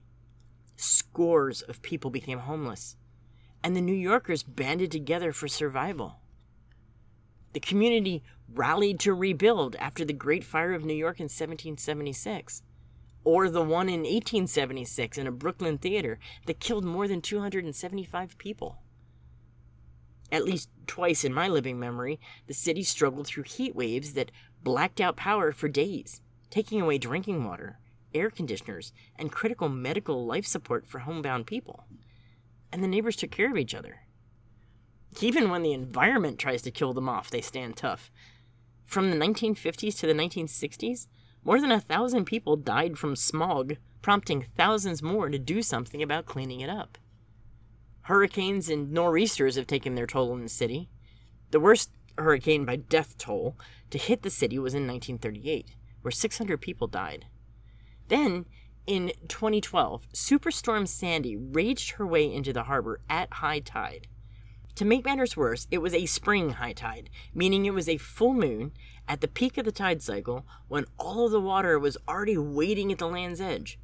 Scores 0.81 1.61
of 1.61 1.81
people 1.81 2.09
became 2.09 2.39
homeless, 2.39 2.95
and 3.63 3.75
the 3.75 3.81
New 3.81 3.93
Yorkers 3.93 4.41
banded 4.41 4.91
together 4.91 5.31
for 5.31 5.47
survival. 5.47 6.21
The 7.53 7.59
community 7.59 8.23
rallied 8.51 8.99
to 9.01 9.13
rebuild 9.13 9.75
after 9.75 10.03
the 10.03 10.13
Great 10.13 10.43
Fire 10.43 10.73
of 10.73 10.83
New 10.83 10.95
York 10.95 11.19
in 11.19 11.25
1776, 11.25 12.63
or 13.23 13.49
the 13.49 13.61
one 13.61 13.89
in 13.89 14.01
1876 14.01 15.17
in 15.17 15.27
a 15.27 15.31
Brooklyn 15.31 15.77
theater 15.77 16.17
that 16.47 16.59
killed 16.59 16.83
more 16.83 17.07
than 17.07 17.21
275 17.21 18.37
people. 18.39 18.79
At 20.31 20.45
least 20.45 20.69
twice 20.87 21.23
in 21.23 21.33
my 21.33 21.47
living 21.47 21.79
memory, 21.79 22.19
the 22.47 22.53
city 22.53 22.83
struggled 22.83 23.27
through 23.27 23.43
heat 23.43 23.75
waves 23.75 24.13
that 24.13 24.31
blacked 24.63 24.99
out 24.99 25.17
power 25.17 25.51
for 25.51 25.67
days, 25.67 26.21
taking 26.49 26.81
away 26.81 26.97
drinking 26.97 27.45
water, 27.45 27.77
air 28.13 28.29
conditioners, 28.29 28.93
and 29.17 29.31
critical 29.31 29.69
medical 29.69 30.25
life 30.25 30.45
support 30.45 30.87
for 30.87 30.99
homebound 30.99 31.47
people. 31.47 31.85
And 32.71 32.83
the 32.83 32.87
neighbors 32.87 33.15
took 33.15 33.31
care 33.31 33.49
of 33.49 33.57
each 33.57 33.75
other. 33.75 34.01
Even 35.19 35.49
when 35.49 35.61
the 35.61 35.73
environment 35.73 36.39
tries 36.39 36.61
to 36.63 36.71
kill 36.71 36.93
them 36.93 37.09
off, 37.09 37.29
they 37.29 37.41
stand 37.41 37.75
tough. 37.75 38.09
From 38.85 39.09
the 39.09 39.17
1950s 39.17 39.99
to 39.99 40.07
the 40.07 40.13
1960s, 40.13 41.07
more 41.43 41.59
than 41.59 41.71
a 41.71 41.79
thousand 41.79 42.25
people 42.25 42.55
died 42.55 42.97
from 42.97 43.15
smog, 43.15 43.77
prompting 44.01 44.45
thousands 44.55 45.01
more 45.01 45.29
to 45.29 45.39
do 45.39 45.61
something 45.61 46.01
about 46.01 46.25
cleaning 46.25 46.61
it 46.61 46.69
up. 46.69 46.97
Hurricanes 48.03 48.69
and 48.69 48.91
nor'easters 48.91 49.55
have 49.55 49.67
taken 49.67 49.95
their 49.95 50.07
toll 50.07 50.33
in 50.33 50.41
the 50.41 50.49
city. 50.49 50.89
The 51.51 51.59
worst 51.59 51.91
hurricane 52.17 52.65
by 52.65 52.77
death 52.77 53.17
toll 53.17 53.57
to 53.89 53.97
hit 53.97 54.23
the 54.23 54.29
city 54.29 54.57
was 54.59 54.73
in 54.73 54.87
1938, 54.87 55.75
where 56.01 56.11
600 56.11 56.59
people 56.59 56.87
died. 56.87 57.25
Then, 58.11 58.45
in 58.87 59.13
2012, 59.29 60.09
Superstorm 60.11 60.85
Sandy 60.85 61.37
raged 61.37 61.91
her 61.91 62.05
way 62.05 62.29
into 62.29 62.51
the 62.51 62.63
harbor 62.63 62.99
at 63.09 63.35
high 63.35 63.61
tide. 63.61 64.07
To 64.75 64.83
make 64.83 65.05
matters 65.05 65.37
worse, 65.37 65.65
it 65.71 65.77
was 65.77 65.93
a 65.93 66.05
spring 66.07 66.49
high 66.49 66.73
tide, 66.73 67.09
meaning 67.33 67.65
it 67.65 67.73
was 67.73 67.87
a 67.87 67.95
full 67.95 68.33
moon 68.33 68.73
at 69.07 69.21
the 69.21 69.29
peak 69.29 69.57
of 69.57 69.63
the 69.63 69.71
tide 69.71 70.01
cycle 70.01 70.45
when 70.67 70.87
all 70.99 71.25
of 71.25 71.31
the 71.31 71.39
water 71.39 71.79
was 71.79 71.95
already 72.05 72.37
waiting 72.37 72.91
at 72.91 72.97
the 72.97 73.07
land's 73.07 73.39
edge. 73.39 73.79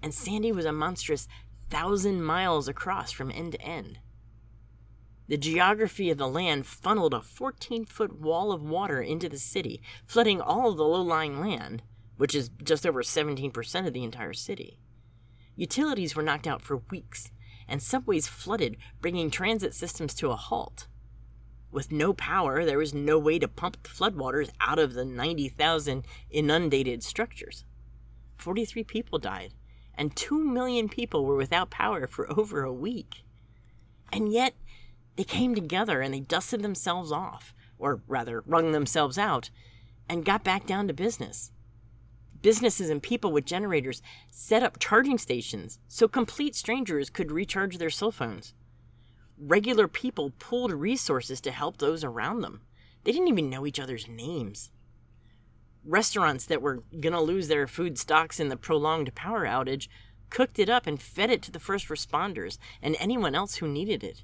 And 0.00 0.14
Sandy 0.14 0.52
was 0.52 0.64
a 0.64 0.72
monstrous 0.72 1.26
thousand 1.68 2.22
miles 2.22 2.68
across 2.68 3.10
from 3.10 3.32
end 3.32 3.50
to 3.54 3.62
end. 3.62 3.98
The 5.26 5.36
geography 5.36 6.08
of 6.08 6.18
the 6.18 6.28
land 6.28 6.66
funneled 6.68 7.14
a 7.14 7.20
14 7.20 7.86
foot 7.86 8.20
wall 8.20 8.52
of 8.52 8.62
water 8.62 9.02
into 9.02 9.28
the 9.28 9.38
city, 9.38 9.82
flooding 10.06 10.40
all 10.40 10.70
of 10.70 10.76
the 10.76 10.84
low 10.84 11.02
lying 11.02 11.40
land, 11.40 11.82
which 12.16 12.34
is 12.34 12.50
just 12.62 12.86
over 12.86 13.02
17% 13.02 13.86
of 13.86 13.92
the 13.92 14.04
entire 14.04 14.32
city. 14.32 14.78
Utilities 15.56 16.16
were 16.16 16.22
knocked 16.22 16.46
out 16.46 16.62
for 16.62 16.82
weeks, 16.90 17.30
and 17.68 17.82
subways 17.82 18.26
flooded, 18.26 18.76
bringing 19.00 19.30
transit 19.30 19.74
systems 19.74 20.14
to 20.14 20.30
a 20.30 20.36
halt. 20.36 20.86
With 21.70 21.92
no 21.92 22.12
power, 22.12 22.64
there 22.64 22.78
was 22.78 22.92
no 22.92 23.18
way 23.18 23.38
to 23.38 23.48
pump 23.48 23.82
the 23.82 23.88
floodwaters 23.88 24.50
out 24.60 24.78
of 24.78 24.94
the 24.94 25.04
90,000 25.04 26.04
inundated 26.30 27.02
structures. 27.02 27.64
43 28.36 28.84
people 28.84 29.18
died, 29.18 29.54
and 29.94 30.14
2 30.14 30.42
million 30.42 30.88
people 30.88 31.24
were 31.24 31.36
without 31.36 31.70
power 31.70 32.06
for 32.06 32.30
over 32.38 32.62
a 32.62 32.72
week. 32.72 33.22
And 34.12 34.32
yet, 34.32 34.54
they 35.16 35.24
came 35.24 35.54
together 35.54 36.00
and 36.00 36.12
they 36.12 36.20
dusted 36.20 36.62
themselves 36.62 37.12
off, 37.12 37.54
or 37.78 38.02
rather, 38.06 38.42
wrung 38.46 38.72
themselves 38.72 39.16
out, 39.18 39.50
and 40.08 40.24
got 40.24 40.44
back 40.44 40.66
down 40.66 40.88
to 40.88 40.94
business 40.94 41.52
businesses 42.42 42.90
and 42.90 43.02
people 43.02 43.32
with 43.32 43.46
generators 43.46 44.02
set 44.30 44.62
up 44.62 44.78
charging 44.78 45.18
stations 45.18 45.78
so 45.88 46.06
complete 46.06 46.54
strangers 46.54 47.08
could 47.08 47.32
recharge 47.32 47.78
their 47.78 47.90
cell 47.90 48.12
phones. 48.12 48.54
Regular 49.38 49.88
people 49.88 50.32
pooled 50.38 50.72
resources 50.72 51.40
to 51.40 51.50
help 51.50 51.78
those 51.78 52.04
around 52.04 52.42
them. 52.42 52.62
They 53.04 53.12
didn't 53.12 53.28
even 53.28 53.50
know 53.50 53.66
each 53.66 53.80
other's 53.80 54.06
names. 54.06 54.70
Restaurants 55.84 56.46
that 56.46 56.62
were 56.62 56.84
going 57.00 57.12
to 57.12 57.20
lose 57.20 57.48
their 57.48 57.66
food 57.66 57.98
stocks 57.98 58.38
in 58.38 58.48
the 58.48 58.56
prolonged 58.56 59.14
power 59.14 59.44
outage 59.44 59.88
cooked 60.30 60.58
it 60.58 60.68
up 60.68 60.86
and 60.86 61.02
fed 61.02 61.30
it 61.30 61.42
to 61.42 61.50
the 61.50 61.58
first 61.58 61.88
responders 61.88 62.58
and 62.80 62.96
anyone 62.98 63.34
else 63.34 63.56
who 63.56 63.68
needed 63.68 64.04
it. 64.04 64.22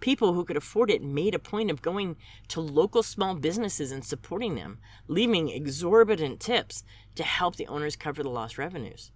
People 0.00 0.32
who 0.32 0.44
could 0.44 0.56
afford 0.56 0.90
it 0.90 1.02
made 1.02 1.34
a 1.34 1.40
point 1.40 1.70
of 1.70 1.82
going 1.82 2.16
to 2.48 2.60
local 2.60 3.02
small 3.02 3.34
businesses 3.34 3.90
and 3.90 4.04
supporting 4.04 4.54
them, 4.54 4.78
leaving 5.08 5.48
exorbitant 5.48 6.40
tips 6.40 6.84
to 7.16 7.24
help 7.24 7.56
the 7.56 7.66
owners 7.66 7.96
cover 7.96 8.22
the 8.22 8.30
lost 8.30 8.58
revenues. 8.58 9.10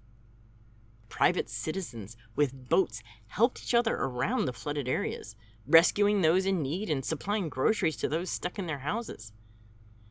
Private 1.09 1.49
citizens 1.49 2.17
with 2.35 2.69
boats 2.69 3.03
helped 3.29 3.63
each 3.63 3.75
other 3.75 3.95
around 3.95 4.47
the 4.47 4.53
flooded 4.53 4.89
areas, 4.89 5.37
rescuing 5.67 6.23
those 6.23 6.47
in 6.47 6.63
need 6.63 6.91
and 6.91 7.05
supplying 7.05 7.49
groceries 7.49 7.97
to 7.99 8.09
those 8.09 8.31
stuck 8.31 8.59
in 8.59 8.67
their 8.67 8.79
houses. 8.79 9.33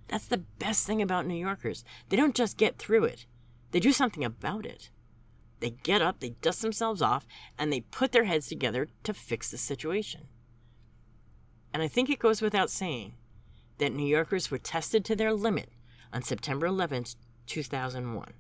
That's 0.08 0.28
the 0.28 0.38
best 0.60 0.86
thing 0.86 1.02
about 1.02 1.26
New 1.26 1.36
Yorkers. 1.36 1.84
They 2.10 2.18
don't 2.18 2.36
just 2.36 2.58
get 2.58 2.78
through 2.78 3.06
it, 3.06 3.26
they 3.72 3.80
do 3.80 3.92
something 3.92 4.24
about 4.24 4.66
it. 4.66 4.90
They 5.60 5.70
get 5.70 6.02
up, 6.02 6.20
they 6.20 6.32
dust 6.42 6.62
themselves 6.64 7.02
off, 7.02 7.28
and 7.58 7.72
they 7.72 7.82
put 7.82 8.12
their 8.12 8.24
heads 8.24 8.48
together 8.48 8.88
to 9.04 9.14
fix 9.14 9.52
the 9.52 9.58
situation. 9.58 10.28
And 11.74 11.82
I 11.82 11.88
think 11.88 12.10
it 12.10 12.20
goes 12.20 12.42
without 12.42 12.70
saying 12.70 13.14
that 13.78 13.94
New 13.94 14.06
Yorkers 14.06 14.52
were 14.52 14.58
tested 14.58 15.06
to 15.06 15.16
their 15.16 15.34
limit 15.34 15.70
on 16.14 16.22
September 16.22 16.66
11, 16.66 17.06
2001. 17.46 18.34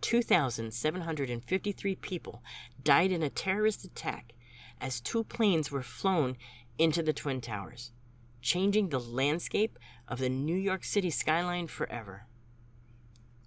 2,753 0.00 1.94
people 1.96 2.42
died 2.82 3.10
in 3.10 3.22
a 3.22 3.30
terrorist 3.30 3.84
attack 3.84 4.32
as 4.80 5.00
two 5.00 5.24
planes 5.24 5.70
were 5.70 5.82
flown 5.82 6.36
into 6.78 7.02
the 7.02 7.12
Twin 7.12 7.40
Towers, 7.40 7.92
changing 8.40 8.88
the 8.88 9.00
landscape 9.00 9.78
of 10.06 10.18
the 10.18 10.28
New 10.28 10.56
York 10.56 10.84
City 10.84 11.10
skyline 11.10 11.66
forever. 11.66 12.26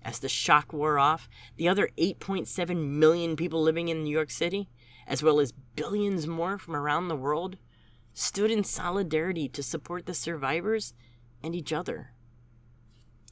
As 0.02 0.20
the 0.20 0.30
shock 0.30 0.74
wore 0.74 0.98
off, 0.98 1.30
the 1.58 1.68
other 1.68 1.90
8.7 1.98 2.90
million 2.90 3.36
people 3.36 3.62
living 3.62 3.90
in 3.90 4.04
New 4.04 4.12
York 4.12 4.32
City, 4.32 4.70
as 5.06 5.22
well 5.22 5.40
as 5.40 5.52
billions 5.52 6.26
more 6.26 6.58
from 6.58 6.76
around 6.76 7.08
the 7.08 7.16
world, 7.16 7.58
stood 8.20 8.52
in 8.52 8.66
solidarity 8.66 9.48
to 9.48 9.64
support 9.64 10.06
the 10.06 10.14
survivors 10.14 10.94
and 11.42 11.56
each 11.56 11.72
other. 11.72 12.12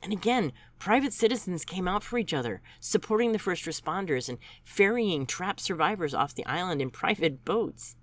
And 0.02 0.14
again, 0.14 0.54
private 0.80 1.12
citizens 1.12 1.66
came 1.66 1.90
out 1.90 2.04
for 2.04 2.18
each 2.18 2.34
other, 2.34 2.62
supporting 2.80 3.34
the 3.34 3.40
first 3.40 3.66
responders 3.66 4.30
and 4.30 4.38
ferrying 4.64 5.26
trapped 5.26 5.60
survivors 5.60 6.14
off 6.14 6.36
the 6.36 6.46
island 6.46 6.82
in 6.82 6.90
private 6.90 7.44
boats. 7.44 7.98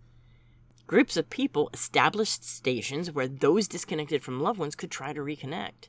Groups 0.87 1.17
of 1.17 1.31
people 1.31 1.71
established 1.73 2.45
stations 2.45 3.11
where 3.11 3.29
those 3.29 3.67
disconnected 3.67 4.23
from 4.23 4.43
loved 4.43 4.59
ones 4.59 4.75
could 4.75 4.91
try 4.91 5.15
to 5.15 5.21
reconnect. 5.21 5.89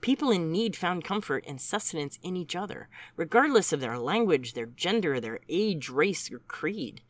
People 0.00 0.30
in 0.30 0.52
need 0.52 0.76
found 0.76 1.02
comfort 1.02 1.44
and 1.48 1.60
sustenance 1.60 2.20
in 2.22 2.36
each 2.36 2.54
other, 2.54 2.88
regardless 3.16 3.72
of 3.72 3.80
their 3.80 3.98
language, 3.98 4.52
their 4.52 4.66
gender, 4.66 5.18
their 5.18 5.40
age, 5.48 5.88
race, 5.88 6.30
or 6.30 6.38
creed. 6.46 7.02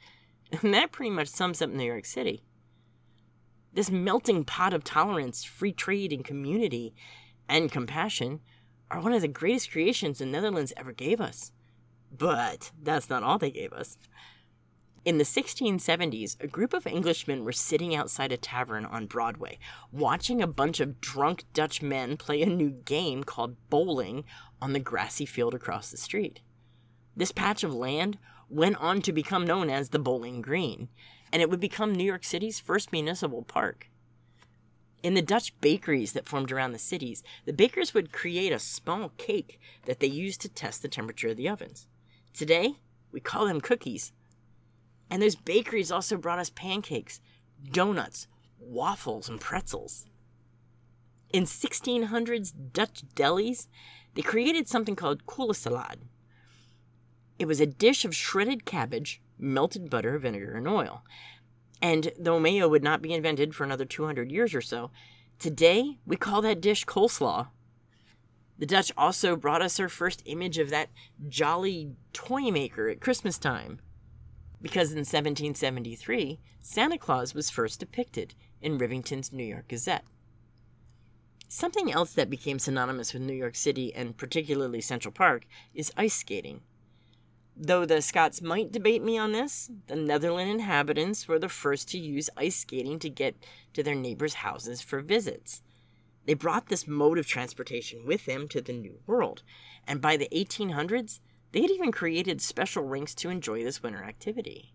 And 0.62 0.75
that 0.75 0.91
pretty 0.91 1.11
much 1.11 1.29
sums 1.29 1.62
up 1.62 1.71
New 1.71 1.85
York 1.85 2.05
City. 2.05 2.43
This 3.73 3.91
melting 3.91 4.45
pot 4.45 4.75
of 4.75 4.85
tolerance, 4.85 5.45
free 5.45 5.73
trade, 5.73 6.12
and 6.12 6.25
community 6.25 6.95
and 7.49 7.71
compassion 7.71 8.41
are 8.91 9.01
one 9.01 9.12
of 9.12 9.23
the 9.23 9.29
greatest 9.29 9.71
creations 9.71 10.18
the 10.18 10.27
Netherlands 10.27 10.73
ever 10.77 10.93
gave 10.93 11.21
us. 11.21 11.53
But 12.11 12.73
that's 12.83 13.09
not 13.09 13.23
all 13.23 13.39
they 13.39 13.53
gave 13.53 13.73
us. 13.73 13.97
In 15.03 15.16
the 15.16 15.25
1670s, 15.25 16.43
a 16.43 16.47
group 16.47 16.75
of 16.75 16.87
Englishmen 16.87 17.45
were 17.45 17.53
sitting 17.53 17.95
outside 17.95 18.33
a 18.33 18.37
tavern 18.37 18.85
on 18.85 19.07
Broadway, 19.07 19.59
watching 19.91 20.43
a 20.43 20.47
bunch 20.47 20.79
of 20.79 21.01
drunk 21.01 21.45
Dutch 21.55 21.81
men 21.81 22.18
play 22.18 22.43
a 22.43 22.47
new 22.47 22.71
game 22.71 23.25
called 23.25 23.57
bowling 23.71 24.25
on 24.61 24.75
the 24.75 24.81
grassy 24.81 25.25
field 25.25 25.55
across 25.55 25.91
the 25.91 25.97
street. 25.97 26.41
This 27.16 27.33
patch 27.33 27.64
of 27.64 27.73
land 27.73 28.18
went 28.51 28.77
on 28.77 29.01
to 29.03 29.12
become 29.12 29.47
known 29.47 29.71
as 29.71 29.89
the 29.89 29.99
Bowling 29.99 30.43
Green, 30.43 30.89
and 31.33 31.43
it 31.43 31.51
would 31.51 31.61
become 31.61 31.93
New 31.93 32.05
York 32.05 32.24
City's 32.24 32.61
first 32.61 32.93
municipal 32.93 33.43
park. 33.43 33.89
In 35.03 35.14
the 35.14 35.22
Dutch 35.22 35.59
bakeries 35.61 36.12
that 36.12 36.28
formed 36.28 36.53
around 36.53 36.72
the 36.72 36.78
cities, 36.78 37.22
the 37.47 37.53
bakers 37.53 37.95
would 37.95 38.12
create 38.12 38.53
a 38.53 38.59
small 38.59 39.12
cake 39.16 39.59
that 39.87 40.01
they 40.01 40.07
used 40.07 40.41
to 40.43 40.49
test 40.49 40.83
the 40.83 40.89
temperature 40.89 41.28
of 41.28 41.37
the 41.37 41.49
ovens. 41.49 41.87
Today, 42.35 42.74
we 43.11 43.20
call 43.20 43.47
them 43.47 43.61
cookies. 43.61 44.12
And 45.09 45.22
those 45.22 45.37
bakeries 45.37 45.91
also 45.91 46.16
brought 46.16 46.39
us 46.39 46.51
pancakes, 46.51 47.20
donuts, 47.72 48.26
waffles, 48.59 49.28
and 49.28 49.41
pretzels. 49.41 50.07
In 51.33 51.45
1600s 51.45 52.53
Dutch 52.72 53.03
delis, 53.14 53.68
they 54.14 54.22
created 54.22 54.68
something 54.68 54.97
called 54.97 55.26
koolsalad. 55.26 55.97
It 57.39 57.47
was 57.47 57.61
a 57.61 57.66
dish 57.66 58.05
of 58.05 58.14
shredded 58.14 58.66
cabbage, 58.66 59.22
melted 59.41 59.91
butter, 59.91 60.18
vinegar, 60.18 60.57
and 60.57 60.68
oil. 60.68 61.03
And 61.82 62.12
though 62.18 62.41
mayo 62.41 62.68
would 62.68 62.84
not 62.84 63.03
be 63.03 63.14
invented 63.14 63.55
for 63.55 63.64
another 63.64 63.84
200 63.84 64.30
years 64.30 64.55
or 64.55 64.61
so, 64.61 64.91
today 65.38 65.99
we 66.05 66.16
call 66.16 66.43
that 66.43 66.61
dish 66.61 66.84
coleslaw. 66.84 67.49
The 68.59 68.66
Dutch 68.66 68.93
also 68.97 69.36
brought 69.36 69.62
us 69.62 69.80
our 69.80 69.88
first 69.88 70.22
image 70.26 70.59
of 70.59 70.68
that 70.68 70.91
jolly 71.28 71.93
toy 72.12 72.51
maker 72.51 72.88
at 72.88 73.01
Christmas 73.01 73.38
time. 73.38 73.80
Because 74.61 74.93
in 74.93 74.99
1773, 74.99 76.38
Santa 76.61 76.99
Claus 76.99 77.34
was 77.34 77.49
first 77.49 77.80
depicted 77.80 78.34
in 78.61 78.76
Rivington's 78.76 79.32
New 79.32 79.45
York 79.45 79.68
Gazette. 79.68 80.05
Something 81.49 81.91
else 81.91 82.12
that 82.12 82.28
became 82.28 82.59
synonymous 82.59 83.14
with 83.14 83.22
New 83.22 83.34
York 83.34 83.57
City 83.57 83.95
and 83.95 84.16
particularly 84.16 84.82
Central 84.82 85.11
Park 85.11 85.47
is 85.74 85.93
ice 85.97 86.14
skating. 86.14 86.61
Though 87.62 87.84
the 87.84 88.00
Scots 88.00 88.40
might 88.40 88.72
debate 88.72 89.02
me 89.02 89.18
on 89.18 89.32
this, 89.32 89.70
the 89.86 89.94
Netherland 89.94 90.50
inhabitants 90.50 91.28
were 91.28 91.38
the 91.38 91.50
first 91.50 91.90
to 91.90 91.98
use 91.98 92.30
ice 92.34 92.56
skating 92.56 92.98
to 93.00 93.11
get 93.11 93.36
to 93.74 93.82
their 93.82 93.94
neighbors' 93.94 94.32
houses 94.32 94.80
for 94.80 95.00
visits. 95.02 95.61
They 96.24 96.32
brought 96.32 96.68
this 96.70 96.88
mode 96.88 97.18
of 97.18 97.26
transportation 97.26 98.06
with 98.06 98.24
them 98.24 98.48
to 98.48 98.62
the 98.62 98.72
New 98.72 99.00
World, 99.06 99.42
and 99.86 100.00
by 100.00 100.16
the 100.16 100.30
1800s, 100.32 101.20
they 101.52 101.61
had 101.61 101.70
even 101.70 101.92
created 101.92 102.40
special 102.40 102.84
rinks 102.84 103.14
to 103.16 103.28
enjoy 103.28 103.62
this 103.62 103.82
winter 103.82 104.04
activity. 104.04 104.72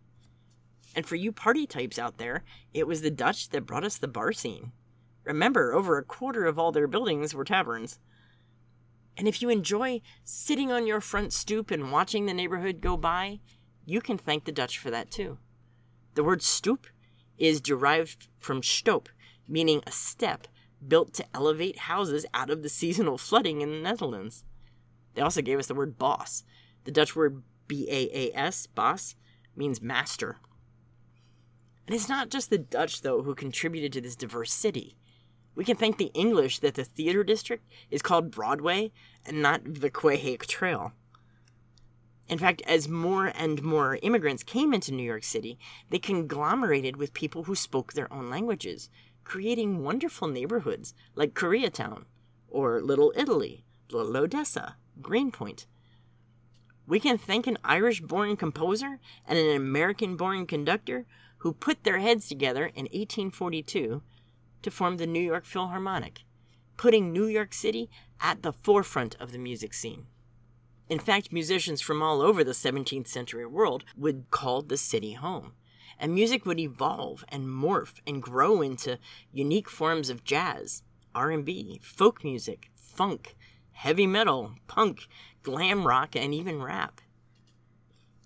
And 0.96 1.08
for 1.08 1.16
you 1.16 1.32
party 1.32 1.66
types 1.66 1.98
out 1.98 2.20
there, 2.20 2.44
it 2.72 2.86
was 2.86 3.02
the 3.02 3.10
Dutch 3.10 3.50
that 3.50 3.66
brought 3.66 3.84
us 3.84 3.98
the 3.98 4.08
bar 4.08 4.32
scene. 4.32 4.74
Remember, 5.24 5.74
over 5.74 5.98
a 5.98 6.04
quarter 6.04 6.46
of 6.46 6.60
all 6.60 6.72
their 6.72 6.88
buildings 6.88 7.34
were 7.34 7.46
taverns. 7.46 7.98
And 9.18 9.28
if 9.28 9.42
you 9.42 9.50
enjoy 9.50 10.02
sitting 10.24 10.72
on 10.72 10.88
your 10.88 11.02
front 11.02 11.32
stoop 11.32 11.72
and 11.72 11.92
watching 11.92 12.26
the 12.26 12.34
neighborhood 12.34 12.82
go 12.82 12.98
by, 12.98 13.40
you 13.86 14.02
can 14.02 14.18
thank 14.18 14.46
the 14.46 14.52
Dutch 14.52 14.78
for 14.78 14.92
that 14.92 15.12
too. 15.12 15.38
The 16.16 16.24
word 16.24 16.42
stoop 16.42 16.88
is 17.38 17.62
derived 17.62 18.28
from 18.40 18.62
stoep, 18.62 19.08
meaning 19.48 19.82
a 19.86 19.92
step 19.92 20.48
built 20.86 21.14
to 21.14 21.26
elevate 21.34 21.80
houses 21.80 22.26
out 22.34 22.50
of 22.50 22.64
the 22.64 22.70
seasonal 22.70 23.18
flooding 23.18 23.62
in 23.62 23.72
the 23.72 23.80
Netherlands. 23.80 24.44
They 25.14 25.22
also 25.22 25.42
gave 25.42 25.60
us 25.60 25.68
the 25.68 25.76
word 25.76 25.98
boss. 25.98 26.44
The 26.84 26.92
Dutch 26.92 27.16
word 27.16 27.42
B 27.68 27.88
A 27.90 28.10
A 28.14 28.38
S, 28.38 28.68
boss, 28.68 29.16
means 29.56 29.82
master. 29.82 30.38
And 31.88 31.96
it's 31.96 32.10
not 32.10 32.30
just 32.30 32.50
the 32.50 32.58
Dutch, 32.58 33.02
though, 33.02 33.24
who 33.24 33.36
contributed 33.36 33.94
to 33.94 34.02
this 34.02 34.16
diverse 34.16 34.52
city. 34.52 34.98
We 35.56 35.64
can 35.64 35.78
thank 35.78 35.98
the 35.98 36.12
English 36.14 36.60
that 36.60 36.76
the 36.76 36.84
theater 36.84 37.24
district 37.24 37.66
is 37.90 38.02
called 38.02 38.32
Broadway 38.32 38.92
and 39.26 39.42
not 39.42 39.62
the 39.64 39.90
Quahog 39.90 40.46
Trail. 40.46 40.92
In 42.28 42.38
fact, 42.38 42.62
as 42.68 42.90
more 42.90 43.28
and 43.36 43.64
more 43.64 44.00
immigrants 44.02 44.44
came 44.44 44.74
into 44.74 44.94
New 44.94 45.04
York 45.04 45.24
City, 45.24 45.58
they 45.90 46.00
conglomerated 46.00 46.98
with 46.98 47.14
people 47.14 47.44
who 47.44 47.56
spoke 47.56 47.94
their 47.94 48.12
own 48.12 48.30
languages, 48.30 48.90
creating 49.24 49.84
wonderful 49.84 50.28
neighborhoods 50.28 50.94
like 51.14 51.34
Koreatown, 51.34 52.06
or 52.50 52.82
Little 52.82 53.14
Italy, 53.16 53.64
Little 53.92 54.18
Odessa, 54.18 54.76
Greenpoint. 55.02 55.68
We 56.88 57.00
can 57.00 57.18
thank 57.18 57.48
an 57.48 57.58
Irish 57.64 58.02
born 58.02 58.36
composer 58.38 59.00
and 59.28 59.38
an 59.38 59.56
American 59.56 60.18
born 60.18 60.48
conductor 60.48 61.06
who 61.40 61.54
put 61.54 61.84
their 61.84 62.00
heads 62.00 62.28
together 62.28 62.66
in 62.66 62.86
1842 62.86 64.02
to 64.66 64.72
form 64.72 64.98
the 64.98 65.06
New 65.06 65.22
York 65.22 65.46
Philharmonic, 65.46 66.24
putting 66.76 67.14
New 67.14 67.28
York 67.28 67.54
City 67.54 67.88
at 68.20 68.42
the 68.42 68.52
forefront 68.52 69.16
of 69.20 69.32
the 69.32 69.38
music 69.38 69.76
scene. 69.76 70.08
In 70.90 70.98
fact, 70.98 71.32
musicians 71.32 71.82
from 71.82 72.02
all 72.02 72.20
over 72.20 72.44
the 72.44 72.52
17th 72.52 73.08
century 73.08 73.46
world 73.46 73.86
would 73.96 74.32
call 74.32 74.64
the 74.64 74.76
city 74.76 75.14
home. 75.14 75.54
And 76.00 76.16
music 76.16 76.48
would 76.48 76.60
evolve 76.60 77.24
and 77.30 77.46
morph 77.46 78.00
and 78.08 78.24
grow 78.24 78.64
into 78.64 78.98
unique 79.32 79.70
forms 79.70 80.10
of 80.10 80.24
jazz, 80.24 80.82
R&B, 81.14 81.80
folk 81.84 82.24
music, 82.24 82.72
funk, 82.76 83.36
heavy 83.72 84.08
metal, 84.08 84.56
punk, 84.66 85.08
glam 85.44 85.86
rock, 85.86 86.16
and 86.16 86.34
even 86.34 86.60
rap. 86.60 87.02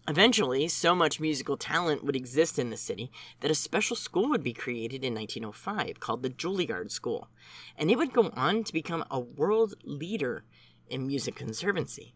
Eventually, 0.10 0.68
so 0.68 0.95
much 0.95 1.20
musical 1.20 1.55
talent 1.55 2.03
would 2.03 2.16
exist 2.16 2.57
in 2.57 2.72
the 2.72 2.78
city 2.78 3.12
that 3.41 3.51
a 3.51 3.55
special 3.55 3.95
school 3.95 4.28
would 4.30 4.41
be 4.41 4.53
created 4.53 5.03
in 5.03 5.14
1905 5.14 5.99
called 5.99 6.24
the 6.24 6.32
Juilliard 6.32 6.89
School, 6.89 7.30
and 7.78 7.91
it 7.91 7.97
would 7.99 8.12
go 8.12 8.32
on 8.36 8.64
to 8.64 8.74
become 8.74 9.05
a 9.12 9.20
world 9.20 9.76
leader 9.84 10.45
in 10.89 11.05
music 11.05 11.36
conservancy. 11.36 12.16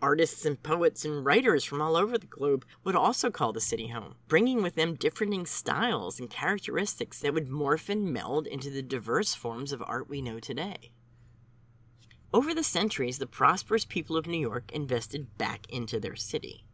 Artists 0.00 0.46
and 0.46 0.62
poets 0.62 1.04
and 1.04 1.26
writers 1.26 1.62
from 1.62 1.82
all 1.82 1.94
over 1.94 2.16
the 2.16 2.26
globe 2.26 2.64
would 2.84 2.96
also 2.96 3.30
call 3.30 3.52
the 3.52 3.60
city 3.60 3.88
home, 3.88 4.14
bringing 4.28 4.62
with 4.62 4.76
them 4.76 4.94
differing 4.94 5.44
styles 5.44 6.18
and 6.18 6.30
characteristics 6.30 7.20
that 7.20 7.34
would 7.34 7.50
morph 7.50 7.90
and 7.90 8.10
meld 8.10 8.46
into 8.46 8.70
the 8.70 8.82
diverse 8.82 9.34
forms 9.34 9.72
of 9.72 9.82
art 9.86 10.08
we 10.08 10.22
know 10.22 10.40
today. 10.40 10.92
Over 12.34 12.54
the 12.54 12.64
centuries, 12.64 13.18
the 13.18 13.26
prosperous 13.26 13.84
people 13.84 14.16
of 14.16 14.26
New 14.26 14.38
York 14.38 14.72
invested 14.72 15.36
back 15.36 15.66
into 15.68 16.00
their 16.00 16.16
city. 16.16 16.64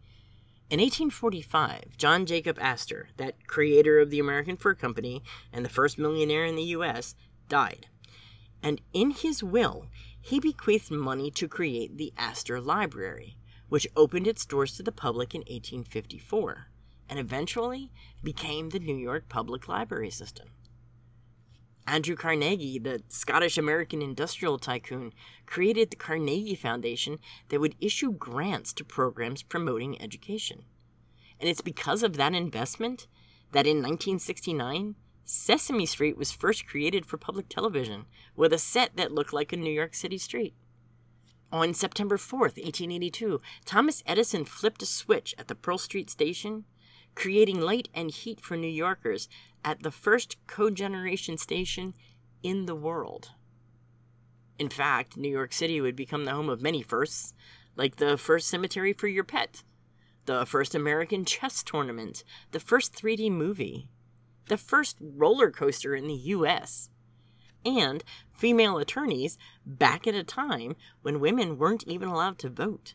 In 0.70 0.78
1845, 0.78 1.96
John 1.96 2.26
Jacob 2.26 2.58
Astor, 2.60 3.08
that 3.16 3.48
creator 3.48 3.98
of 3.98 4.10
the 4.10 4.20
American 4.20 4.56
Fur 4.56 4.74
Company 4.74 5.22
and 5.52 5.64
the 5.64 5.70
first 5.70 5.98
millionaire 5.98 6.44
in 6.44 6.54
the 6.54 6.62
U.S., 6.62 7.16
died. 7.48 7.86
And 8.62 8.80
in 8.92 9.10
his 9.10 9.42
will, 9.42 9.86
he 10.20 10.38
bequeathed 10.38 10.92
money 10.92 11.30
to 11.32 11.48
create 11.48 11.96
the 11.96 12.12
Astor 12.16 12.60
Library, 12.60 13.36
which 13.68 13.88
opened 13.96 14.28
its 14.28 14.46
doors 14.46 14.76
to 14.76 14.84
the 14.84 14.92
public 14.92 15.34
in 15.34 15.40
1854 15.40 16.66
and 17.08 17.18
eventually 17.18 17.90
became 18.22 18.68
the 18.68 18.78
New 18.78 18.96
York 18.96 19.28
Public 19.28 19.66
Library 19.66 20.10
System. 20.10 20.48
Andrew 21.88 22.16
Carnegie, 22.16 22.78
the 22.78 23.02
Scottish 23.08 23.56
American 23.56 24.02
industrial 24.02 24.58
tycoon, 24.58 25.14
created 25.46 25.90
the 25.90 25.96
Carnegie 25.96 26.54
Foundation 26.54 27.18
that 27.48 27.60
would 27.60 27.76
issue 27.80 28.12
grants 28.12 28.74
to 28.74 28.84
programs 28.84 29.42
promoting 29.42 30.00
education. 30.00 30.64
And 31.40 31.48
it's 31.48 31.62
because 31.62 32.02
of 32.02 32.18
that 32.18 32.34
investment 32.34 33.06
that 33.52 33.66
in 33.66 33.78
1969, 33.78 34.96
Sesame 35.24 35.86
Street 35.86 36.18
was 36.18 36.30
first 36.30 36.66
created 36.66 37.06
for 37.06 37.16
public 37.16 37.48
television 37.48 38.04
with 38.36 38.52
a 38.52 38.58
set 38.58 38.96
that 38.96 39.12
looked 39.12 39.32
like 39.32 39.54
a 39.54 39.56
New 39.56 39.72
York 39.72 39.94
City 39.94 40.18
street. 40.18 40.54
On 41.50 41.72
September 41.72 42.18
4th, 42.18 42.58
1882, 42.58 43.40
Thomas 43.64 44.02
Edison 44.04 44.44
flipped 44.44 44.82
a 44.82 44.86
switch 44.86 45.34
at 45.38 45.48
the 45.48 45.54
Pearl 45.54 45.78
Street 45.78 46.10
station, 46.10 46.66
creating 47.14 47.60
light 47.60 47.88
and 47.94 48.10
heat 48.10 48.42
for 48.42 48.58
New 48.58 48.68
Yorkers 48.68 49.30
at 49.68 49.82
the 49.82 49.90
first 49.90 50.38
cogeneration 50.46 51.36
station 51.36 51.92
in 52.42 52.64
the 52.64 52.74
world. 52.74 53.32
In 54.58 54.70
fact, 54.70 55.18
New 55.18 55.28
York 55.28 55.52
City 55.52 55.78
would 55.78 55.94
become 55.94 56.24
the 56.24 56.30
home 56.32 56.48
of 56.48 56.62
many 56.62 56.80
firsts, 56.80 57.34
like 57.76 57.96
the 57.96 58.16
first 58.16 58.48
cemetery 58.48 58.94
for 58.94 59.08
your 59.08 59.24
pet, 59.24 59.62
the 60.24 60.46
first 60.46 60.74
American 60.74 61.26
chess 61.26 61.62
tournament, 61.62 62.24
the 62.52 62.60
first 62.60 62.94
3D 62.94 63.30
movie, 63.30 63.90
the 64.46 64.56
first 64.56 64.96
roller 65.02 65.50
coaster 65.50 65.94
in 65.94 66.06
the 66.06 66.14
US, 66.14 66.88
and 67.62 68.02
female 68.32 68.78
attorneys 68.78 69.36
back 69.66 70.06
at 70.06 70.14
a 70.14 70.24
time 70.24 70.76
when 71.02 71.20
women 71.20 71.58
weren't 71.58 71.86
even 71.86 72.08
allowed 72.08 72.38
to 72.38 72.48
vote. 72.48 72.94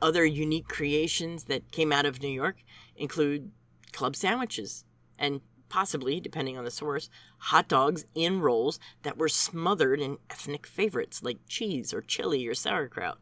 Other 0.00 0.24
unique 0.24 0.68
creations 0.68 1.44
that 1.46 1.72
came 1.72 1.92
out 1.92 2.06
of 2.06 2.22
New 2.22 2.28
York 2.28 2.58
include 2.94 3.50
club 3.90 4.14
sandwiches, 4.14 4.84
and 5.18 5.40
possibly, 5.68 6.18
depending 6.20 6.56
on 6.56 6.64
the 6.64 6.70
source, 6.70 7.10
hot 7.38 7.68
dogs 7.68 8.06
in 8.14 8.40
rolls 8.40 8.80
that 9.02 9.18
were 9.18 9.28
smothered 9.28 10.00
in 10.00 10.18
ethnic 10.30 10.66
favorites 10.66 11.22
like 11.22 11.38
cheese 11.46 11.92
or 11.92 12.00
chili 12.00 12.46
or 12.46 12.54
sauerkraut. 12.54 13.18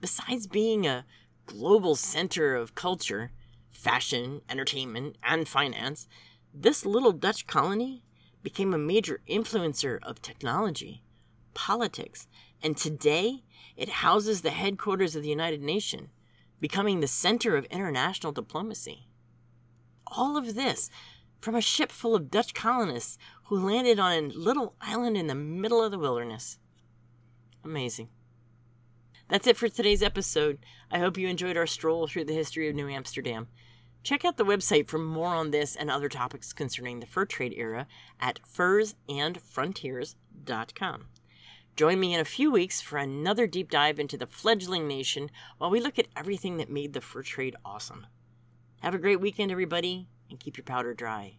besides 0.00 0.46
being 0.46 0.86
a 0.86 1.04
global 1.46 1.94
center 1.94 2.54
of 2.54 2.74
culture, 2.74 3.32
fashion, 3.70 4.40
entertainment, 4.48 5.16
and 5.22 5.46
finance, 5.48 6.08
this 6.52 6.84
little 6.86 7.12
Dutch 7.12 7.46
colony 7.46 8.02
became 8.42 8.72
a 8.72 8.78
major 8.78 9.20
influencer 9.28 9.98
of 10.02 10.22
technology, 10.22 11.02
politics, 11.54 12.26
and 12.62 12.76
today 12.76 13.42
it 13.76 13.88
houses 13.88 14.40
the 14.40 14.50
headquarters 14.50 15.14
of 15.14 15.22
the 15.22 15.28
United 15.28 15.62
Nations, 15.62 16.08
becoming 16.60 17.00
the 17.00 17.06
center 17.06 17.56
of 17.56 17.64
international 17.66 18.32
diplomacy. 18.32 19.06
All 20.10 20.36
of 20.36 20.54
this 20.54 20.90
from 21.40 21.54
a 21.54 21.60
ship 21.60 21.92
full 21.92 22.14
of 22.14 22.30
Dutch 22.30 22.52
colonists 22.52 23.16
who 23.44 23.58
landed 23.58 23.98
on 23.98 24.12
a 24.12 24.20
little 24.28 24.74
island 24.80 25.16
in 25.16 25.26
the 25.26 25.34
middle 25.34 25.82
of 25.82 25.90
the 25.90 25.98
wilderness. 25.98 26.58
Amazing. 27.64 28.08
That's 29.28 29.46
it 29.46 29.56
for 29.56 29.68
today's 29.68 30.02
episode. 30.02 30.58
I 30.90 30.98
hope 30.98 31.16
you 31.16 31.28
enjoyed 31.28 31.56
our 31.56 31.66
stroll 31.66 32.08
through 32.08 32.24
the 32.24 32.34
history 32.34 32.68
of 32.68 32.74
New 32.74 32.88
Amsterdam. 32.88 33.48
Check 34.02 34.24
out 34.24 34.38
the 34.38 34.44
website 34.44 34.88
for 34.88 34.98
more 34.98 35.34
on 35.34 35.50
this 35.50 35.76
and 35.76 35.90
other 35.90 36.08
topics 36.08 36.52
concerning 36.52 37.00
the 37.00 37.06
fur 37.06 37.26
trade 37.26 37.54
era 37.56 37.86
at 38.18 38.40
fursandfrontiers.com. 38.42 41.06
Join 41.76 42.00
me 42.00 42.14
in 42.14 42.20
a 42.20 42.24
few 42.24 42.50
weeks 42.50 42.80
for 42.80 42.98
another 42.98 43.46
deep 43.46 43.70
dive 43.70 44.00
into 44.00 44.16
the 44.16 44.26
fledgling 44.26 44.88
nation 44.88 45.30
while 45.58 45.70
we 45.70 45.80
look 45.80 45.98
at 45.98 46.08
everything 46.16 46.56
that 46.56 46.68
made 46.68 46.92
the 46.92 47.00
fur 47.00 47.22
trade 47.22 47.54
awesome. 47.64 48.06
Have 48.80 48.94
a 48.94 48.98
great 48.98 49.20
weekend, 49.20 49.52
everybody, 49.52 50.08
and 50.30 50.40
keep 50.40 50.56
your 50.56 50.64
powder 50.64 50.94
dry. 50.94 51.36